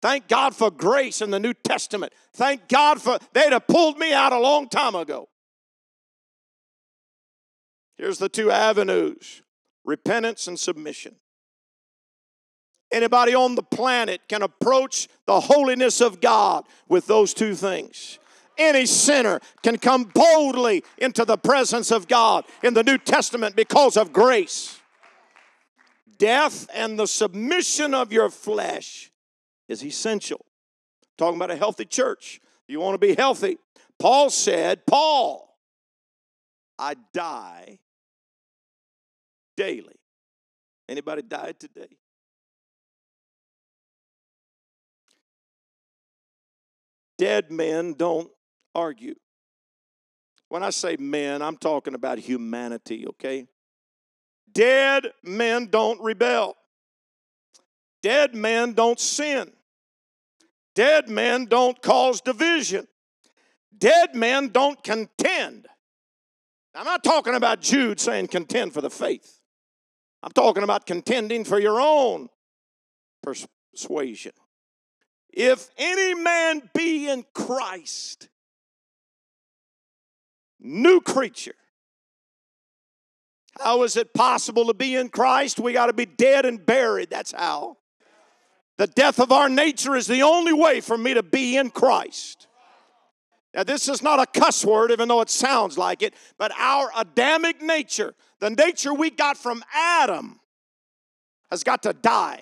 Thank 0.00 0.28
God 0.28 0.54
for 0.54 0.70
grace 0.70 1.20
in 1.20 1.30
the 1.30 1.40
New 1.40 1.54
Testament. 1.54 2.12
Thank 2.34 2.68
God 2.68 3.00
for, 3.00 3.18
they'd 3.32 3.52
have 3.52 3.66
pulled 3.66 3.98
me 3.98 4.12
out 4.12 4.32
a 4.32 4.38
long 4.38 4.68
time 4.68 4.94
ago. 4.94 5.28
Here's 7.96 8.18
the 8.18 8.28
two 8.28 8.50
avenues 8.50 9.42
repentance 9.84 10.46
and 10.46 10.58
submission. 10.58 11.16
Anybody 12.94 13.34
on 13.34 13.56
the 13.56 13.62
planet 13.62 14.20
can 14.28 14.42
approach 14.42 15.08
the 15.26 15.40
holiness 15.40 16.00
of 16.00 16.20
God 16.20 16.64
with 16.88 17.08
those 17.08 17.34
two 17.34 17.56
things. 17.56 18.20
Any 18.56 18.86
sinner 18.86 19.40
can 19.64 19.78
come 19.78 20.04
boldly 20.04 20.84
into 20.98 21.24
the 21.24 21.36
presence 21.36 21.90
of 21.90 22.06
God 22.06 22.44
in 22.62 22.72
the 22.72 22.84
New 22.84 22.98
Testament 22.98 23.56
because 23.56 23.96
of 23.96 24.12
grace. 24.12 24.80
Death 26.18 26.68
and 26.72 26.96
the 26.96 27.06
submission 27.06 27.94
of 27.94 28.12
your 28.12 28.30
flesh 28.30 29.10
is 29.68 29.84
essential. 29.84 30.46
Talking 31.18 31.34
about 31.34 31.50
a 31.50 31.56
healthy 31.56 31.86
church. 31.86 32.40
You 32.68 32.78
want 32.78 32.94
to 32.94 33.04
be 33.04 33.16
healthy. 33.16 33.58
Paul 33.98 34.30
said, 34.30 34.86
Paul, 34.86 35.58
I 36.78 36.94
die 37.12 37.80
daily. 39.56 39.96
Anybody 40.88 41.22
died 41.22 41.58
today? 41.58 41.88
Dead 47.18 47.50
men 47.50 47.94
don't 47.94 48.30
argue. 48.74 49.14
When 50.48 50.62
I 50.62 50.70
say 50.70 50.96
men, 50.98 51.42
I'm 51.42 51.56
talking 51.56 51.94
about 51.94 52.18
humanity, 52.18 53.06
okay? 53.08 53.46
Dead 54.52 55.08
men 55.22 55.66
don't 55.66 56.00
rebel. 56.00 56.56
Dead 58.02 58.34
men 58.34 58.72
don't 58.74 59.00
sin. 59.00 59.52
Dead 60.74 61.08
men 61.08 61.46
don't 61.46 61.80
cause 61.80 62.20
division. 62.20 62.86
Dead 63.76 64.14
men 64.14 64.48
don't 64.48 64.82
contend. 64.82 65.66
I'm 66.74 66.84
not 66.84 67.04
talking 67.04 67.34
about 67.34 67.60
Jude 67.60 68.00
saying 68.00 68.28
contend 68.28 68.74
for 68.74 68.80
the 68.80 68.90
faith. 68.90 69.40
I'm 70.22 70.32
talking 70.32 70.62
about 70.62 70.86
contending 70.86 71.44
for 71.44 71.58
your 71.60 71.80
own 71.80 72.28
persuasion. 73.22 74.32
If 75.36 75.68
any 75.76 76.14
man 76.14 76.62
be 76.74 77.08
in 77.08 77.24
Christ, 77.34 78.28
new 80.60 81.00
creature. 81.00 81.56
How 83.58 83.82
is 83.82 83.96
it 83.96 84.14
possible 84.14 84.66
to 84.66 84.74
be 84.74 84.94
in 84.94 85.08
Christ? 85.08 85.58
We 85.58 85.72
got 85.72 85.86
to 85.86 85.92
be 85.92 86.06
dead 86.06 86.46
and 86.46 86.64
buried. 86.64 87.10
That's 87.10 87.32
how. 87.32 87.78
The 88.78 88.86
death 88.86 89.18
of 89.18 89.32
our 89.32 89.48
nature 89.48 89.96
is 89.96 90.06
the 90.06 90.22
only 90.22 90.52
way 90.52 90.80
for 90.80 90.96
me 90.96 91.14
to 91.14 91.22
be 91.22 91.56
in 91.56 91.70
Christ. 91.70 92.46
Now, 93.52 93.64
this 93.64 93.88
is 93.88 94.02
not 94.02 94.20
a 94.20 94.26
cuss 94.26 94.64
word, 94.64 94.92
even 94.92 95.08
though 95.08 95.20
it 95.20 95.30
sounds 95.30 95.76
like 95.76 96.02
it, 96.02 96.14
but 96.38 96.52
our 96.56 96.90
Adamic 96.96 97.60
nature, 97.60 98.14
the 98.38 98.50
nature 98.50 98.94
we 98.94 99.10
got 99.10 99.36
from 99.36 99.64
Adam, 99.72 100.38
has 101.50 101.64
got 101.64 101.82
to 101.84 101.92
die. 101.92 102.40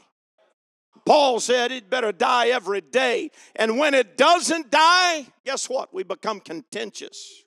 Paul 1.04 1.40
said 1.40 1.72
it 1.72 1.90
better 1.90 2.12
die 2.12 2.48
every 2.48 2.80
day. 2.80 3.30
And 3.56 3.78
when 3.78 3.94
it 3.94 4.16
doesn't 4.16 4.70
die, 4.70 5.26
guess 5.44 5.68
what? 5.68 5.92
We 5.92 6.04
become 6.04 6.40
contentious. 6.40 7.42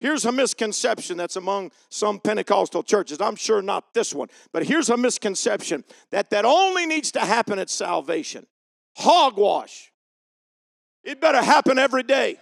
Here's 0.00 0.24
a 0.24 0.32
misconception 0.32 1.16
that's 1.16 1.36
among 1.36 1.72
some 1.88 2.20
Pentecostal 2.20 2.84
churches. 2.84 3.20
I'm 3.20 3.34
sure 3.36 3.62
not 3.62 3.94
this 3.94 4.14
one, 4.14 4.28
but 4.52 4.64
here's 4.64 4.90
a 4.90 4.96
misconception 4.96 5.84
that 6.10 6.30
that 6.30 6.44
only 6.44 6.86
needs 6.86 7.12
to 7.12 7.20
happen 7.20 7.58
at 7.58 7.68
salvation. 7.68 8.46
Hogwash. 8.96 9.92
It 11.02 11.20
better 11.20 11.42
happen 11.42 11.78
every 11.78 12.02
day. 12.02 12.38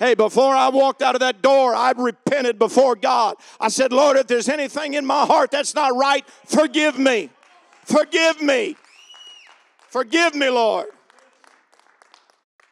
Hey, 0.00 0.14
before 0.14 0.54
I 0.56 0.70
walked 0.70 1.02
out 1.02 1.14
of 1.14 1.20
that 1.20 1.42
door, 1.42 1.74
I 1.74 1.92
repented 1.94 2.58
before 2.58 2.96
God. 2.96 3.36
I 3.60 3.68
said, 3.68 3.92
Lord, 3.92 4.16
if 4.16 4.28
there's 4.28 4.48
anything 4.48 4.94
in 4.94 5.04
my 5.04 5.26
heart 5.26 5.50
that's 5.50 5.74
not 5.74 5.94
right, 5.94 6.26
forgive 6.46 6.98
me. 6.98 7.28
Forgive 7.84 8.40
me. 8.40 8.76
Forgive 9.90 10.34
me, 10.34 10.48
Lord. 10.48 10.86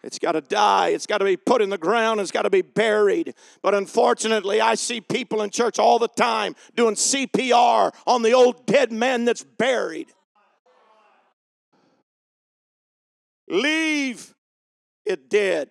It's 0.02 0.18
got 0.18 0.32
to 0.32 0.40
die. 0.40 0.88
It's 0.88 1.06
got 1.06 1.18
to 1.18 1.26
be 1.26 1.36
put 1.36 1.60
in 1.60 1.68
the 1.68 1.76
ground. 1.76 2.18
It's 2.18 2.30
got 2.30 2.42
to 2.42 2.50
be 2.50 2.62
buried. 2.62 3.34
But 3.60 3.74
unfortunately, 3.74 4.62
I 4.62 4.74
see 4.74 5.02
people 5.02 5.42
in 5.42 5.50
church 5.50 5.78
all 5.78 5.98
the 5.98 6.08
time 6.08 6.56
doing 6.76 6.94
CPR 6.94 7.92
on 8.06 8.22
the 8.22 8.32
old 8.32 8.64
dead 8.64 8.90
man 8.90 9.26
that's 9.26 9.44
buried. 9.44 10.08
Leave 13.50 14.34
it 15.04 15.28
dead. 15.28 15.68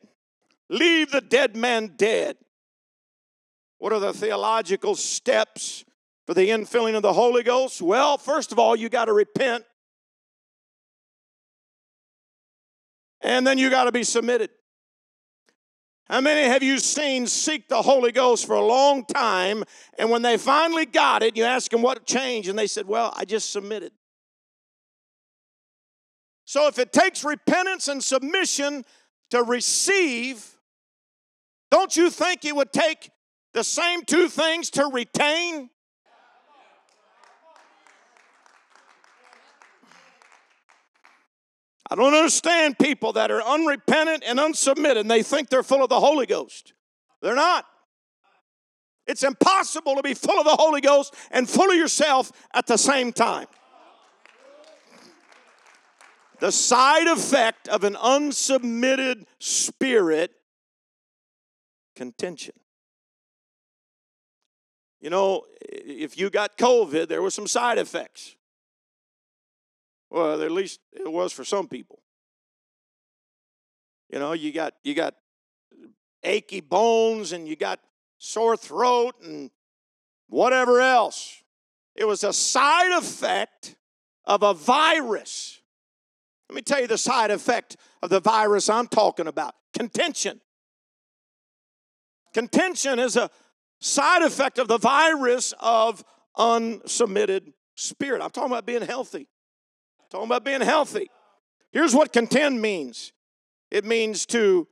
Leave 0.69 1.11
the 1.11 1.21
dead 1.21 1.55
man 1.55 1.93
dead. 1.95 2.37
What 3.77 3.93
are 3.93 3.99
the 3.99 4.13
theological 4.13 4.95
steps 4.95 5.85
for 6.25 6.33
the 6.33 6.49
infilling 6.49 6.95
of 6.95 7.03
the 7.03 7.13
Holy 7.13 7.43
Ghost? 7.43 7.81
Well, 7.81 8.17
first 8.17 8.51
of 8.51 8.59
all, 8.59 8.75
you 8.75 8.89
got 8.89 9.05
to 9.05 9.13
repent. 9.13 9.63
And 13.21 13.45
then 13.45 13.57
you 13.57 13.69
got 13.69 13.85
to 13.85 13.91
be 13.91 14.03
submitted. 14.03 14.49
How 16.09 16.21
many 16.21 16.47
have 16.47 16.63
you 16.63 16.79
seen 16.79 17.27
seek 17.27 17.67
the 17.67 17.81
Holy 17.81 18.13
Ghost 18.13 18.45
for 18.45 18.55
a 18.55 18.65
long 18.65 19.03
time, 19.03 19.63
and 19.99 20.09
when 20.09 20.21
they 20.21 20.37
finally 20.37 20.85
got 20.85 21.21
it, 21.21 21.35
you 21.35 21.43
ask 21.43 21.69
them 21.69 21.81
what 21.81 22.05
changed, 22.05 22.47
and 22.47 22.57
they 22.57 22.67
said, 22.67 22.87
Well, 22.87 23.13
I 23.15 23.25
just 23.25 23.51
submitted. 23.51 23.91
So 26.45 26.67
if 26.67 26.79
it 26.79 26.93
takes 26.93 27.25
repentance 27.25 27.89
and 27.89 28.01
submission 28.01 28.85
to 29.31 29.43
receive, 29.43 30.56
don't 31.69 31.95
you 31.95 32.09
think 32.09 32.45
it 32.45 32.55
would 32.55 32.71
take 32.71 33.09
the 33.53 33.63
same 33.63 34.03
two 34.03 34.29
things 34.29 34.69
to 34.71 34.89
retain? 34.91 35.69
I 41.89 41.95
don't 41.95 42.13
understand 42.13 42.77
people 42.77 43.13
that 43.13 43.31
are 43.31 43.41
unrepentant 43.41 44.23
and 44.25 44.39
unsubmitted 44.39 44.97
and 44.97 45.09
they 45.09 45.23
think 45.23 45.49
they're 45.49 45.63
full 45.63 45.83
of 45.83 45.89
the 45.89 45.99
Holy 45.99 46.25
Ghost. 46.25 46.73
They're 47.21 47.35
not. 47.35 47.65
It's 49.05 49.23
impossible 49.23 49.95
to 49.95 50.03
be 50.03 50.13
full 50.13 50.37
of 50.37 50.45
the 50.45 50.57
Holy 50.57 50.81
Ghost 50.81 51.15
and 51.31 51.49
full 51.49 51.71
of 51.71 51.77
yourself 51.77 52.31
at 52.53 52.67
the 52.67 52.77
same 52.77 53.13
time. 53.13 53.47
The 56.39 56.51
side 56.51 57.07
effect 57.07 57.67
of 57.69 57.83
an 57.83 57.95
unsubmitted 57.95 59.25
spirit 59.39 60.31
contention. 61.97 62.53
You 65.01 65.09
know, 65.09 65.43
if 65.61 66.17
you 66.17 66.29
got 66.29 66.57
COVID, 66.57 67.07
there 67.07 67.21
were 67.21 67.31
some 67.31 67.47
side 67.47 67.77
effects. 67.79 68.35
Well, 70.09 70.41
at 70.41 70.51
least 70.51 70.79
it 70.93 71.11
was 71.11 71.33
for 71.33 71.43
some 71.43 71.67
people. 71.67 71.99
You 74.09 74.19
know, 74.19 74.33
you 74.33 74.53
got 74.53 74.73
you 74.83 74.93
got 74.93 75.15
achy 76.23 76.61
bones 76.61 77.33
and 77.33 77.47
you 77.47 77.55
got 77.55 77.79
sore 78.17 78.55
throat 78.55 79.15
and 79.23 79.51
whatever 80.29 80.79
else. 80.79 81.43
It 81.95 82.05
was 82.05 82.23
a 82.23 82.31
side 82.31 82.91
effect 82.97 83.75
of 84.23 84.43
a 84.43 84.53
virus. 84.53 85.61
Let 86.49 86.55
me 86.55 86.61
tell 86.61 86.79
you 86.79 86.87
the 86.87 86.97
side 86.97 87.31
effect 87.31 87.75
of 88.01 88.09
the 88.09 88.21
virus 88.21 88.69
I'm 88.69 88.87
talking 88.87 89.27
about 89.27 89.55
contention. 89.73 90.39
Contention 92.37 92.99
is 92.99 93.15
a 93.15 93.31
side 93.79 94.21
effect 94.21 94.59
of 94.59 94.67
the 94.67 94.77
virus 94.77 95.55
of 95.59 96.03
unsubmitted 96.37 97.51
spirit. 97.73 98.21
I'm 98.21 98.29
talking 98.29 98.51
about 98.51 98.67
being 98.67 98.83
healthy. 98.83 99.27
Talking 100.11 100.27
about 100.27 100.43
being 100.43 100.61
healthy. 100.61 101.09
Here's 101.71 101.95
what 101.95 102.13
contend 102.13 102.61
means 102.61 103.11
it 103.71 103.85
means 103.85 104.27
to 104.27 104.67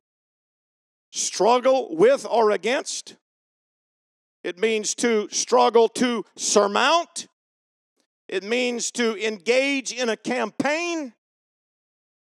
struggle 1.09 1.95
with 1.95 2.27
or 2.29 2.51
against, 2.51 3.15
it 4.43 4.59
means 4.59 4.93
to 4.97 5.27
struggle 5.31 5.89
to 5.89 6.23
surmount, 6.35 7.25
it 8.27 8.43
means 8.43 8.91
to 8.91 9.17
engage 9.25 9.91
in 9.91 10.09
a 10.09 10.17
campaign. 10.17 11.13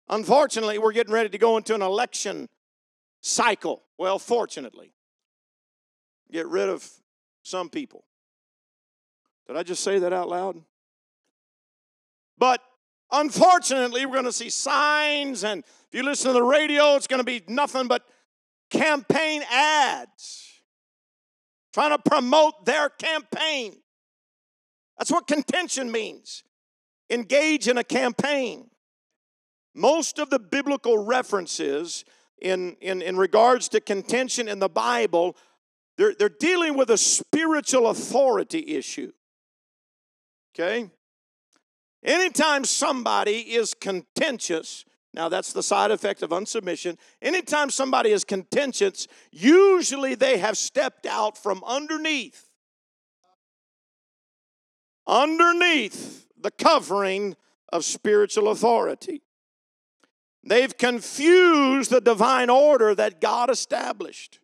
Unfortunately, 0.09 0.77
we're 0.79 0.91
getting 0.91 1.13
ready 1.13 1.29
to 1.29 1.37
go 1.37 1.55
into 1.55 1.73
an 1.73 1.81
election 1.81 2.49
cycle. 3.21 3.85
Well, 3.97 4.19
fortunately, 4.19 4.91
get 6.31 6.47
rid 6.47 6.69
of 6.69 6.87
some 7.43 7.69
people. 7.69 8.03
Did 9.47 9.57
I 9.57 9.63
just 9.63 9.83
say 9.83 9.99
that 9.99 10.13
out 10.13 10.29
loud? 10.29 10.61
But 12.37 12.61
Unfortunately, 13.11 14.05
we're 14.05 14.13
going 14.13 14.25
to 14.25 14.31
see 14.31 14.49
signs, 14.49 15.43
and 15.43 15.63
if 15.63 15.95
you 15.95 16.03
listen 16.03 16.27
to 16.27 16.33
the 16.33 16.43
radio, 16.43 16.95
it's 16.95 17.07
going 17.07 17.19
to 17.19 17.23
be 17.23 17.41
nothing 17.47 17.87
but 17.87 18.03
campaign 18.69 19.41
ads 19.51 20.61
trying 21.73 21.89
to 21.89 21.97
promote 21.97 22.65
their 22.65 22.89
campaign. 22.89 23.75
That's 24.97 25.11
what 25.11 25.27
contention 25.27 25.91
means 25.91 26.43
engage 27.09 27.67
in 27.67 27.79
a 27.79 27.83
campaign. 27.83 28.69
Most 29.73 30.19
of 30.19 30.29
the 30.29 30.37
biblical 30.37 30.99
references 30.99 32.05
in, 32.39 32.75
in, 32.81 33.01
in 33.01 33.17
regards 33.17 33.69
to 33.69 33.81
contention 33.81 34.47
in 34.47 34.59
the 34.59 34.69
Bible, 34.69 35.35
they're, 35.99 36.13
they're 36.17 36.29
dealing 36.29 36.77
with 36.77 36.89
a 36.91 36.97
spiritual 36.97 37.87
authority 37.87 38.77
issue. 38.77 39.11
Okay? 40.55 40.89
Anytime 42.01 42.63
somebody 42.63 43.53
is 43.53 43.73
contentious, 43.73 44.85
now 45.13 45.27
that's 45.27 45.51
the 45.51 45.61
side 45.61 45.91
effect 45.91 46.23
of 46.23 46.29
unsubmission. 46.29 46.97
Anytime 47.21 47.69
somebody 47.69 48.11
is 48.11 48.23
contentious, 48.23 49.09
usually 49.29 50.15
they 50.15 50.37
have 50.37 50.57
stepped 50.57 51.05
out 51.05 51.37
from 51.37 51.61
underneath 51.65 52.45
underneath 55.05 56.27
the 56.39 56.51
covering 56.51 57.35
of 57.73 57.83
spiritual 57.83 58.47
authority. 58.47 59.21
They've 60.45 60.77
confused 60.77 61.89
the 61.89 61.99
divine 61.99 62.49
order 62.49 62.95
that 62.95 63.19
God 63.19 63.49
established. 63.49 64.39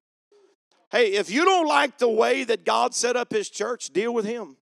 Hey, 0.95 1.11
if 1.11 1.29
you 1.29 1.43
don't 1.43 1.67
like 1.67 1.97
the 1.97 2.07
way 2.07 2.45
that 2.45 2.63
God 2.63 2.95
set 2.95 3.17
up 3.17 3.29
his 3.29 3.49
church, 3.49 3.89
deal 3.89 4.13
with 4.13 4.23
him. 4.23 4.55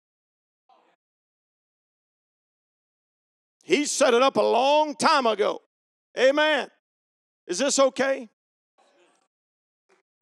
He 3.62 3.86
set 3.86 4.16
it 4.16 4.24
up 4.24 4.38
a 4.38 4.42
long 4.42 4.96
time 4.96 5.28
ago. 5.28 5.62
Amen. 6.18 6.70
Is 7.46 7.60
this 7.60 7.78
okay? 7.78 8.30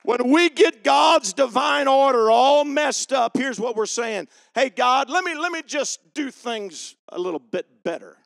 When 0.03 0.31
we 0.31 0.49
get 0.49 0.83
God's 0.83 1.31
divine 1.31 1.87
order 1.87 2.29
all 2.29 2.65
messed 2.65 3.13
up, 3.13 3.37
here's 3.37 3.57
what 3.57 3.77
we're 3.77 3.85
saying. 3.85 4.27
Hey 4.53 4.69
God, 4.69 5.09
let 5.09 5.23
me 5.23 5.33
let 5.33 5.53
me 5.53 5.61
just 5.65 6.13
do 6.13 6.29
things 6.29 6.97
a 7.07 7.17
little 7.17 7.39
bit 7.39 7.85
better. 7.85 8.17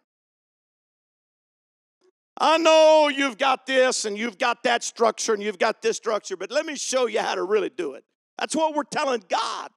I 2.38 2.58
know 2.58 3.10
you've 3.10 3.38
got 3.38 3.66
this 3.66 4.06
and 4.06 4.18
you've 4.18 4.38
got 4.38 4.64
that 4.64 4.84
structure 4.84 5.34
and 5.34 5.42
you've 5.42 5.60
got 5.60 5.82
this 5.82 5.96
structure, 5.98 6.36
but 6.36 6.52
let 6.52 6.66
me 6.66 6.76
show 6.76 7.08
you 7.08 7.22
how 7.22 7.36
to 7.36 7.44
really 7.44 7.70
do 7.70 7.94
it. 7.94 8.04
That's 8.38 8.56
what 8.56 8.76
we're 8.76 8.84
telling 8.84 9.24
God. 9.30 9.70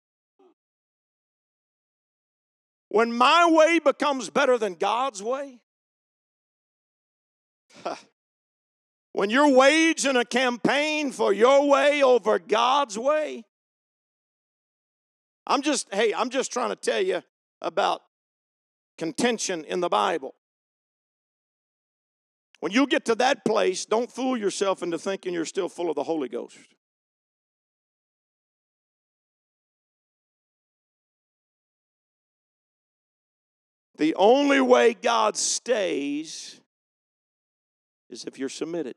When 2.89 3.17
my 3.17 3.49
way 3.51 3.79
becomes 3.79 4.31
better 4.31 4.59
than 4.59 4.75
God's 4.75 5.23
way, 5.23 5.61
when 9.13 9.31
you're 9.31 9.51
waging 9.53 10.17
a 10.17 10.25
campaign 10.25 11.13
for 11.13 11.33
your 11.33 11.69
way 11.69 12.03
over 12.03 12.39
God's 12.39 12.99
way, 12.99 13.45
I'm 15.47 15.63
just, 15.63 15.93
hey, 15.93 16.13
I'm 16.13 16.31
just 16.31 16.53
trying 16.53 16.71
to 16.71 16.77
tell 16.77 17.01
you 17.01 17.23
about 17.63 18.03
contention 18.97 19.65
in 19.65 19.81
the 19.81 19.89
Bible. 19.89 20.35
When 22.61 22.73
you 22.73 22.87
get 22.87 23.05
to 23.05 23.15
that 23.17 23.45
place, 23.45 23.85
don't 23.85 24.11
fool 24.11 24.37
yourself 24.37 24.83
into 24.83 24.99
thinking 24.99 25.33
you're 25.33 25.45
still 25.45 25.69
full 25.69 25.91
of 25.91 25.95
the 25.95 26.03
Holy 26.03 26.29
Ghost. 26.29 26.59
The 33.97 34.15
only 34.15 34.61
way 34.61 34.95
God 34.95 35.37
stays 35.37 36.61
is 38.11 38.25
if 38.25 38.39
you're 38.39 38.49
submitted. 38.49 38.95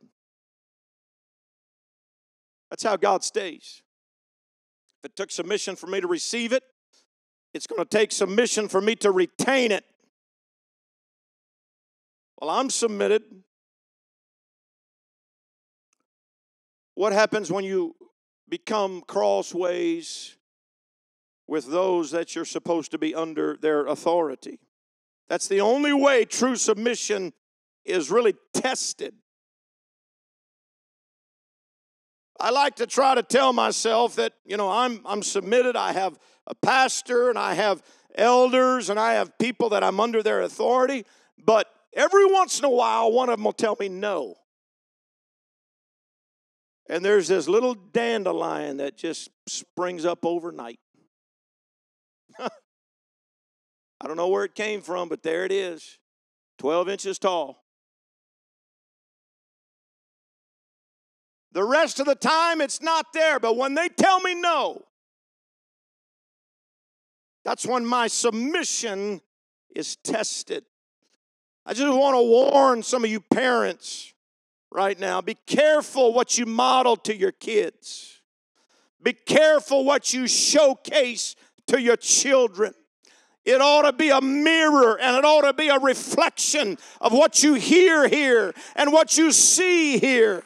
That's 2.69 2.83
how 2.83 2.95
God 2.95 3.23
stays. 3.23 3.81
If 5.03 5.09
it 5.09 5.15
took 5.15 5.31
submission 5.31 5.75
for 5.75 5.87
me 5.87 6.01
to 6.01 6.07
receive 6.07 6.53
it, 6.53 6.63
it's 7.53 7.67
going 7.67 7.81
to 7.81 7.85
take 7.85 8.11
submission 8.11 8.67
for 8.67 8.79
me 8.79 8.95
to 8.97 9.11
retain 9.11 9.71
it. 9.71 9.83
Well, 12.39 12.49
I'm 12.49 12.69
submitted. 12.69 13.23
What 16.95 17.13
happens 17.13 17.51
when 17.51 17.63
you 17.63 17.95
become 18.49 19.01
crossways 19.01 20.37
with 21.47 21.67
those 21.67 22.11
that 22.11 22.35
you're 22.35 22.45
supposed 22.45 22.91
to 22.91 22.97
be 22.97 23.15
under 23.15 23.57
their 23.57 23.85
authority? 23.85 24.59
That's 25.29 25.47
the 25.47 25.61
only 25.61 25.93
way 25.93 26.25
true 26.25 26.55
submission 26.55 27.33
is 27.85 28.11
really 28.11 28.35
tested. 28.53 29.13
I 32.39 32.49
like 32.49 32.75
to 32.77 32.87
try 32.87 33.15
to 33.15 33.23
tell 33.23 33.53
myself 33.53 34.15
that, 34.15 34.33
you 34.45 34.57
know, 34.57 34.69
I'm, 34.69 35.01
I'm 35.05 35.21
submitted. 35.21 35.75
I 35.75 35.93
have 35.93 36.17
a 36.47 36.55
pastor 36.55 37.29
and 37.29 37.37
I 37.37 37.53
have 37.53 37.83
elders 38.15 38.89
and 38.89 38.99
I 38.99 39.13
have 39.13 39.37
people 39.37 39.69
that 39.69 39.83
I'm 39.83 39.99
under 39.99 40.23
their 40.23 40.41
authority. 40.41 41.05
But 41.37 41.67
every 41.93 42.25
once 42.25 42.59
in 42.59 42.65
a 42.65 42.69
while, 42.69 43.11
one 43.11 43.29
of 43.29 43.37
them 43.37 43.45
will 43.45 43.53
tell 43.53 43.77
me 43.79 43.89
no. 43.89 44.35
And 46.91 47.05
there's 47.05 47.29
this 47.29 47.47
little 47.47 47.73
dandelion 47.73 48.77
that 48.77 48.97
just 48.97 49.29
springs 49.47 50.03
up 50.03 50.25
overnight. 50.25 50.77
I 52.37 52.49
don't 54.03 54.17
know 54.17 54.27
where 54.27 54.43
it 54.43 54.55
came 54.55 54.81
from, 54.81 55.07
but 55.07 55.23
there 55.23 55.45
it 55.45 55.53
is 55.53 55.99
12 56.59 56.89
inches 56.89 57.17
tall. 57.17 57.63
The 61.53 61.63
rest 61.63 62.01
of 62.01 62.07
the 62.07 62.15
time, 62.15 62.59
it's 62.59 62.81
not 62.81 63.13
there. 63.13 63.39
But 63.39 63.55
when 63.55 63.73
they 63.73 63.87
tell 63.87 64.19
me 64.19 64.35
no, 64.35 64.81
that's 67.45 67.65
when 67.65 67.85
my 67.85 68.07
submission 68.07 69.21
is 69.73 69.95
tested. 69.95 70.65
I 71.65 71.73
just 71.73 71.93
want 71.93 72.17
to 72.17 72.21
warn 72.21 72.83
some 72.83 73.05
of 73.05 73.09
you 73.09 73.21
parents 73.21 74.13
right 74.71 74.99
now 74.99 75.21
be 75.21 75.37
careful 75.45 76.13
what 76.13 76.37
you 76.37 76.45
model 76.45 76.95
to 76.95 77.15
your 77.15 77.31
kids, 77.31 78.21
be 79.03 79.13
careful 79.13 79.83
what 79.83 80.13
you 80.13 80.27
showcase 80.27 81.35
to 81.67 81.81
your 81.81 81.97
children. 81.97 82.73
It 83.43 83.59
ought 83.59 83.83
to 83.83 83.93
be 83.93 84.09
a 84.09 84.21
mirror 84.21 84.99
and 84.99 85.17
it 85.17 85.25
ought 85.25 85.41
to 85.41 85.53
be 85.53 85.69
a 85.69 85.79
reflection 85.79 86.77
of 86.99 87.11
what 87.11 87.41
you 87.41 87.55
hear 87.55 88.07
here 88.07 88.53
and 88.75 88.93
what 88.93 89.17
you 89.17 89.31
see 89.31 89.97
here. 89.97 90.43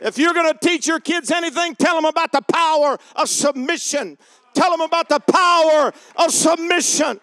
If 0.00 0.16
you're 0.16 0.34
going 0.34 0.52
to 0.52 0.58
teach 0.58 0.86
your 0.86 1.00
kids 1.00 1.32
anything, 1.32 1.74
tell 1.74 1.96
them 1.96 2.04
about 2.04 2.30
the 2.30 2.42
power 2.42 2.98
of 3.16 3.28
submission. 3.28 4.16
Tell 4.54 4.70
them 4.70 4.80
about 4.80 5.08
the 5.08 5.18
power 5.18 5.92
of 6.16 6.30
submission. 6.30 7.20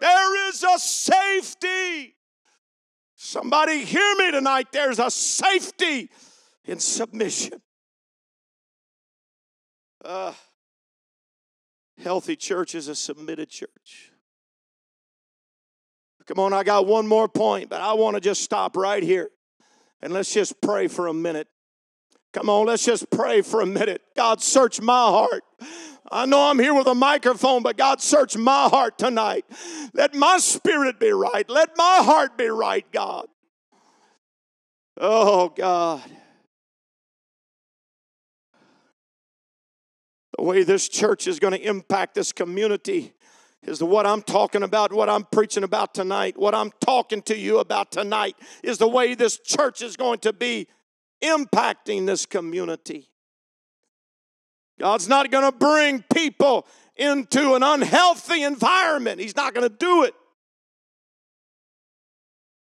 There 0.00 0.48
is 0.48 0.62
a 0.62 0.78
safety. 0.78 2.14
Somebody 3.24 3.86
hear 3.86 4.14
me 4.16 4.32
tonight. 4.32 4.66
There's 4.70 4.98
a 4.98 5.10
safety 5.10 6.10
in 6.66 6.78
submission. 6.78 7.62
Uh, 10.04 10.34
healthy 12.02 12.36
church 12.36 12.74
is 12.74 12.86
a 12.88 12.94
submitted 12.94 13.48
church. 13.48 14.12
Come 16.26 16.38
on, 16.38 16.52
I 16.52 16.64
got 16.64 16.86
one 16.86 17.06
more 17.06 17.26
point, 17.26 17.70
but 17.70 17.80
I 17.80 17.94
want 17.94 18.14
to 18.14 18.20
just 18.20 18.42
stop 18.42 18.76
right 18.76 19.02
here 19.02 19.30
and 20.02 20.12
let's 20.12 20.34
just 20.34 20.60
pray 20.60 20.86
for 20.86 21.06
a 21.06 21.14
minute. 21.14 21.48
Come 22.34 22.50
on, 22.50 22.66
let's 22.66 22.84
just 22.84 23.10
pray 23.10 23.40
for 23.40 23.62
a 23.62 23.66
minute. 23.66 24.02
God, 24.14 24.42
search 24.42 24.82
my 24.82 24.92
heart. 24.92 25.42
I 26.10 26.26
know 26.26 26.50
I'm 26.50 26.58
here 26.58 26.74
with 26.74 26.86
a 26.86 26.94
microphone, 26.94 27.62
but 27.62 27.76
God, 27.76 28.00
search 28.00 28.36
my 28.36 28.68
heart 28.68 28.98
tonight. 28.98 29.46
Let 29.94 30.14
my 30.14 30.38
spirit 30.38 31.00
be 31.00 31.10
right. 31.10 31.48
Let 31.48 31.70
my 31.76 32.00
heart 32.02 32.36
be 32.36 32.46
right, 32.48 32.84
God. 32.92 33.26
Oh, 35.00 35.48
God. 35.48 36.02
The 40.36 40.44
way 40.44 40.62
this 40.62 40.88
church 40.88 41.26
is 41.26 41.38
going 41.38 41.52
to 41.52 41.60
impact 41.60 42.14
this 42.14 42.32
community 42.32 43.14
is 43.62 43.82
what 43.82 44.06
I'm 44.06 44.20
talking 44.20 44.62
about, 44.62 44.92
what 44.92 45.08
I'm 45.08 45.24
preaching 45.24 45.64
about 45.64 45.94
tonight, 45.94 46.36
what 46.36 46.54
I'm 46.54 46.70
talking 46.80 47.22
to 47.22 47.36
you 47.36 47.60
about 47.60 47.90
tonight 47.90 48.36
is 48.62 48.78
the 48.78 48.88
way 48.88 49.14
this 49.14 49.38
church 49.38 49.80
is 49.80 49.96
going 49.96 50.18
to 50.20 50.32
be 50.32 50.68
impacting 51.22 52.06
this 52.06 52.26
community. 52.26 53.08
God's 54.78 55.08
not 55.08 55.30
going 55.30 55.50
to 55.50 55.56
bring 55.56 56.04
people 56.12 56.66
into 56.96 57.54
an 57.54 57.62
unhealthy 57.62 58.42
environment, 58.42 59.20
He's 59.20 59.36
not 59.36 59.54
going 59.54 59.68
to 59.68 59.74
do 59.74 60.04
it. 60.04 60.14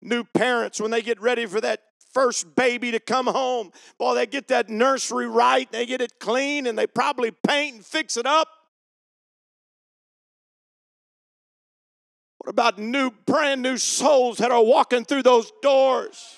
New 0.01 0.23
parents, 0.23 0.79
when 0.79 0.91
they 0.91 1.01
get 1.01 1.19
ready 1.19 1.45
for 1.45 1.59
that 1.59 1.81
first 2.13 2.55
baby 2.55 2.91
to 2.91 2.99
come 2.99 3.27
home, 3.27 3.71
boy, 3.97 4.15
they 4.15 4.25
get 4.25 4.47
that 4.47 4.69
nursery 4.69 5.27
right, 5.27 5.69
they 5.71 5.85
get 5.85 6.01
it 6.01 6.19
clean, 6.19 6.67
and 6.67 6.77
they 6.77 6.87
probably 6.87 7.31
paint 7.31 7.75
and 7.75 7.85
fix 7.85 8.17
it 8.17 8.25
up. 8.25 8.47
What 12.37 12.49
about 12.49 12.79
new, 12.79 13.11
brand 13.25 13.61
new 13.61 13.77
souls 13.77 14.37
that 14.37 14.51
are 14.51 14.63
walking 14.63 15.03
through 15.03 15.23
those 15.23 15.51
doors? 15.61 16.37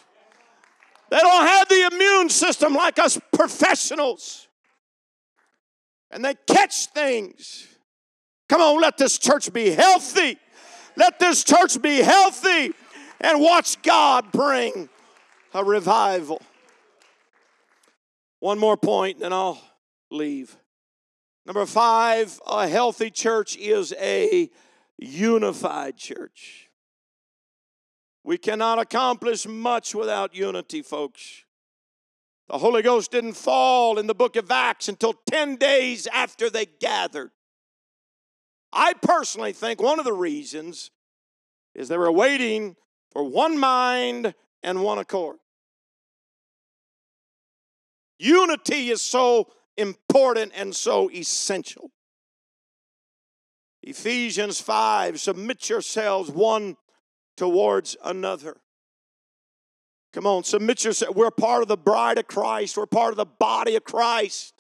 They 1.11 1.19
don't 1.19 1.47
have 1.47 1.69
the 1.69 1.89
immune 1.91 2.29
system 2.29 2.73
like 2.73 2.97
us 2.97 3.19
professionals. 3.31 4.47
And 6.11 6.23
they 6.23 6.35
catch 6.45 6.87
things. 6.87 7.67
Come 8.49 8.61
on, 8.61 8.81
let 8.81 8.97
this 8.97 9.17
church 9.17 9.51
be 9.53 9.69
healthy. 9.69 10.37
Let 10.97 11.19
this 11.19 11.43
church 11.43 11.81
be 11.81 11.97
healthy 11.97 12.73
and 13.21 13.41
watch 13.41 13.81
God 13.81 14.31
bring 14.31 14.89
a 15.53 15.63
revival. 15.63 16.41
One 18.39 18.59
more 18.59 18.75
point, 18.75 19.21
and 19.21 19.33
I'll 19.33 19.61
leave. 20.09 20.57
Number 21.45 21.65
five, 21.65 22.39
a 22.45 22.67
healthy 22.67 23.09
church 23.09 23.55
is 23.55 23.93
a 23.99 24.49
unified 24.97 25.97
church. 25.97 26.69
We 28.23 28.37
cannot 28.37 28.79
accomplish 28.79 29.47
much 29.47 29.95
without 29.95 30.35
unity, 30.35 30.81
folks. 30.81 31.43
The 32.51 32.57
Holy 32.57 32.81
Ghost 32.81 33.11
didn't 33.11 33.35
fall 33.35 33.97
in 33.97 34.07
the 34.07 34.13
book 34.13 34.35
of 34.35 34.51
Acts 34.51 34.89
until 34.89 35.13
10 35.13 35.55
days 35.55 36.05
after 36.07 36.49
they 36.49 36.65
gathered. 36.65 37.31
I 38.73 38.93
personally 39.01 39.53
think 39.53 39.81
one 39.81 39.99
of 39.99 40.05
the 40.05 40.11
reasons 40.11 40.91
is 41.73 41.87
they 41.87 41.97
were 41.97 42.11
waiting 42.11 42.75
for 43.13 43.23
one 43.23 43.57
mind 43.57 44.33
and 44.61 44.83
one 44.83 44.97
accord. 44.97 45.37
Unity 48.19 48.89
is 48.89 49.01
so 49.01 49.47
important 49.77 50.51
and 50.53 50.75
so 50.75 51.09
essential. 51.09 51.89
Ephesians 53.81 54.59
5 54.59 55.21
submit 55.21 55.69
yourselves 55.69 56.29
one 56.29 56.75
towards 57.37 57.95
another. 58.03 58.57
Come 60.13 60.27
on, 60.27 60.43
submit 60.43 60.83
yourself. 60.83 61.15
We're 61.15 61.31
part 61.31 61.61
of 61.61 61.67
the 61.67 61.77
bride 61.77 62.17
of 62.17 62.27
Christ, 62.27 62.77
we're 62.77 62.85
part 62.85 63.11
of 63.11 63.17
the 63.17 63.25
body 63.25 63.75
of 63.75 63.83
Christ. 63.83 64.53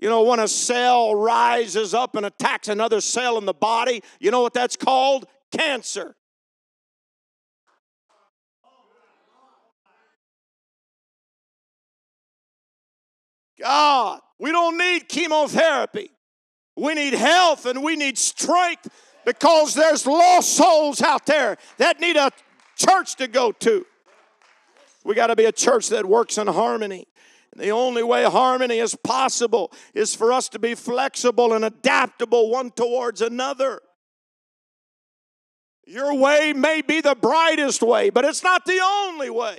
You 0.00 0.08
know, 0.08 0.22
when 0.22 0.40
a 0.40 0.48
cell 0.48 1.14
rises 1.14 1.94
up 1.94 2.16
and 2.16 2.26
attacks 2.26 2.68
another 2.68 3.00
cell 3.00 3.38
in 3.38 3.46
the 3.46 3.54
body, 3.54 4.02
you 4.18 4.30
know 4.30 4.42
what 4.42 4.52
that's 4.52 4.76
called? 4.76 5.26
Cancer. 5.50 6.16
God, 13.58 14.20
we 14.38 14.52
don't 14.52 14.76
need 14.76 15.08
chemotherapy. 15.08 16.10
We 16.76 16.94
need 16.94 17.14
health 17.14 17.66
and 17.66 17.82
we 17.82 17.96
need 17.96 18.18
strength 18.18 18.88
because 19.24 19.74
there's 19.74 20.06
lost 20.06 20.54
souls 20.54 21.00
out 21.00 21.24
there 21.24 21.56
that 21.78 22.00
need 22.00 22.16
a 22.16 22.30
church 22.76 23.14
to 23.16 23.28
go 23.28 23.52
to. 23.52 23.86
We 25.04 25.14
got 25.14 25.28
to 25.28 25.36
be 25.36 25.44
a 25.44 25.52
church 25.52 25.88
that 25.90 26.06
works 26.06 26.38
in 26.38 26.46
harmony. 26.46 27.06
And 27.52 27.62
the 27.62 27.70
only 27.70 28.02
way 28.02 28.24
harmony 28.24 28.78
is 28.78 28.96
possible 28.96 29.72
is 29.94 30.14
for 30.14 30.32
us 30.32 30.48
to 30.50 30.58
be 30.58 30.74
flexible 30.74 31.52
and 31.52 31.64
adaptable 31.64 32.50
one 32.50 32.70
towards 32.70 33.20
another. 33.20 33.80
Your 35.86 36.14
way 36.16 36.52
may 36.54 36.80
be 36.80 37.00
the 37.00 37.14
brightest 37.14 37.82
way, 37.82 38.10
but 38.10 38.24
it's 38.24 38.42
not 38.42 38.64
the 38.64 38.80
only 38.82 39.30
way. 39.30 39.58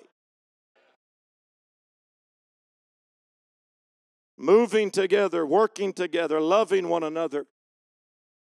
moving 4.37 4.91
together, 4.91 5.45
working 5.45 5.93
together, 5.93 6.39
loving 6.41 6.89
one 6.89 7.03
another. 7.03 7.45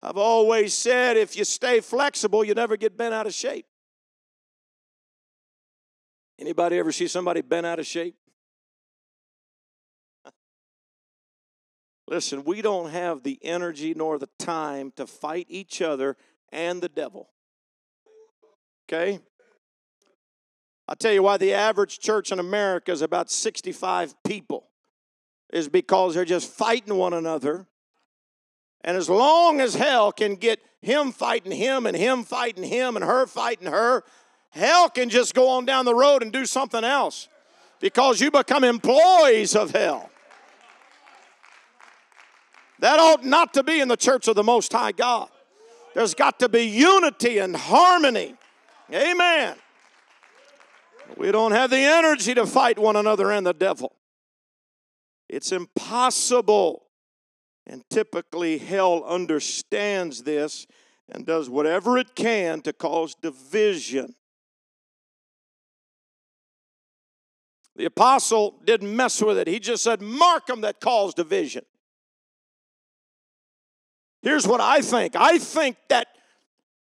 I've 0.01 0.17
always 0.17 0.73
said 0.73 1.17
if 1.17 1.37
you 1.37 1.43
stay 1.43 1.79
flexible, 1.79 2.43
you 2.43 2.53
never 2.53 2.77
get 2.77 2.97
bent 2.97 3.13
out 3.13 3.27
of 3.27 3.33
shape. 3.33 3.65
Anybody 6.41 6.79
ever 6.79 6.91
see 6.91 7.07
somebody 7.07 7.41
bent 7.41 7.67
out 7.67 7.77
of 7.77 7.85
shape? 7.85 8.15
Listen, 12.07 12.43
we 12.43 12.63
don't 12.63 12.89
have 12.89 13.21
the 13.21 13.37
energy 13.43 13.93
nor 13.95 14.17
the 14.17 14.27
time 14.39 14.91
to 14.95 15.05
fight 15.05 15.45
each 15.49 15.83
other 15.83 16.17
and 16.51 16.81
the 16.81 16.89
devil. 16.89 17.29
Okay? 18.89 19.19
I'll 20.87 20.95
tell 20.95 21.13
you 21.13 21.21
why 21.21 21.37
the 21.37 21.53
average 21.53 21.99
church 21.99 22.31
in 22.31 22.39
America 22.39 22.91
is 22.91 23.03
about 23.03 23.29
65 23.29 24.15
people 24.23 24.67
is 25.53 25.69
because 25.69 26.15
they're 26.15 26.25
just 26.25 26.49
fighting 26.49 26.95
one 26.95 27.13
another. 27.13 27.67
And 28.83 28.97
as 28.97 29.11
long 29.11 29.61
as 29.61 29.75
hell 29.75 30.11
can 30.11 30.35
get 30.35 30.59
him 30.81 31.11
fighting 31.11 31.51
him 31.51 31.85
and 31.85 31.95
him 31.95 32.23
fighting 32.23 32.63
him 32.63 32.95
and 32.95 33.05
her 33.05 33.27
fighting 33.27 33.67
her, 33.67 34.03
hell 34.51 34.89
can 34.89 35.09
just 35.09 35.33
go 35.33 35.49
on 35.49 35.65
down 35.65 35.85
the 35.85 35.95
road 35.95 36.23
and 36.23 36.31
do 36.31 36.45
something 36.45 36.83
else 36.83 37.27
because 37.79 38.21
you 38.21 38.31
become 38.31 38.63
employees 38.63 39.55
of 39.55 39.71
hell. 39.71 40.09
That 42.79 42.99
ought 42.99 43.23
not 43.23 43.53
to 43.55 43.63
be 43.63 43.79
in 43.79 43.87
the 43.87 43.97
church 43.97 44.27
of 44.27 44.35
the 44.35 44.43
Most 44.43 44.71
High 44.73 44.91
God. 44.91 45.29
There's 45.93 46.13
got 46.13 46.39
to 46.39 46.49
be 46.49 46.63
unity 46.63 47.37
and 47.37 47.55
harmony. 47.55 48.35
Amen. 48.93 49.55
We 51.17 51.31
don't 51.31 51.51
have 51.51 51.69
the 51.69 51.77
energy 51.77 52.33
to 52.33 52.45
fight 52.45 52.79
one 52.79 52.95
another 52.95 53.31
and 53.31 53.45
the 53.45 53.53
devil. 53.53 53.95
It's 55.29 55.51
impossible. 55.51 56.83
And 57.67 57.83
typically, 57.89 58.57
hell 58.57 59.03
understands 59.03 60.23
this 60.23 60.65
and 61.09 61.25
does 61.25 61.49
whatever 61.49 61.97
it 61.97 62.15
can 62.15 62.61
to 62.61 62.73
cause 62.73 63.15
division. 63.15 64.15
The 67.75 67.85
apostle 67.85 68.59
didn't 68.65 68.93
mess 68.95 69.21
with 69.21 69.37
it. 69.37 69.47
He 69.47 69.59
just 69.59 69.83
said, 69.83 70.01
Mark 70.01 70.47
them 70.47 70.61
that 70.61 70.79
cause 70.79 71.13
division. 71.13 71.63
Here's 74.21 74.47
what 74.47 74.61
I 74.61 74.81
think 74.81 75.15
I 75.15 75.37
think 75.37 75.77
that 75.89 76.07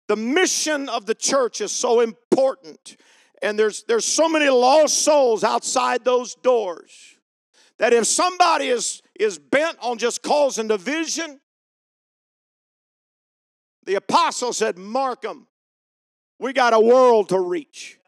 the 0.08 0.16
mission 0.16 0.90
of 0.90 1.06
the 1.06 1.14
church 1.14 1.62
is 1.62 1.72
so 1.72 2.00
important, 2.00 2.98
and 3.44 3.58
there's, 3.58 3.84
there's 3.84 4.06
so 4.06 4.28
many 4.28 4.50
lost 4.50 5.04
souls 5.04 5.44
outside 5.44 6.04
those 6.04 6.34
doors 6.36 7.16
that 7.78 7.94
if 7.94 8.08
somebody 8.08 8.68
is, 8.68 9.02
is 9.20 9.38
bent 9.38 9.78
on 9.82 9.98
just 9.98 10.24
causing 10.24 10.68
division, 10.68 11.40
the 13.86 13.96
apostle 13.96 14.52
said, 14.52 14.78
Mark 14.78 15.22
them. 15.22 15.48
We 16.40 16.54
got 16.54 16.74
a 16.74 16.80
world 16.80 17.30
to 17.30 17.40
reach. 17.40 17.99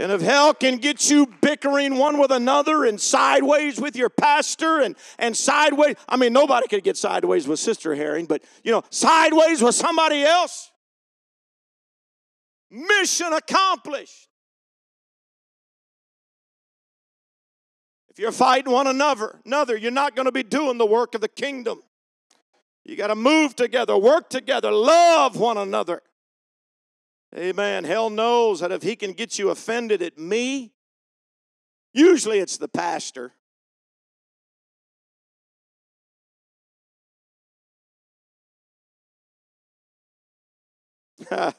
And 0.00 0.10
if 0.10 0.22
hell 0.22 0.54
can 0.54 0.78
get 0.78 1.10
you 1.10 1.26
bickering 1.42 1.98
one 1.98 2.18
with 2.18 2.30
another 2.30 2.86
and 2.86 2.98
sideways 2.98 3.78
with 3.78 3.94
your 3.96 4.08
pastor 4.08 4.80
and, 4.80 4.96
and 5.18 5.36
sideways, 5.36 5.94
I 6.08 6.16
mean, 6.16 6.32
nobody 6.32 6.66
could 6.68 6.82
get 6.82 6.96
sideways 6.96 7.46
with 7.46 7.58
Sister 7.58 7.94
Herring, 7.94 8.24
but 8.24 8.42
you 8.64 8.72
know, 8.72 8.82
sideways 8.88 9.60
with 9.60 9.74
somebody 9.74 10.22
else, 10.22 10.70
mission 12.70 13.34
accomplished. 13.34 14.28
If 18.08 18.18
you're 18.18 18.32
fighting 18.32 18.72
one 18.72 18.86
another, 18.86 19.38
another, 19.44 19.76
you're 19.76 19.90
not 19.90 20.16
going 20.16 20.26
to 20.26 20.32
be 20.32 20.42
doing 20.42 20.78
the 20.78 20.86
work 20.86 21.14
of 21.14 21.20
the 21.20 21.28
kingdom. 21.28 21.82
You 22.86 22.96
got 22.96 23.08
to 23.08 23.14
move 23.14 23.54
together, 23.54 23.98
work 23.98 24.30
together, 24.30 24.72
love 24.72 25.36
one 25.36 25.58
another. 25.58 26.00
Amen. 27.36 27.84
Hell 27.84 28.10
knows 28.10 28.60
that 28.60 28.72
if 28.72 28.82
he 28.82 28.96
can 28.96 29.12
get 29.12 29.38
you 29.38 29.50
offended 29.50 30.02
at 30.02 30.18
me, 30.18 30.72
usually 31.92 32.40
it's 32.40 32.56
the 32.58 32.68
pastor. 32.68 33.32
I 41.30 41.52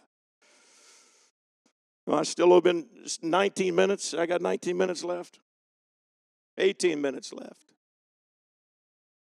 still 2.23 2.53
have 2.53 2.63
been 2.63 2.87
19 3.21 3.73
minutes. 3.73 4.13
I 4.13 4.25
got 4.25 4.41
19 4.41 4.77
minutes 4.77 5.03
left. 5.03 5.39
18 6.57 6.99
minutes 6.99 7.31
left. 7.31 7.71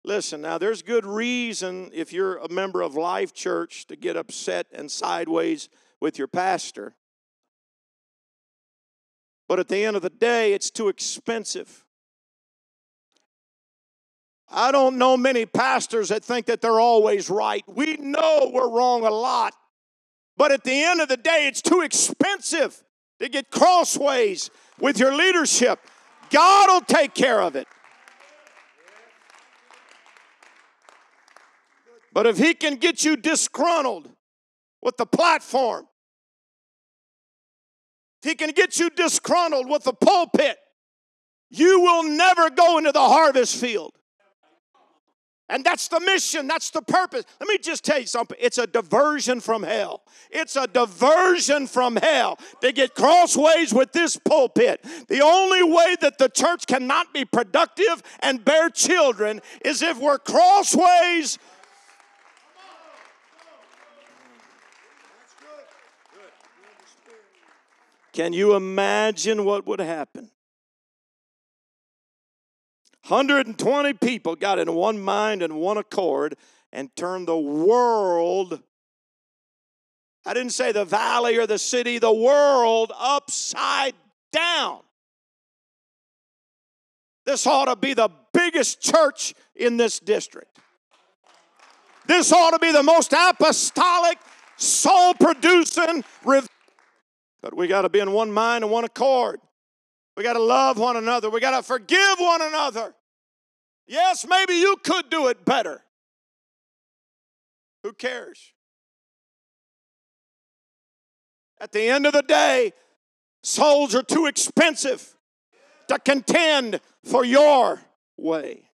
Listen, 0.05 0.41
now 0.41 0.59
there's 0.59 0.83
good 0.83 1.07
reason 1.07 1.91
if 1.93 2.13
you're 2.13 2.39
a 2.39 2.49
member 2.49 2.83
of 2.83 2.97
Life 2.97 3.33
Church 3.33 3.87
to 3.87 3.97
get 3.97 4.17
upset 4.17 4.67
and 4.73 4.91
sideways 4.91 5.69
with 6.03 6.19
your 6.19 6.27
pastor. 6.27 6.97
But 9.49 9.61
at 9.61 9.69
the 9.69 9.85
end 9.85 9.95
of 9.95 10.03
the 10.03 10.11
day, 10.11 10.53
it's 10.53 10.69
too 10.69 10.89
expensive. 10.89 11.85
I 14.51 14.73
don't 14.73 14.99
know 14.99 15.17
many 15.17 15.47
pastors 15.47 16.09
that 16.09 16.25
think 16.25 16.47
that 16.47 16.61
they're 16.61 16.81
always 16.81 17.31
right. 17.31 17.63
We 17.69 17.97
know 17.99 18.51
we're 18.53 18.69
wrong 18.69 19.07
a 19.07 19.11
lot. 19.11 19.55
But 20.37 20.51
at 20.51 20.65
the 20.65 20.83
end 20.83 21.01
of 21.01 21.09
the 21.09 21.17
day, 21.17 21.47
it's 21.47 21.63
too 21.63 21.83
expensive 21.83 22.83
to 23.21 23.29
get 23.29 23.51
crossways 23.51 24.51
with 24.81 24.99
your 24.99 25.15
leadership. 25.15 25.79
God 26.31 26.69
will 26.69 26.81
take 26.81 27.15
care 27.15 27.41
of 27.41 27.55
it. 27.55 27.69
But 32.13 32.27
if 32.27 32.39
He 32.39 32.55
can 32.55 32.75
get 32.75 33.05
you 33.05 33.17
disgruntled 33.17 34.11
with 34.83 34.97
the 34.97 35.07
platform, 35.07 35.87
if 38.23 38.29
he 38.29 38.35
can 38.35 38.51
get 38.51 38.79
you 38.79 38.89
disgruntled 38.91 39.69
with 39.69 39.83
the 39.83 39.93
pulpit, 39.93 40.57
you 41.51 41.81
will 41.81 42.05
never 42.05 42.51
go 42.51 42.79
into 42.79 42.93
the 42.93 43.01
harvest 43.01 43.57
field. 43.57 43.93
And 45.49 45.63
that's 45.65 45.89
the 45.89 46.01
mission, 46.01 46.47
that's 46.47 46.71
the 46.71 46.81
purpose. 46.81 47.25
Let 47.39 47.47
me 47.47 47.59
just 47.59 47.85
tell 47.85 48.01
you 48.01 48.07
something 48.07 48.39
it's 48.41 48.57
a 48.57 48.67
diversion 48.67 49.41
from 49.41 49.63
hell. 49.63 50.03
It's 50.31 50.57
a 50.57 50.67
diversion 50.67 51.67
from 51.67 51.97
hell 51.97 52.39
to 52.63 52.73
get 52.73 52.95
crossways 52.95 53.75
with 53.75 53.93
this 53.93 54.17
pulpit. 54.17 54.83
The 55.09 55.21
only 55.21 55.63
way 55.63 55.97
that 56.01 56.17
the 56.17 56.31
church 56.31 56.67
cannot 56.67 57.13
be 57.13 57.27
productive 57.27 58.03
and 58.21 58.43
bear 58.43 58.71
children 58.71 59.43
is 59.63 59.83
if 59.83 59.99
we're 59.99 60.19
crossways 60.19 61.39
Can 68.13 68.33
you 68.33 68.55
imagine 68.55 69.45
what 69.45 69.67
would 69.67 69.81
happen? 69.81 70.31
120 73.09 73.95
people 73.95 74.37
got 74.37 74.59
in 74.59 74.73
one 74.75 75.01
mind 75.01 75.43
and 75.43 75.55
one 75.55 75.77
accord 75.77 76.37
and 76.73 76.95
turned 76.95 77.27
the 77.27 77.37
world, 77.37 78.61
I 80.25 80.35
didn't 80.35 80.53
say 80.53 80.73
the 80.73 80.85
valley 80.85 81.37
or 81.37 81.47
the 81.47 81.59
city, 81.59 81.99
the 81.99 82.13
world 82.13 82.93
upside 82.97 83.95
down. 84.33 84.81
This 87.25 87.47
ought 87.47 87.67
to 87.67 87.77
be 87.77 87.95
the 87.95 88.11
biggest 88.33 88.81
church 88.81 89.35
in 89.55 89.77
this 89.77 89.99
district. 89.99 90.59
This 92.07 92.33
ought 92.33 92.51
to 92.51 92.59
be 92.59 92.73
the 92.73 92.83
most 92.83 93.13
apostolic, 93.13 94.19
soul 94.57 95.15
producing, 95.15 96.05
but 97.43 97.57
we 97.57 97.67
got 97.67 97.83
to 97.83 97.89
be 97.89 97.99
in 97.99 98.13
one 98.13 98.31
mind 98.31 98.65
and 98.65 98.73
one 98.73 98.85
accord. 98.85 99.41
We 100.17 100.23
got 100.23 100.35
to 100.35 100.43
love 100.43 100.79
one 100.79 100.97
another. 100.97 101.29
We 101.29 101.41
got 101.41 101.57
to 101.57 101.63
forgive 101.63 102.19
one 102.19 102.41
another. 102.41 102.95
Yes, 103.87 104.25
maybe 104.27 104.55
you 104.55 104.77
could 104.83 105.11
do 105.11 105.27
it 105.27 105.45
better. 105.45 105.83
Who 107.83 107.93
cares? 107.93 108.53
At 111.61 111.73
the 111.73 111.83
end 111.89 112.07
of 112.07 112.13
the 112.13 112.23
day, 112.23 112.73
souls 113.43 113.95
are 113.95 114.03
too 114.03 114.27
expensive 114.27 115.17
to 115.89 115.99
contend 115.99 116.81
for 117.05 117.25
your 117.25 117.81
way. 118.17 118.69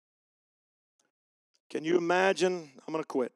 Can 1.70 1.84
you 1.84 1.98
imagine? 1.98 2.70
I'm 2.86 2.94
going 2.94 3.04
to 3.04 3.08
quit. 3.08 3.32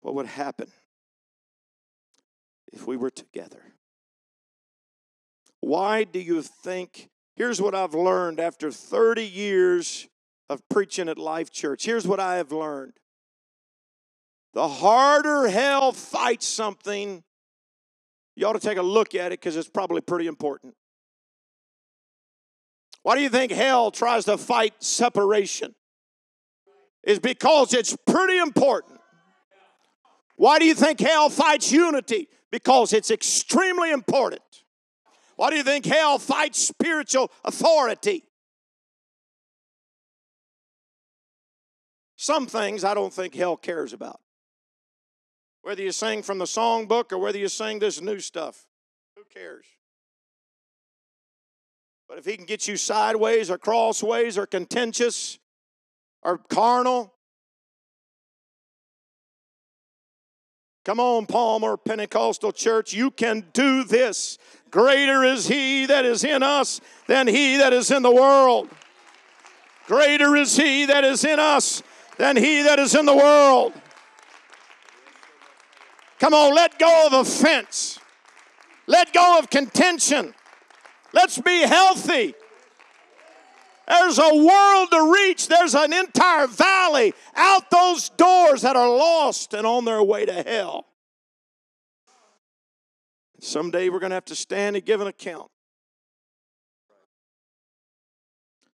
What 0.00 0.14
would 0.14 0.26
happen 0.26 0.68
if 2.72 2.86
we 2.86 2.96
were 2.96 3.10
together? 3.10 3.62
Why 5.60 6.04
do 6.04 6.18
you 6.18 6.42
think? 6.42 7.10
Here's 7.36 7.60
what 7.60 7.74
I've 7.74 7.94
learned 7.94 8.40
after 8.40 8.70
30 8.70 9.24
years 9.24 10.08
of 10.48 10.66
preaching 10.68 11.08
at 11.08 11.18
Life 11.18 11.50
Church. 11.50 11.84
Here's 11.84 12.06
what 12.06 12.20
I 12.20 12.36
have 12.36 12.52
learned. 12.52 12.94
The 14.52 14.66
harder 14.66 15.48
hell 15.48 15.92
fights 15.92 16.48
something, 16.48 17.22
you 18.34 18.46
ought 18.46 18.54
to 18.54 18.60
take 18.60 18.78
a 18.78 18.82
look 18.82 19.14
at 19.14 19.28
it 19.32 19.40
because 19.40 19.56
it's 19.56 19.68
probably 19.68 20.00
pretty 20.00 20.26
important. 20.26 20.74
Why 23.02 23.14
do 23.16 23.22
you 23.22 23.28
think 23.28 23.52
hell 23.52 23.90
tries 23.90 24.24
to 24.24 24.36
fight 24.36 24.74
separation? 24.82 25.74
Is 27.04 27.18
because 27.18 27.72
it's 27.72 27.96
pretty 28.06 28.38
important. 28.38 29.00
Why 30.36 30.58
do 30.58 30.64
you 30.64 30.74
think 30.74 31.00
hell 31.00 31.30
fights 31.30 31.70
unity? 31.70 32.28
Because 32.50 32.92
it's 32.92 33.10
extremely 33.10 33.90
important. 33.90 34.42
Why 35.40 35.48
do 35.48 35.56
you 35.56 35.62
think 35.62 35.86
hell 35.86 36.18
fights 36.18 36.58
spiritual 36.58 37.32
authority? 37.46 38.24
Some 42.16 42.46
things 42.46 42.84
I 42.84 42.92
don't 42.92 43.10
think 43.10 43.34
hell 43.34 43.56
cares 43.56 43.94
about. 43.94 44.20
Whether 45.62 45.82
you 45.82 45.92
sing 45.92 46.22
from 46.22 46.36
the 46.36 46.44
songbook 46.44 47.10
or 47.10 47.16
whether 47.16 47.38
you 47.38 47.48
sing 47.48 47.78
this 47.78 48.02
new 48.02 48.20
stuff, 48.20 48.66
who 49.16 49.22
cares? 49.32 49.64
But 52.06 52.18
if 52.18 52.26
he 52.26 52.36
can 52.36 52.44
get 52.44 52.68
you 52.68 52.76
sideways 52.76 53.50
or 53.50 53.56
crossways 53.56 54.36
or 54.36 54.44
contentious 54.46 55.38
or 56.22 56.36
carnal, 56.36 57.14
Come 60.84 60.98
on, 60.98 61.26
Palmer 61.26 61.76
Pentecostal 61.76 62.52
Church, 62.52 62.94
you 62.94 63.10
can 63.10 63.44
do 63.52 63.84
this. 63.84 64.38
Greater 64.70 65.24
is 65.24 65.48
He 65.48 65.86
that 65.86 66.04
is 66.04 66.24
in 66.24 66.42
us 66.42 66.80
than 67.06 67.26
He 67.26 67.56
that 67.56 67.72
is 67.72 67.90
in 67.90 68.02
the 68.02 68.10
world. 68.10 68.68
Greater 69.86 70.36
is 70.36 70.56
He 70.56 70.86
that 70.86 71.04
is 71.04 71.24
in 71.24 71.40
us 71.40 71.82
than 72.18 72.36
He 72.36 72.62
that 72.62 72.78
is 72.78 72.94
in 72.94 73.06
the 73.06 73.16
world. 73.16 73.72
Come 76.20 76.34
on, 76.34 76.54
let 76.54 76.78
go 76.78 77.06
of 77.06 77.12
offense. 77.14 77.98
Let 78.86 79.12
go 79.12 79.38
of 79.38 79.50
contention. 79.50 80.34
Let's 81.12 81.38
be 81.38 81.62
healthy. 81.62 82.34
There's 83.88 84.18
a 84.18 84.34
world 84.36 84.90
to 84.92 85.12
reach. 85.12 85.48
There's 85.48 85.74
an 85.74 85.92
entire 85.92 86.46
valley 86.46 87.12
out 87.34 87.70
those 87.70 88.10
doors 88.10 88.62
that 88.62 88.76
are 88.76 88.88
lost 88.88 89.52
and 89.52 89.66
on 89.66 89.84
their 89.84 90.02
way 90.02 90.26
to 90.26 90.42
hell. 90.42 90.86
Someday 93.42 93.88
we're 93.88 93.98
going 93.98 94.10
to 94.10 94.14
have 94.14 94.24
to 94.26 94.34
stand 94.34 94.76
and 94.76 94.84
give 94.84 95.00
an 95.00 95.06
account. 95.06 95.50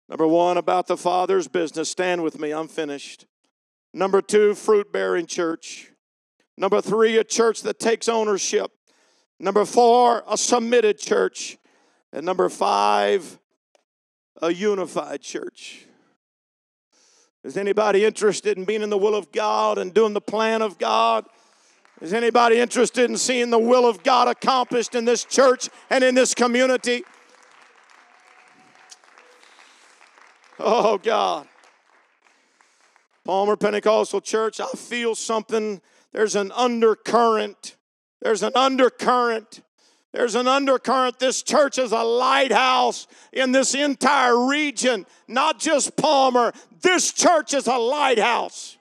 Number 0.08 0.26
one, 0.26 0.58
about 0.58 0.86
the 0.86 0.96
Father's 0.96 1.48
business. 1.48 1.90
Stand 1.90 2.22
with 2.22 2.38
me, 2.38 2.52
I'm 2.52 2.68
finished. 2.68 3.26
Number 3.92 4.20
two, 4.20 4.54
fruit 4.54 4.92
bearing 4.92 5.26
church. 5.26 5.90
Number 6.56 6.80
three, 6.80 7.16
a 7.16 7.24
church 7.24 7.62
that 7.62 7.78
takes 7.78 8.08
ownership. 8.08 8.70
Number 9.40 9.64
four, 9.64 10.22
a 10.28 10.36
submitted 10.36 10.98
church. 10.98 11.58
And 12.12 12.24
number 12.24 12.48
five, 12.48 13.38
a 14.40 14.52
unified 14.52 15.20
church. 15.20 15.86
Is 17.42 17.56
anybody 17.56 18.04
interested 18.04 18.56
in 18.56 18.64
being 18.64 18.82
in 18.82 18.90
the 18.90 18.98
will 18.98 19.14
of 19.14 19.32
God 19.32 19.78
and 19.78 19.92
doing 19.92 20.12
the 20.12 20.20
plan 20.20 20.62
of 20.62 20.78
God? 20.78 21.26
Is 22.00 22.12
anybody 22.12 22.58
interested 22.58 23.08
in 23.08 23.16
seeing 23.16 23.50
the 23.50 23.58
will 23.58 23.88
of 23.88 24.02
God 24.02 24.28
accomplished 24.28 24.94
in 24.94 25.04
this 25.04 25.24
church 25.24 25.68
and 25.90 26.02
in 26.02 26.14
this 26.14 26.34
community? 26.34 27.04
Oh, 30.58 30.98
God. 30.98 31.48
Palmer 33.24 33.56
Pentecostal 33.56 34.20
Church, 34.20 34.60
I 34.60 34.66
feel 34.76 35.14
something. 35.14 35.80
There's 36.12 36.36
an 36.36 36.52
undercurrent. 36.52 37.76
There's 38.20 38.42
an 38.42 38.52
undercurrent. 38.54 39.62
There's 40.12 40.34
an 40.34 40.46
undercurrent. 40.46 41.18
This 41.18 41.42
church 41.42 41.78
is 41.78 41.90
a 41.90 42.02
lighthouse 42.02 43.06
in 43.32 43.52
this 43.52 43.74
entire 43.74 44.46
region, 44.46 45.06
not 45.26 45.58
just 45.58 45.96
Palmer. 45.96 46.52
This 46.82 47.12
church 47.12 47.54
is 47.54 47.66
a 47.66 47.78
lighthouse. 47.78 48.76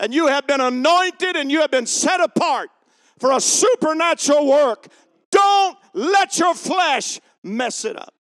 And 0.00 0.14
you 0.14 0.28
have 0.28 0.46
been 0.46 0.62
anointed 0.62 1.36
and 1.36 1.52
you 1.52 1.60
have 1.60 1.70
been 1.70 1.84
set 1.84 2.20
apart 2.20 2.70
for 3.18 3.32
a 3.32 3.40
supernatural 3.40 4.48
work. 4.48 4.88
Don't 5.30 5.76
let 5.92 6.38
your 6.38 6.54
flesh 6.54 7.20
mess 7.42 7.84
it 7.84 7.96
up. 7.96 8.14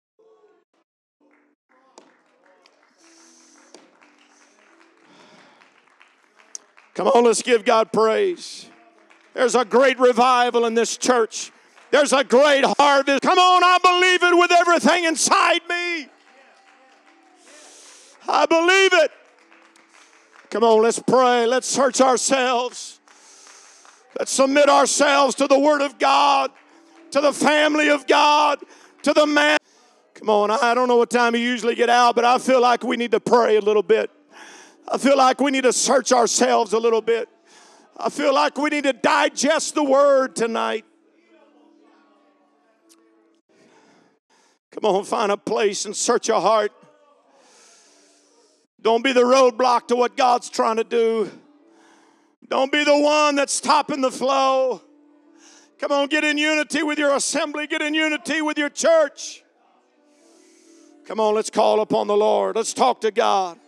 Come 6.95 7.07
on, 7.07 7.24
let's 7.24 7.43
give 7.43 7.64
God 7.64 7.93
praise. 7.93 8.68
There's 9.33 9.55
a 9.55 9.64
great 9.64 10.01
revival 10.01 10.66
in 10.66 10.74
this 10.74 10.97
church. 10.97 11.53
There's 11.93 12.12
a 12.12 12.24
great 12.24 12.64
harvest. 12.76 13.22
Come 13.22 13.39
on, 13.39 13.62
I 13.62 13.79
believe 13.81 14.24
it 14.24 14.37
with 14.37 14.51
everything 14.51 15.05
inside 15.05 15.61
me. 15.68 16.09
I 18.26 18.47
believe 18.47 18.93
it. 18.95 19.12
Come 20.51 20.65
on, 20.65 20.83
let's 20.83 20.99
pray. 20.99 21.47
Let's 21.47 21.69
search 21.69 22.01
ourselves. 22.01 23.01
Let's 24.19 24.33
submit 24.33 24.69
ourselves 24.69 25.35
to 25.37 25.47
the 25.47 25.59
Word 25.59 25.83
of 25.83 25.99
God, 25.99 26.51
to 27.11 27.21
the 27.21 27.33
family 27.33 27.91
of 27.91 28.07
God, 28.07 28.59
to 29.03 29.13
the 29.13 29.27
man. 29.27 29.59
Come 30.15 30.31
on, 30.31 30.51
I 30.51 30.75
don't 30.75 30.89
know 30.89 30.97
what 30.97 31.11
time 31.11 31.37
you 31.37 31.41
usually 31.41 31.75
get 31.75 31.91
out, 31.91 32.17
but 32.17 32.25
I 32.25 32.39
feel 32.39 32.61
like 32.61 32.83
we 32.83 32.97
need 32.97 33.13
to 33.13 33.21
pray 33.21 33.57
a 33.57 33.61
little 33.61 33.83
bit. 33.83 34.11
I 34.91 34.97
feel 34.97 35.17
like 35.17 35.41
we 35.41 35.51
need 35.51 35.65
to 35.65 35.73
search 35.73 36.13
ourselves 36.13 36.73
a 36.73 36.79
little 36.79 37.03
bit. 37.03 37.29
I 37.97 38.09
feel 38.09 38.35
like 38.35 38.57
we 38.57 38.71
need 38.71 38.85
to 38.85 38.93
digest 38.93 39.75
the 39.75 39.85
word 39.85 40.35
tonight. 40.35 40.85
Come 44.71 44.85
on, 44.85 45.05
find 45.05 45.31
a 45.31 45.37
place 45.37 45.85
and 45.85 45.95
search 45.95 46.29
your 46.29 46.41
heart. 46.41 46.73
Don't 48.81 49.03
be 49.03 49.12
the 49.12 49.22
roadblock 49.22 49.89
to 49.89 49.97
what 49.97 50.16
God's 50.16 50.49
trying 50.49 50.76
to 50.76 50.85
do. 50.85 51.31
Don't 52.49 52.72
be 52.72 52.85
the 52.85 52.99
one 52.99 53.37
that's 53.37 53.53
stopping 53.53 54.01
the 54.01 54.11
flow. 54.11 54.83
Come 55.79 55.93
on, 55.93 56.09
get 56.09 56.24
in 56.24 56.39
unity 56.39 56.83
with 56.83 56.99
your 56.99 57.14
assembly, 57.14 57.66
get 57.66 57.83
in 57.83 57.95
unity 57.95 58.43
with 58.43 58.59
your 58.59 58.70
church. 58.70 59.43
Come 61.07 61.20
on, 61.20 61.35
let's 61.35 61.51
call 61.51 61.81
upon 61.81 62.07
the 62.07 62.16
Lord. 62.16 62.57
Let's 62.57 62.74
talk 62.74 63.01
to 63.03 63.11
God. 63.11 63.59